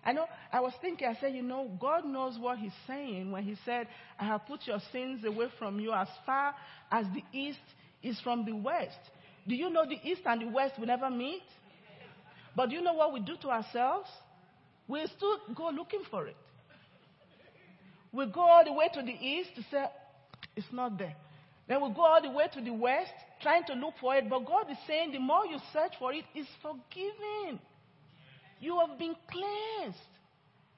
I 0.04 0.14
know, 0.14 0.26
I 0.52 0.62
was 0.62 0.74
thinking, 0.82 1.08
I 1.08 1.20
said, 1.20 1.36
you 1.36 1.44
know, 1.44 1.70
God 1.80 2.06
knows 2.06 2.38
what 2.40 2.58
He's 2.58 2.72
saying 2.88 3.32
when 3.32 3.44
He 3.44 3.56
said, 3.66 3.88
I 4.18 4.26
have 4.26 4.48
put 4.48 4.66
your 4.66 4.80
sins 4.92 5.24
away 5.26 5.48
from 5.60 5.80
you 5.80 5.92
as 5.92 6.08
far 6.26 6.56
as 6.92 7.06
the 7.14 7.24
east 7.38 7.60
is 8.02 8.20
from 8.22 8.46
the 8.46 8.54
west. 8.54 9.00
Do 9.48 9.56
you 9.56 9.70
know 9.70 9.86
the 9.86 10.00
east 10.04 10.22
and 10.26 10.42
the 10.42 10.48
west 10.48 10.80
will 10.80 10.88
never 10.88 11.10
meet? 11.10 11.44
But 12.56 12.70
do 12.70 12.76
you 12.76 12.82
know 12.82 12.94
what 12.94 13.14
we 13.14 13.20
do 13.20 13.36
to 13.42 13.50
ourselves? 13.50 14.10
We 14.88 15.06
still 15.16 15.38
go 15.56 15.70
looking 15.70 16.02
for 16.10 16.28
it. 16.28 16.36
We 18.12 18.26
go 18.26 18.42
all 18.42 18.66
the 18.66 18.74
way 18.74 18.90
to 18.94 19.02
the 19.02 19.12
east 19.12 19.52
to 19.56 19.62
say, 19.70 19.86
it's 20.56 20.68
not 20.72 20.98
there. 20.98 21.16
Then 21.68 21.82
we 21.84 21.94
go 21.94 22.02
all 22.02 22.22
the 22.22 22.32
way 22.32 22.48
to 22.52 22.62
the 22.62 22.74
west, 22.74 23.14
trying 23.42 23.64
to 23.66 23.74
look 23.74 23.94
for 24.02 24.16
it. 24.16 24.28
But 24.28 24.46
God 24.46 24.66
is 24.72 24.78
saying 24.88 25.12
the 25.12 25.20
more 25.20 25.46
you 25.46 25.60
search 25.72 25.94
for 26.00 26.12
it, 26.12 26.26
it's 26.34 26.50
forgiven. 26.62 27.60
You 28.60 28.80
have 28.80 28.98
been 28.98 29.16
cleansed. 29.30 30.00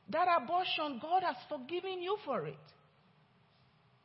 That 0.09 0.28
abortion, 0.41 0.99
God 1.01 1.24
has 1.24 1.38
forgiven 1.47 2.01
you 2.01 2.17
for 2.26 2.45
it. 2.45 2.59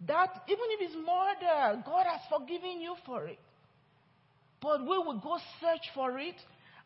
That, 0.01 0.43
even 0.49 0.65
if 0.71 0.91
it's 0.91 0.95
murder, 0.95 1.83
God 1.85 2.07
has 2.07 2.21
forgiven 2.29 2.81
you 2.81 2.95
for 3.07 3.27
it. 3.27 3.39
But 4.61 4.83
we 4.83 4.99
will 4.99 5.21
go 5.21 5.39
search 5.61 5.91
for 5.95 6.19
it, 6.19 6.35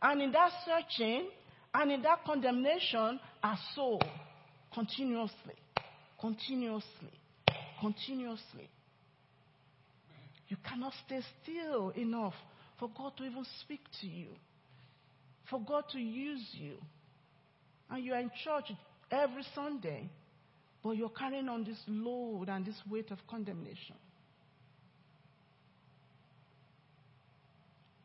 and 0.03 0.23
in 0.23 0.33
that 0.33 0.53
searching, 0.65 1.29
and 1.75 1.91
in 1.93 2.03
that 2.03 2.25
condemnation, 2.25 3.19
our 3.43 3.59
soul 3.75 4.03
continuously, 4.73 5.55
continuously, 6.21 7.13
continuously 7.81 8.69
you 10.51 10.57
cannot 10.69 10.93
stay 11.07 11.21
still 11.43 11.91
enough 11.91 12.35
for 12.79 12.91
God 12.97 13.17
to 13.17 13.25
even 13.25 13.47
speak 13.61 13.81
to 14.01 14.07
you, 14.09 14.31
for 15.49 15.61
God 15.61 15.85
to 15.93 15.99
use 15.99 16.45
you. 16.55 16.75
And 17.89 18.05
you 18.05 18.13
are 18.13 18.21
in 18.21 18.31
church 18.45 18.73
every 19.13 19.45
Sunday, 19.55 20.11
but 20.83 20.91
you're 20.93 21.11
carrying 21.11 21.49
on 21.49 21.65
this 21.65 21.79
load 21.87 22.49
and 22.49 22.65
this 22.65 22.81
weight 22.91 23.11
of 23.11 23.19
condemnation. 23.29 23.97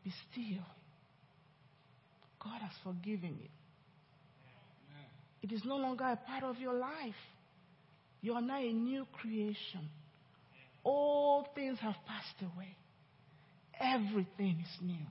Be 0.04 0.12
still. 0.30 0.64
God 2.42 2.60
has 2.60 2.72
forgiven 2.84 3.38
you. 3.40 3.48
It 5.42 5.52
is 5.52 5.62
no 5.64 5.76
longer 5.76 6.04
a 6.04 6.16
part 6.16 6.44
of 6.44 6.58
your 6.58 6.74
life. 6.74 7.14
You 8.20 8.34
are 8.34 8.42
now 8.42 8.58
a 8.58 8.72
new 8.72 9.06
creation. 9.20 9.88
All 10.82 11.48
things 11.54 11.78
have 11.80 11.94
passed 12.06 12.40
away. 12.40 12.76
Everything 13.80 14.58
is 14.60 14.82
new. 14.82 15.06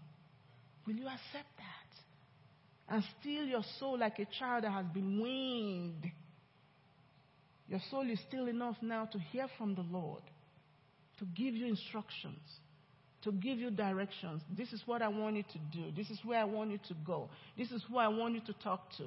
Will 0.86 0.96
you 0.96 1.06
accept 1.06 1.50
that? 1.58 2.94
And 2.94 3.04
still 3.20 3.46
your 3.46 3.64
soul 3.80 3.98
like 4.00 4.20
a 4.20 4.28
child 4.40 4.64
that 4.64 4.72
has 4.72 4.86
been 4.94 5.22
weaned. 5.22 6.12
Your 7.68 7.80
soul 7.90 8.10
is 8.10 8.20
still 8.28 8.48
enough 8.48 8.76
now 8.82 9.06
to 9.06 9.20
hear 9.20 9.48
from 9.58 9.76
the 9.76 9.82
Lord, 9.82 10.22
to 11.20 11.26
give 11.26 11.56
you 11.56 11.66
instructions, 11.66 12.40
to 13.24 13.32
give 13.32 13.58
you 13.58 13.72
directions. 13.72 14.44
This 14.56 14.72
is 14.72 14.84
what 14.86 15.02
I 15.02 15.08
want 15.08 15.36
you 15.36 15.44
to 15.44 15.58
do. 15.72 15.92
This 15.96 16.10
is 16.12 16.20
where 16.24 16.40
I 16.40 16.44
want 16.44 16.72
you 16.72 16.80
to 16.88 16.94
go. 17.06 17.30
This 17.58 17.72
is 17.72 17.84
who 17.90 17.98
I 17.98 18.08
want 18.08 18.36
you 18.36 18.42
to 18.42 18.54
talk 18.54 18.92
to. 18.98 19.06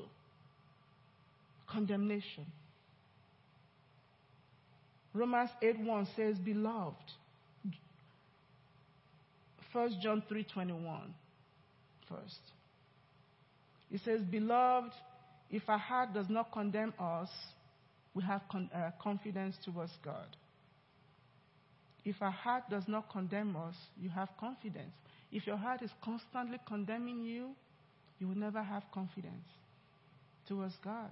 Condemnation. 1.70 2.46
Romans 5.14 5.50
8:1 5.62 6.06
says, 6.16 6.38
"Beloved." 6.38 7.12
1 9.72 10.00
John 10.00 10.22
3:21 10.22 11.14
first. 12.08 12.40
It 13.90 14.00
says, 14.00 14.22
"Beloved, 14.22 14.92
if 15.50 15.68
our 15.68 15.78
heart 15.78 16.12
does 16.12 16.28
not 16.28 16.50
condemn 16.52 16.94
us, 16.98 17.30
we 18.18 18.24
have 18.24 18.42
con- 18.50 18.70
uh, 18.74 18.90
confidence 19.00 19.56
towards 19.64 19.92
God." 20.04 20.36
If 22.04 22.22
our 22.22 22.30
heart 22.30 22.64
does 22.70 22.84
not 22.88 23.10
condemn 23.10 23.54
us, 23.56 23.74
you 24.00 24.08
have 24.08 24.28
confidence. 24.40 24.94
If 25.30 25.46
your 25.46 25.56
heart 25.56 25.82
is 25.82 25.90
constantly 26.02 26.58
condemning 26.66 27.22
you, 27.22 27.50
you 28.18 28.28
will 28.28 28.34
never 28.36 28.62
have 28.62 28.82
confidence 28.92 29.44
towards 30.46 30.74
God. 30.82 31.10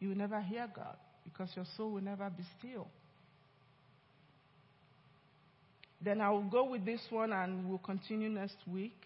You 0.00 0.08
will 0.10 0.16
never 0.16 0.40
hear 0.40 0.66
God 0.74 0.96
because 1.24 1.50
your 1.54 1.66
soul 1.76 1.92
will 1.92 2.02
never 2.02 2.30
be 2.30 2.44
still. 2.58 2.88
Then 6.00 6.20
I 6.20 6.30
will 6.30 6.48
go 6.48 6.64
with 6.70 6.84
this 6.84 7.00
one 7.10 7.32
and 7.32 7.68
we'll 7.68 7.78
continue 7.78 8.28
next 8.28 8.56
week 8.66 8.96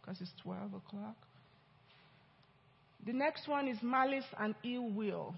because 0.00 0.20
it's 0.20 0.32
12 0.42 0.74
o'clock. 0.74 1.16
The 3.06 3.12
next 3.12 3.46
one 3.46 3.68
is 3.68 3.78
malice 3.82 4.24
and 4.38 4.54
ill 4.64 4.90
will. 4.90 5.34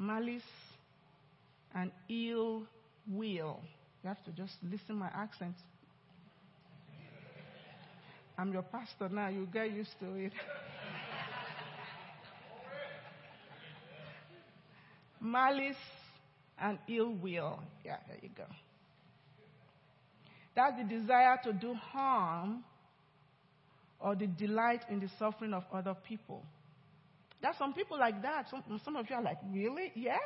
Malice 0.00 0.42
and 1.74 1.92
ill 2.08 2.62
will. 3.06 3.60
You 4.02 4.08
have 4.08 4.24
to 4.24 4.32
just 4.32 4.54
listen 4.62 4.96
my 4.96 5.10
accent. 5.14 5.54
I'm 8.38 8.50
your 8.50 8.62
pastor 8.62 9.10
now. 9.10 9.28
You 9.28 9.46
get 9.52 9.70
used 9.70 9.94
to 10.00 10.14
it. 10.14 10.32
Malice 15.20 15.76
and 16.58 16.78
ill 16.88 17.12
will. 17.12 17.60
Yeah, 17.84 17.98
there 18.08 18.16
you 18.22 18.30
go. 18.34 18.46
That's 20.56 20.78
the 20.78 20.84
desire 20.84 21.38
to 21.44 21.52
do 21.52 21.74
harm 21.74 22.64
or 24.00 24.14
the 24.14 24.28
delight 24.28 24.80
in 24.88 25.00
the 25.00 25.10
suffering 25.18 25.52
of 25.52 25.64
other 25.70 25.94
people. 26.08 26.42
There 27.40 27.50
are 27.50 27.56
some 27.58 27.72
people 27.72 27.98
like 27.98 28.22
that. 28.22 28.48
Some, 28.50 28.62
some 28.84 28.96
of 28.96 29.08
you 29.08 29.16
are 29.16 29.22
like, 29.22 29.38
really? 29.50 29.92
Yeah. 29.94 30.16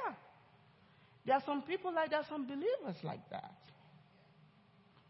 There 1.26 1.34
are 1.34 1.42
some 1.46 1.62
people 1.62 1.94
like 1.94 2.10
that, 2.10 2.26
some 2.28 2.46
believers 2.46 2.96
like 3.02 3.28
that. 3.30 3.54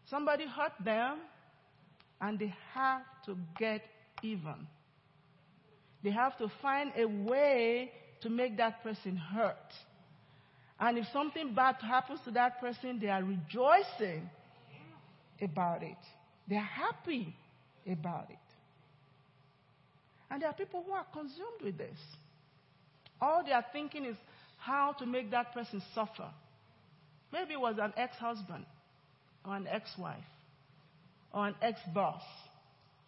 Somebody 0.09 0.45
hurt 0.45 0.73
them, 0.83 1.17
and 2.21 2.37
they 2.39 2.53
have 2.73 3.01
to 3.25 3.35
get 3.57 3.81
even. 4.23 4.67
They 6.03 6.11
have 6.11 6.37
to 6.37 6.47
find 6.61 6.91
a 6.95 7.05
way 7.05 7.91
to 8.21 8.29
make 8.29 8.57
that 8.57 8.83
person 8.83 9.17
hurt. 9.17 9.73
And 10.79 10.97
if 10.97 11.05
something 11.11 11.53
bad 11.55 11.75
happens 11.81 12.19
to 12.25 12.31
that 12.31 12.59
person, 12.61 12.99
they 12.99 13.07
are 13.07 13.23
rejoicing 13.23 14.29
about 15.41 15.83
it. 15.83 15.97
They 16.47 16.55
are 16.55 16.59
happy 16.59 17.35
about 17.91 18.29
it. 18.29 18.44
And 20.29 20.41
there 20.41 20.49
are 20.49 20.53
people 20.53 20.83
who 20.85 20.91
are 20.91 21.05
consumed 21.13 21.61
with 21.63 21.77
this. 21.77 21.97
All 23.21 23.43
they 23.45 23.51
are 23.51 23.65
thinking 23.71 24.05
is 24.05 24.15
how 24.57 24.93
to 24.99 25.05
make 25.05 25.31
that 25.31 25.53
person 25.53 25.81
suffer. 25.93 26.29
Maybe 27.31 27.53
it 27.53 27.59
was 27.59 27.75
an 27.79 27.93
ex 27.97 28.15
husband, 28.17 28.65
or 29.45 29.55
an 29.55 29.67
ex 29.67 29.89
wife, 29.97 30.17
or 31.33 31.47
an 31.47 31.55
ex 31.61 31.79
boss. 31.93 32.21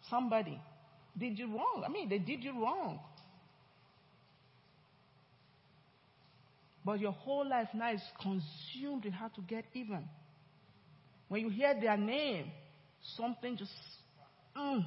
Somebody 0.08 0.60
did 1.18 1.38
you 1.38 1.46
wrong. 1.46 1.82
I 1.84 1.90
mean, 1.90 2.08
they 2.08 2.18
did 2.18 2.44
you 2.44 2.52
wrong. 2.62 3.00
But 6.84 7.00
your 7.00 7.12
whole 7.12 7.46
life 7.46 7.68
now 7.74 7.92
is 7.92 8.00
consumed 8.22 9.04
in 9.04 9.12
how 9.12 9.28
to 9.28 9.40
get 9.42 9.64
even. 9.74 10.04
When 11.28 11.42
you 11.42 11.50
hear 11.50 11.78
their 11.78 11.96
name, 11.96 12.50
something 13.16 13.56
just 13.56 13.72
mm, 14.56 14.86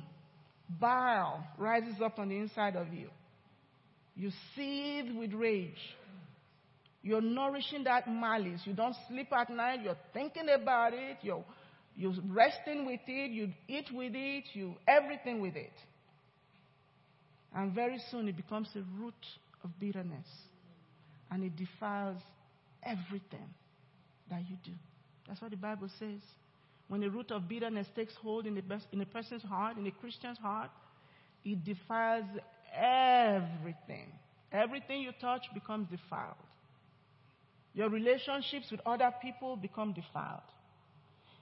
bile 0.80 1.44
rises 1.58 2.02
up 2.04 2.20
on 2.20 2.30
the 2.30 2.38
inside 2.38 2.76
of 2.76 2.94
you. 2.94 3.10
You 4.16 4.32
seethe 4.56 5.16
with 5.18 5.34
rage. 5.34 5.74
You're 7.04 7.22
nourishing 7.22 7.86
that 7.86 8.08
malice. 8.08 8.62
You 8.66 8.74
don't 8.74 8.96
sleep 9.08 9.34
at 9.34 9.50
night. 9.50 9.80
You're 9.84 9.98
thinking 10.14 10.50
about 10.50 10.94
it. 10.94 11.18
You're, 11.22 11.44
you're 11.96 12.14
resting 12.28 12.86
with 12.86 13.00
it. 13.08 13.32
You 13.32 13.50
eat 13.68 13.90
with 13.92 14.14
it. 14.14 14.44
You 14.54 14.76
everything 14.88 15.42
with 15.42 15.56
it. 15.56 15.74
And 17.56 17.74
very 17.74 18.00
soon 18.12 18.28
it 18.28 18.38
becomes 18.38 18.70
a 18.76 18.84
root 19.02 19.14
of 19.64 19.72
bitterness. 19.80 20.28
And 21.32 21.44
it 21.44 21.56
defiles 21.56 22.22
everything 22.84 23.50
that 24.30 24.42
you 24.50 24.58
do. 24.64 24.72
That's 25.28 25.42
what 25.42 25.52
the 25.52 25.58
Bible 25.58 25.90
says. 25.98 26.22
When 26.92 27.00
the 27.00 27.10
root 27.10 27.32
of 27.32 27.48
bitterness 27.48 27.88
takes 27.96 28.14
hold 28.16 28.46
in, 28.46 28.54
the 28.54 28.64
in 28.92 29.00
a 29.00 29.06
person's 29.06 29.44
heart, 29.44 29.78
in 29.78 29.88
a 29.88 29.92
Christian's 29.92 30.38
heart, 30.38 30.72
it 31.46 31.64
defiles 31.64 32.26
everything. 32.76 34.12
Everything 34.52 35.00
you 35.00 35.14
touch 35.22 35.44
becomes 35.54 35.88
defiled. 35.90 36.36
Your 37.74 37.88
relationships 37.88 38.70
with 38.70 38.82
other 38.86 39.10
people 39.22 39.56
become 39.56 39.94
defiled. 39.94 40.42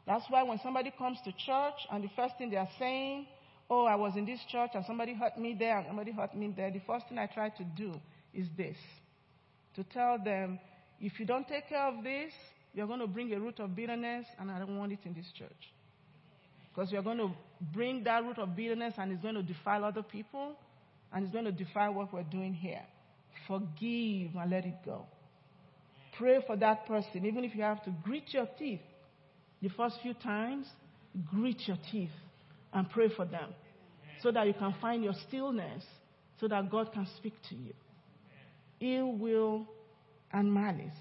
That's 0.06 0.24
why 0.30 0.44
when 0.44 0.60
somebody 0.60 0.94
comes 0.96 1.18
to 1.26 1.32
church 1.32 1.82
and 1.92 2.04
the 2.04 2.12
first 2.16 2.38
thing 2.38 2.52
they 2.52 2.58
are 2.58 2.70
saying, 2.78 3.26
Oh, 3.72 3.86
I 3.86 3.96
was 3.96 4.16
in 4.16 4.28
this 4.28 4.42
church 4.52 4.70
and 4.76 4.86
somebody 4.86 5.16
hurt 5.16 5.36
me 5.40 5.56
there 5.58 5.80
and 5.80 5.88
somebody 5.88 6.12
hurt 6.12 6.36
me 6.36 6.54
there, 6.56 6.70
the 6.70 6.82
first 6.86 7.08
thing 7.10 7.18
I 7.18 7.26
try 7.26 7.50
to 7.50 7.64
do 7.76 7.96
is 8.36 8.46
this 8.56 8.78
to 9.74 9.84
tell 9.84 10.20
them, 10.24 10.60
if 11.02 11.20
you 11.20 11.26
don't 11.26 11.48
take 11.48 11.70
care 11.70 11.88
of 11.88 12.04
this, 12.04 12.34
you're 12.74 12.88
going 12.88 13.00
to 13.00 13.08
bring 13.08 13.34
a 13.34 13.40
root 13.40 13.60
of 13.60 13.76
bitterness, 13.76 14.26
and 14.40 14.52
I 14.52 14.60
don't 14.60 14.78
want 14.78 14.92
it 14.92 15.00
in 15.06 15.14
this 15.14 15.32
church. 15.38 15.50
Because 16.74 16.92
you're 16.92 17.04
going 17.04 17.18
to 17.18 17.32
bring 17.74 18.04
that 18.04 18.24
root 18.24 18.38
of 18.38 18.56
bitterness, 18.56 18.94
and 18.98 19.12
it's 19.12 19.22
going 19.22 19.36
to 19.36 19.44
defile 19.44 19.84
other 19.84 20.04
people, 20.04 20.56
and 21.12 21.24
it's 21.24 21.34
going 21.34 21.46
to 21.46 21.52
defile 21.52 21.94
what 21.94 22.14
we're 22.14 22.24
doing 22.24 22.54
here. 22.54 22.84
Forgive 23.48 24.36
and 24.36 24.52
let 24.52 24.66
it 24.66 24.76
go. 24.86 25.06
Pray 26.18 26.44
for 26.46 26.56
that 26.58 26.86
person, 26.86 27.26
even 27.26 27.44
if 27.44 27.56
you 27.56 27.64
have 27.64 27.84
to 27.86 27.92
grit 28.04 28.24
your 28.28 28.48
teeth. 28.58 28.82
The 29.62 29.70
first 29.70 29.96
few 30.02 30.14
times, 30.14 30.68
grit 31.30 31.58
your 31.66 31.78
teeth 31.92 32.12
and 32.74 32.90
pray 32.90 33.10
for 33.16 33.26
them 33.26 33.54
so 34.22 34.32
that 34.32 34.48
you 34.48 34.54
can 34.54 34.76
find 34.82 35.04
your 35.04 35.14
stillness, 35.28 35.84
so 36.40 36.48
that 36.48 36.70
God 36.70 36.92
can 36.94 37.08
speak 37.18 37.34
to 37.50 37.56
you. 37.56 37.74
Ill 38.82 39.14
will 39.14 39.68
and 40.32 40.54
malice. 40.54 40.92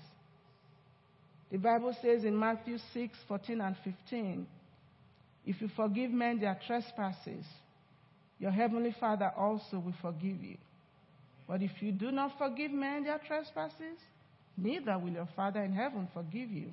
The 1.51 1.59
Bible 1.59 1.97
says 2.03 2.25
in 2.25 2.39
Matthew 2.39 2.79
6 2.93 3.19
14 3.27 3.61
and 3.61 3.77
15, 3.83 4.47
if 5.47 5.61
you 5.61 5.69
forgive 5.75 6.11
men 6.11 6.41
their 6.41 6.59
trespasses, 6.67 7.45
your 8.39 8.51
heavenly 8.51 8.95
Father 9.01 9.33
also 9.37 9.79
will 9.79 9.95
forgive 10.03 10.43
you. 10.43 10.57
But 11.49 11.63
if 11.63 11.71
you 11.81 11.93
do 11.93 12.13
not 12.13 12.37
forgive 12.37 12.71
men 12.71 13.05
their 13.05 13.19
trespasses, 13.27 13.99
neither 14.57 14.99
will 14.99 15.11
your 15.11 15.29
Father 15.35 15.63
in 15.63 15.73
heaven 15.73 16.07
forgive 16.13 16.51
you 16.51 16.71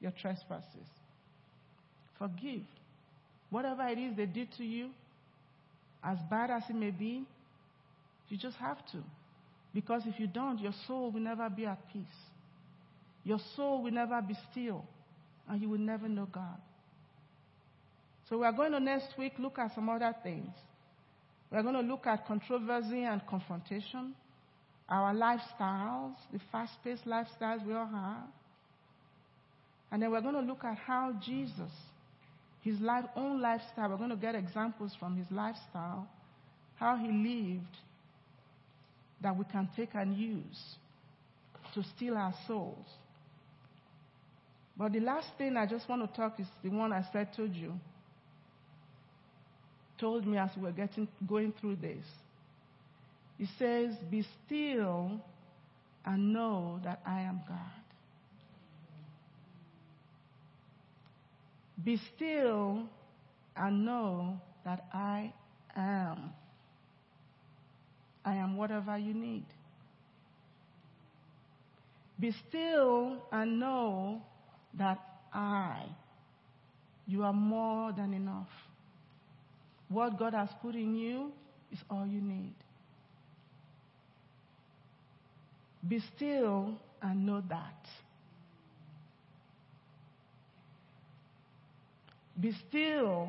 your 0.00 0.12
trespasses. 0.12 0.88
Forgive. 2.18 2.62
Whatever 3.50 3.86
it 3.88 3.98
is 3.98 4.16
they 4.16 4.26
did 4.26 4.48
to 4.56 4.64
you, 4.64 4.90
as 6.02 6.18
bad 6.30 6.50
as 6.50 6.62
it 6.68 6.76
may 6.76 6.90
be, 6.90 7.24
you 8.28 8.38
just 8.38 8.56
have 8.56 8.78
to. 8.92 8.98
Because 9.74 10.02
if 10.06 10.18
you 10.18 10.26
don't, 10.26 10.60
your 10.60 10.74
soul 10.86 11.10
will 11.10 11.20
never 11.20 11.48
be 11.50 11.66
at 11.66 11.78
peace. 11.92 12.04
Your 13.24 13.38
soul 13.56 13.82
will 13.82 13.92
never 13.92 14.20
be 14.22 14.36
still, 14.50 14.84
and 15.48 15.60
you 15.60 15.68
will 15.68 15.78
never 15.78 16.08
know 16.08 16.28
God. 16.30 16.60
So 18.28 18.38
we 18.38 18.44
are 18.44 18.52
going 18.52 18.72
to 18.72 18.80
next 18.80 19.18
week 19.18 19.32
look 19.38 19.58
at 19.58 19.74
some 19.74 19.88
other 19.88 20.14
things. 20.22 20.50
We 21.50 21.58
are 21.58 21.62
going 21.62 21.74
to 21.74 21.80
look 21.80 22.06
at 22.06 22.26
controversy 22.26 23.02
and 23.04 23.20
confrontation, 23.26 24.14
our 24.88 25.14
lifestyles, 25.14 26.14
the 26.32 26.40
fast-paced 26.52 27.06
lifestyles 27.06 27.66
we 27.66 27.72
all 27.74 27.86
have. 27.86 28.28
And 29.90 30.02
then 30.02 30.10
we're 30.10 30.20
going 30.20 30.34
to 30.34 30.40
look 30.40 30.64
at 30.64 30.76
how 30.76 31.14
Jesus, 31.24 31.70
his 32.62 32.80
life, 32.80 33.04
own 33.16 33.40
lifestyle, 33.40 33.90
we're 33.90 33.96
going 33.96 34.10
to 34.10 34.16
get 34.16 34.34
examples 34.34 34.92
from 34.98 35.16
his 35.16 35.26
lifestyle, 35.30 36.08
how 36.76 36.96
he 36.96 37.06
lived 37.06 37.76
that 39.22 39.36
we 39.36 39.44
can 39.50 39.68
take 39.76 39.90
and 39.94 40.16
use 40.16 40.76
to 41.74 41.82
steal 41.96 42.16
our 42.16 42.34
souls. 42.46 42.86
But 44.76 44.92
the 44.92 45.00
last 45.00 45.28
thing 45.38 45.56
I 45.56 45.66
just 45.66 45.88
want 45.88 46.02
to 46.02 46.16
talk 46.16 46.40
is 46.40 46.46
the 46.62 46.70
one 46.70 46.92
I 46.92 47.04
said 47.12 47.32
told 47.36 47.54
you. 47.54 47.74
Told 49.98 50.26
me 50.26 50.36
as 50.36 50.50
we 50.56 50.62
were 50.62 50.72
getting 50.72 51.06
going 51.26 51.52
through 51.60 51.76
this. 51.76 52.04
He 53.38 53.46
says, 53.58 53.94
Be 54.10 54.26
still 54.46 55.20
and 56.04 56.32
know 56.32 56.80
that 56.84 57.00
I 57.06 57.20
am 57.22 57.40
God. 57.48 57.58
Be 61.84 62.00
still 62.16 62.82
and 63.56 63.84
know 63.84 64.40
that 64.64 64.86
I 64.92 65.32
am. 65.76 66.32
I 68.24 68.36
am 68.36 68.56
whatever 68.56 68.96
you 68.98 69.14
need. 69.14 69.44
Be 72.18 72.32
still 72.48 73.18
and 73.30 73.60
know 73.60 74.22
that 74.78 74.98
I, 75.32 75.82
you 77.06 77.22
are 77.22 77.32
more 77.32 77.92
than 77.92 78.14
enough. 78.14 78.48
What 79.88 80.18
God 80.18 80.34
has 80.34 80.48
put 80.62 80.74
in 80.74 80.94
you 80.94 81.32
is 81.72 81.78
all 81.90 82.06
you 82.06 82.20
need. 82.20 82.54
Be 85.86 86.02
still 86.16 86.72
and 87.02 87.26
know 87.26 87.42
that. 87.48 87.86
Be 92.40 92.52
still 92.68 93.28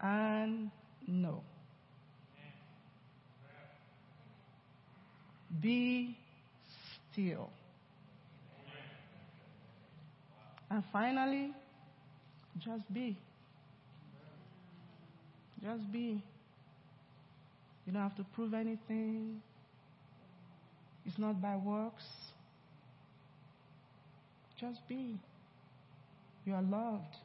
and 0.00 0.70
know. 1.06 1.42
Be 5.60 6.16
still. 7.12 7.48
And 10.74 10.82
finally, 10.92 11.52
just 12.58 12.92
be. 12.92 13.16
Just 15.62 15.92
be. 15.92 16.20
You 17.86 17.92
don't 17.92 18.02
have 18.02 18.16
to 18.16 18.24
prove 18.34 18.54
anything. 18.54 19.40
It's 21.06 21.16
not 21.16 21.40
by 21.40 21.54
works. 21.54 22.02
Just 24.60 24.80
be. 24.88 25.16
You 26.44 26.54
are 26.54 26.62
loved. 26.62 27.18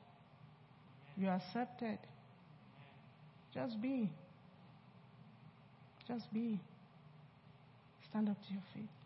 You 1.18 1.30
are 1.30 1.38
accepted. 1.38 1.97
Just 3.52 3.82
be. 3.82 4.12
Just 6.08 6.32
be. 6.32 6.60
Stand 8.12 8.30
up 8.30 8.38
to 8.45 8.54
your 8.54 8.64
feet. 8.76 8.99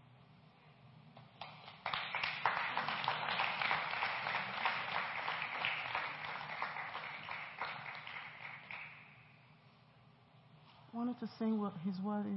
Wanted 10.93 11.19
to 11.19 11.29
sing 11.39 11.59
what 11.59 11.73
He's 11.83 11.99
worthy. 12.03 12.29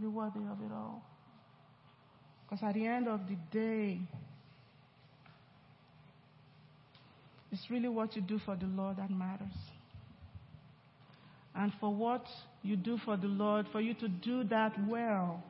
You're 0.00 0.10
worthy 0.10 0.40
of 0.40 0.58
it 0.60 0.72
all. 0.72 1.02
Because 2.44 2.64
at 2.64 2.74
the 2.74 2.86
end 2.86 3.08
of 3.08 3.20
the 3.28 3.36
day, 3.50 4.00
it's 7.52 7.70
really 7.70 7.88
what 7.88 8.16
you 8.16 8.22
do 8.22 8.38
for 8.44 8.56
the 8.56 8.66
Lord 8.66 8.96
that 8.96 9.10
matters. 9.10 9.56
And 11.54 11.72
for 11.80 11.94
what 11.94 12.26
you 12.62 12.76
do 12.76 12.98
for 13.04 13.16
the 13.16 13.28
Lord, 13.28 13.66
for 13.70 13.80
you 13.80 13.94
to 13.94 14.08
do 14.08 14.44
that 14.44 14.72
well, 14.88 15.42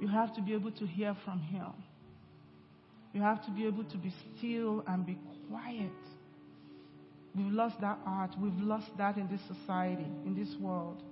you 0.00 0.08
have 0.08 0.34
to 0.36 0.40
be 0.40 0.54
able 0.54 0.72
to 0.72 0.86
hear 0.86 1.14
from 1.24 1.40
Him. 1.40 1.72
You 3.12 3.20
have 3.20 3.44
to 3.44 3.50
be 3.50 3.66
able 3.66 3.84
to 3.84 3.96
be 3.96 4.12
still 4.36 4.82
and 4.86 5.04
be 5.06 5.18
quiet. 5.48 5.92
We've 7.36 7.52
lost 7.52 7.80
that 7.80 7.98
art. 8.06 8.30
We've 8.40 8.58
lost 8.58 8.88
that 8.96 9.16
in 9.16 9.28
this 9.28 9.40
society, 9.46 10.06
in 10.24 10.34
this 10.34 10.54
world. 10.60 11.02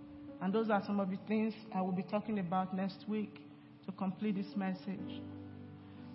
And 0.43 0.53
those 0.53 0.69
are 0.71 0.83
some 0.85 0.99
of 0.99 1.09
the 1.09 1.19
things 1.29 1.55
I 1.73 1.81
will 1.83 1.93
be 1.93 2.03
talking 2.03 2.41
about 2.41 2.75
next 2.75 3.09
week 3.09 3.39
to 3.87 3.93
complete 3.93 4.35
this 4.35 4.57
message. 4.57 5.23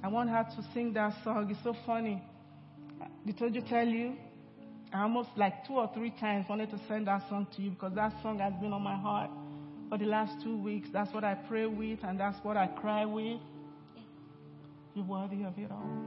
I 0.04 0.10
want 0.10 0.30
her 0.30 0.44
to 0.44 0.68
sing 0.74 0.92
that 0.94 1.14
song. 1.24 1.50
It's 1.50 1.64
so 1.64 1.74
funny. 1.86 2.22
Did 3.26 3.38
told 3.38 3.56
you 3.56 3.62
tell 3.62 3.88
you? 3.88 4.16
I 4.94 5.04
almost 5.04 5.30
like 5.38 5.66
two 5.66 5.76
or 5.76 5.90
three 5.94 6.12
times 6.20 6.48
wanted 6.50 6.72
to 6.72 6.80
send 6.90 7.08
that 7.08 7.28
song 7.30 7.48
to 7.56 7.62
you 7.62 7.70
because 7.72 7.94
that 7.96 8.14
song 8.22 8.40
has 8.40 8.54
been 8.62 8.74
on 8.74 8.82
my 8.82 8.98
heart 8.98 9.30
for 9.90 9.98
the 9.98 10.06
last 10.06 10.44
two 10.44 10.58
weeks. 10.58 10.90
That's 10.92 11.14
what 11.14 11.24
I 11.24 11.36
pray 11.36 11.66
with 11.66 12.04
and 12.04 12.20
that's 12.20 12.38
what 12.44 12.58
I 12.58 12.68
cry 12.68 13.06
with. 13.06 13.40
You're 14.94 15.06
worthy 15.06 15.44
of 15.44 15.58
it 15.58 15.72
all. 15.72 16.06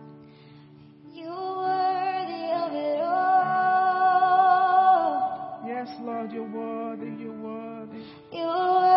You're 1.12 1.56
worthy 1.56 2.52
of 2.52 2.72
it 2.74 3.00
all. 3.00 3.30
Yes, 5.66 5.88
Lord, 6.00 6.32
you're 6.32 6.44
worthy, 6.44 7.22
you're 7.22 7.32
worthy. 7.32 7.69
You're 8.32 8.89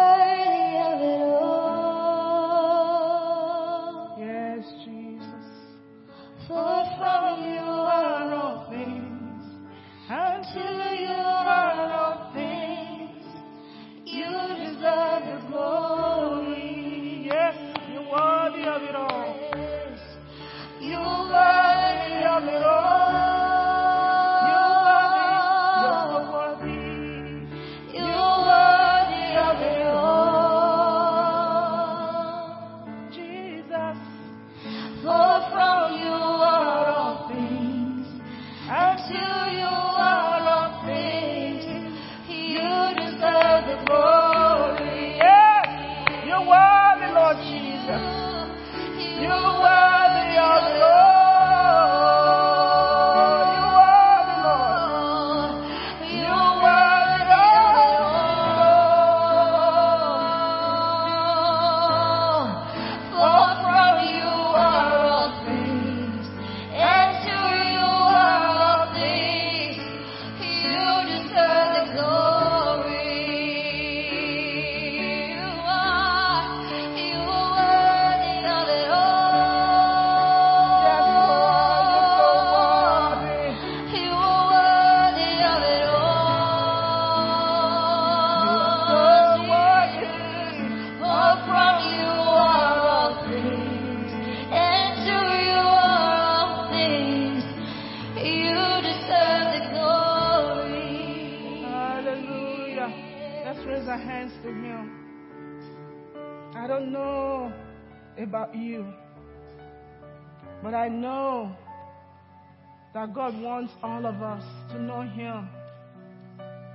all 114.03 114.09
of 114.09 114.21
us 114.21 114.43
to 114.69 114.81
know 114.81 115.01
Him 115.01 115.47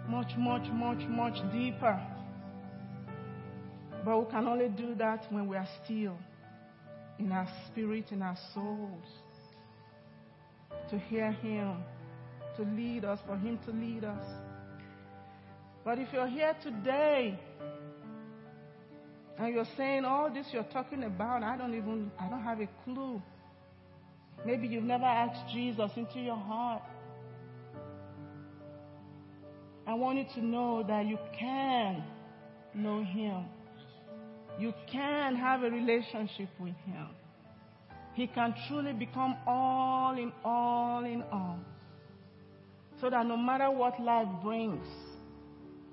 much, 0.09 0.33
much, 0.39 0.67
much, 0.73 1.07
much 1.09 1.35
deeper. 1.53 2.01
But 4.05 4.19
we 4.19 4.31
can 4.31 4.47
only 4.47 4.69
do 4.69 4.95
that 4.95 5.27
when 5.31 5.47
we 5.49 5.57
are 5.57 5.69
still 5.85 6.17
in 7.19 7.33
our 7.33 7.49
spirit, 7.67 8.07
in 8.13 8.23
our 8.23 8.37
souls, 8.55 9.05
to 10.91 10.99
hear 10.99 11.33
Him, 11.33 11.83
to 12.57 12.63
lead 12.63 13.05
us, 13.05 13.19
for 13.27 13.37
Him 13.37 13.59
to 13.67 13.73
lead 13.73 14.05
us. 14.05 14.25
But 15.85 15.99
if 15.99 16.09
you're 16.13 16.29
here 16.29 16.57
today 16.63 17.39
and 19.39 19.55
you're 19.55 19.69
saying 19.77 20.05
all 20.05 20.33
this 20.33 20.47
you're 20.53 20.63
talking 20.65 21.05
about, 21.05 21.43
I 21.43 21.57
don't 21.57 21.75
even, 21.75 22.11
I 22.19 22.29
don't 22.29 22.43
have 22.43 22.61
a 22.61 22.69
clue. 22.85 23.21
Maybe 24.47 24.69
you've 24.69 24.85
never 24.85 25.05
asked 25.05 25.53
Jesus 25.53 25.91
into 25.97 26.21
your 26.21 26.37
heart. 26.37 26.83
I 29.89 29.95
want 29.95 30.19
you 30.19 30.27
to 30.35 30.45
know 30.45 30.85
that 30.87 31.07
you 31.07 31.19
can 31.39 32.05
know 32.75 33.03
Him. 33.03 33.47
You 34.59 34.75
can 34.93 35.35
have 35.35 35.63
a 35.63 35.71
relationship 35.71 36.51
with 36.61 36.75
Him. 36.85 37.09
He 38.13 38.27
can 38.27 38.55
truly 38.69 38.93
become 38.93 39.35
all 39.47 40.19
in 40.19 40.31
all 40.45 41.07
in 41.07 41.23
all. 41.33 41.59
So 43.01 43.09
that 43.09 43.25
no 43.25 43.39
matter 43.39 43.71
what 43.71 43.99
life 43.99 44.29
brings, 44.43 44.87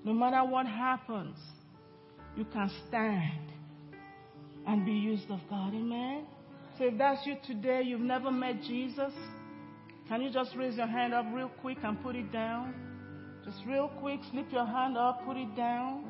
no 0.03 0.11
matter 0.11 0.43
what 0.43 0.65
happens, 0.65 1.37
you 2.35 2.43
can 2.51 2.69
stand 2.89 3.49
and 4.67 4.85
be 4.85 4.91
used 4.91 5.31
of 5.31 5.39
God. 5.49 5.73
Amen. 5.73 6.25
So 6.77 6.83
if 6.83 6.97
that's 6.97 7.25
you 7.25 7.37
today, 7.47 7.83
you've 7.85 8.01
never 8.01 8.29
met 8.29 8.61
Jesus, 8.63 9.13
can 10.09 10.21
you 10.21 10.31
just 10.31 10.53
raise 10.57 10.75
your 10.75 10.87
hand 10.87 11.13
up 11.13 11.27
real 11.31 11.49
quick 11.61 11.77
and 11.81 12.01
put 12.03 12.17
it 12.17 12.29
down? 12.33 12.84
Just 13.45 13.59
real 13.67 13.89
quick, 13.99 14.19
slip 14.31 14.51
your 14.51 14.65
hand 14.65 14.97
up, 14.97 15.23
put 15.23 15.37
it 15.37 15.55
down. 15.55 16.03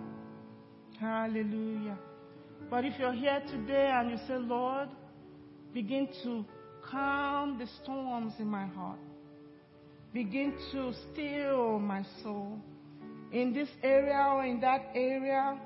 Hallelujah. 0.98 1.98
But 2.70 2.86
if 2.86 2.98
you're 2.98 3.12
here 3.12 3.42
today 3.52 3.92
and 3.94 4.10
you 4.10 4.18
say, 4.26 4.38
Lord, 4.38 4.88
begin 5.74 6.08
to 6.24 6.46
calm 6.90 7.60
the 7.60 7.68
storms 7.84 8.34
in 8.40 8.48
my 8.48 8.66
heart, 8.66 9.00
begin 10.14 10.54
to 10.72 10.94
still 11.12 11.78
my 11.78 12.06
soul. 12.24 12.58
In 13.34 13.52
this 13.52 13.68
area 13.84 14.30
or 14.34 14.46
in 14.46 14.62
that 14.62 14.92
area, 14.96 15.60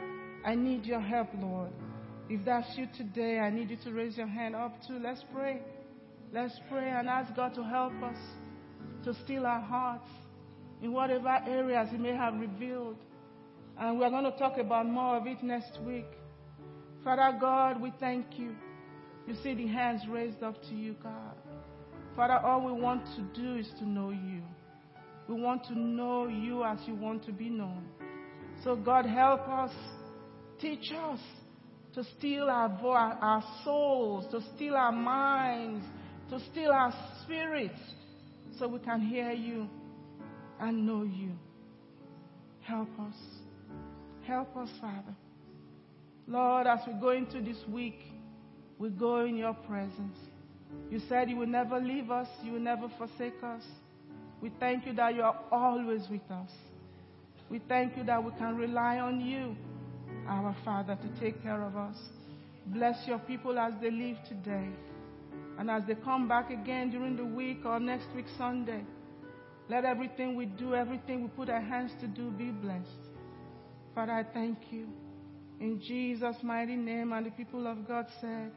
I 0.43 0.55
need 0.55 0.85
your 0.85 1.01
help, 1.01 1.27
Lord. 1.39 1.69
If 2.29 2.43
that's 2.45 2.75
you 2.75 2.87
today, 2.97 3.37
I 3.37 3.51
need 3.51 3.69
you 3.69 3.77
to 3.83 3.91
raise 3.91 4.17
your 4.17 4.27
hand 4.27 4.55
up 4.55 4.73
too. 4.87 4.99
Let's 4.99 5.23
pray. 5.31 5.61
Let's 6.33 6.59
pray 6.67 6.89
and 6.89 7.07
ask 7.07 7.35
God 7.35 7.53
to 7.53 7.63
help 7.63 7.93
us 8.01 8.17
to 9.03 9.13
still 9.23 9.45
our 9.45 9.61
hearts 9.61 10.09
in 10.81 10.91
whatever 10.93 11.39
areas 11.47 11.89
He 11.91 11.97
may 11.97 12.15
have 12.15 12.33
revealed. 12.35 12.97
And 13.77 13.99
we're 13.99 14.09
going 14.09 14.25
to 14.25 14.37
talk 14.37 14.57
about 14.57 14.85
more 14.85 15.17
of 15.17 15.27
it 15.27 15.41
next 15.41 15.79
week. 15.85 16.07
Father 17.03 17.37
God, 17.39 17.81
we 17.81 17.93
thank 17.99 18.37
you. 18.37 18.55
You 19.27 19.35
see 19.41 19.53
the 19.53 19.67
hands 19.67 20.01
raised 20.09 20.43
up 20.43 20.61
to 20.63 20.75
you, 20.75 20.95
God. 21.01 21.35
Father, 22.15 22.37
all 22.45 22.65
we 22.65 22.73
want 22.73 23.05
to 23.15 23.41
do 23.41 23.55
is 23.55 23.69
to 23.79 23.87
know 23.87 24.09
you. 24.09 24.41
We 25.27 25.39
want 25.39 25.63
to 25.65 25.79
know 25.79 26.27
you 26.27 26.63
as 26.63 26.79
you 26.87 26.95
want 26.95 27.25
to 27.25 27.31
be 27.31 27.49
known. 27.49 27.85
So, 28.63 28.75
God, 28.75 29.05
help 29.05 29.47
us. 29.47 29.71
Teach 30.59 30.91
us 30.91 31.19
to 31.93 32.03
steal 32.17 32.49
our, 32.49 32.67
vo- 32.67 32.91
our 32.91 33.43
souls, 33.63 34.25
to 34.31 34.41
steal 34.55 34.75
our 34.75 34.91
minds, 34.91 35.85
to 36.29 36.39
steal 36.51 36.71
our 36.71 36.93
spirits, 37.23 37.79
so 38.57 38.67
we 38.67 38.79
can 38.79 38.99
hear 38.99 39.31
you 39.31 39.69
and 40.59 40.85
know 40.85 41.03
you. 41.03 41.31
Help 42.61 42.89
us. 42.99 43.15
Help 44.27 44.55
us, 44.57 44.69
Father. 44.79 45.15
Lord, 46.27 46.67
as 46.67 46.79
we 46.85 46.93
go 46.93 47.09
into 47.09 47.41
this 47.41 47.57
week, 47.67 47.99
we 48.77 48.89
go 48.89 49.25
in 49.25 49.35
your 49.35 49.53
presence. 49.53 50.17
You 50.91 51.01
said 51.09 51.29
you 51.29 51.37
will 51.37 51.47
never 51.47 51.79
leave 51.79 52.11
us, 52.11 52.27
you 52.43 52.53
will 52.53 52.59
never 52.59 52.89
forsake 52.97 53.41
us. 53.43 53.63
We 54.41 54.51
thank 54.59 54.85
you 54.85 54.93
that 54.93 55.15
you 55.15 55.23
are 55.23 55.39
always 55.51 56.07
with 56.09 56.29
us. 56.29 56.51
We 57.49 57.59
thank 57.67 57.97
you 57.97 58.03
that 58.03 58.23
we 58.23 58.31
can 58.37 58.55
rely 58.55 58.99
on 58.99 59.19
you, 59.19 59.55
our 60.27 60.55
Father, 60.63 60.95
to 60.95 61.19
take 61.19 61.41
care 61.41 61.61
of 61.63 61.75
us. 61.75 61.97
Bless 62.67 62.95
your 63.07 63.19
people 63.19 63.57
as 63.57 63.73
they 63.81 63.89
leave 63.89 64.17
today. 64.27 64.69
And 65.57 65.69
as 65.69 65.83
they 65.87 65.95
come 65.95 66.27
back 66.27 66.51
again 66.51 66.91
during 66.91 67.17
the 67.17 67.25
week 67.25 67.65
or 67.65 67.79
next 67.79 68.07
week, 68.15 68.25
Sunday, 68.37 68.83
let 69.69 69.85
everything 69.85 70.35
we 70.35 70.47
do, 70.47 70.73
everything 70.73 71.21
we 71.21 71.27
put 71.29 71.49
our 71.49 71.61
hands 71.61 71.91
to 72.01 72.07
do, 72.07 72.31
be 72.31 72.49
blessed. 72.49 73.05
Father, 73.93 74.13
I 74.13 74.23
thank 74.23 74.57
you. 74.71 74.87
In 75.59 75.79
Jesus' 75.79 76.37
mighty 76.41 76.75
name, 76.75 77.13
and 77.13 77.25
the 77.25 77.31
people 77.31 77.67
of 77.67 77.87
God 77.87 78.07
said, 78.19 78.51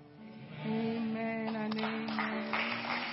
Amen 0.64 1.54
and 1.54 1.74
amen. 1.74 3.11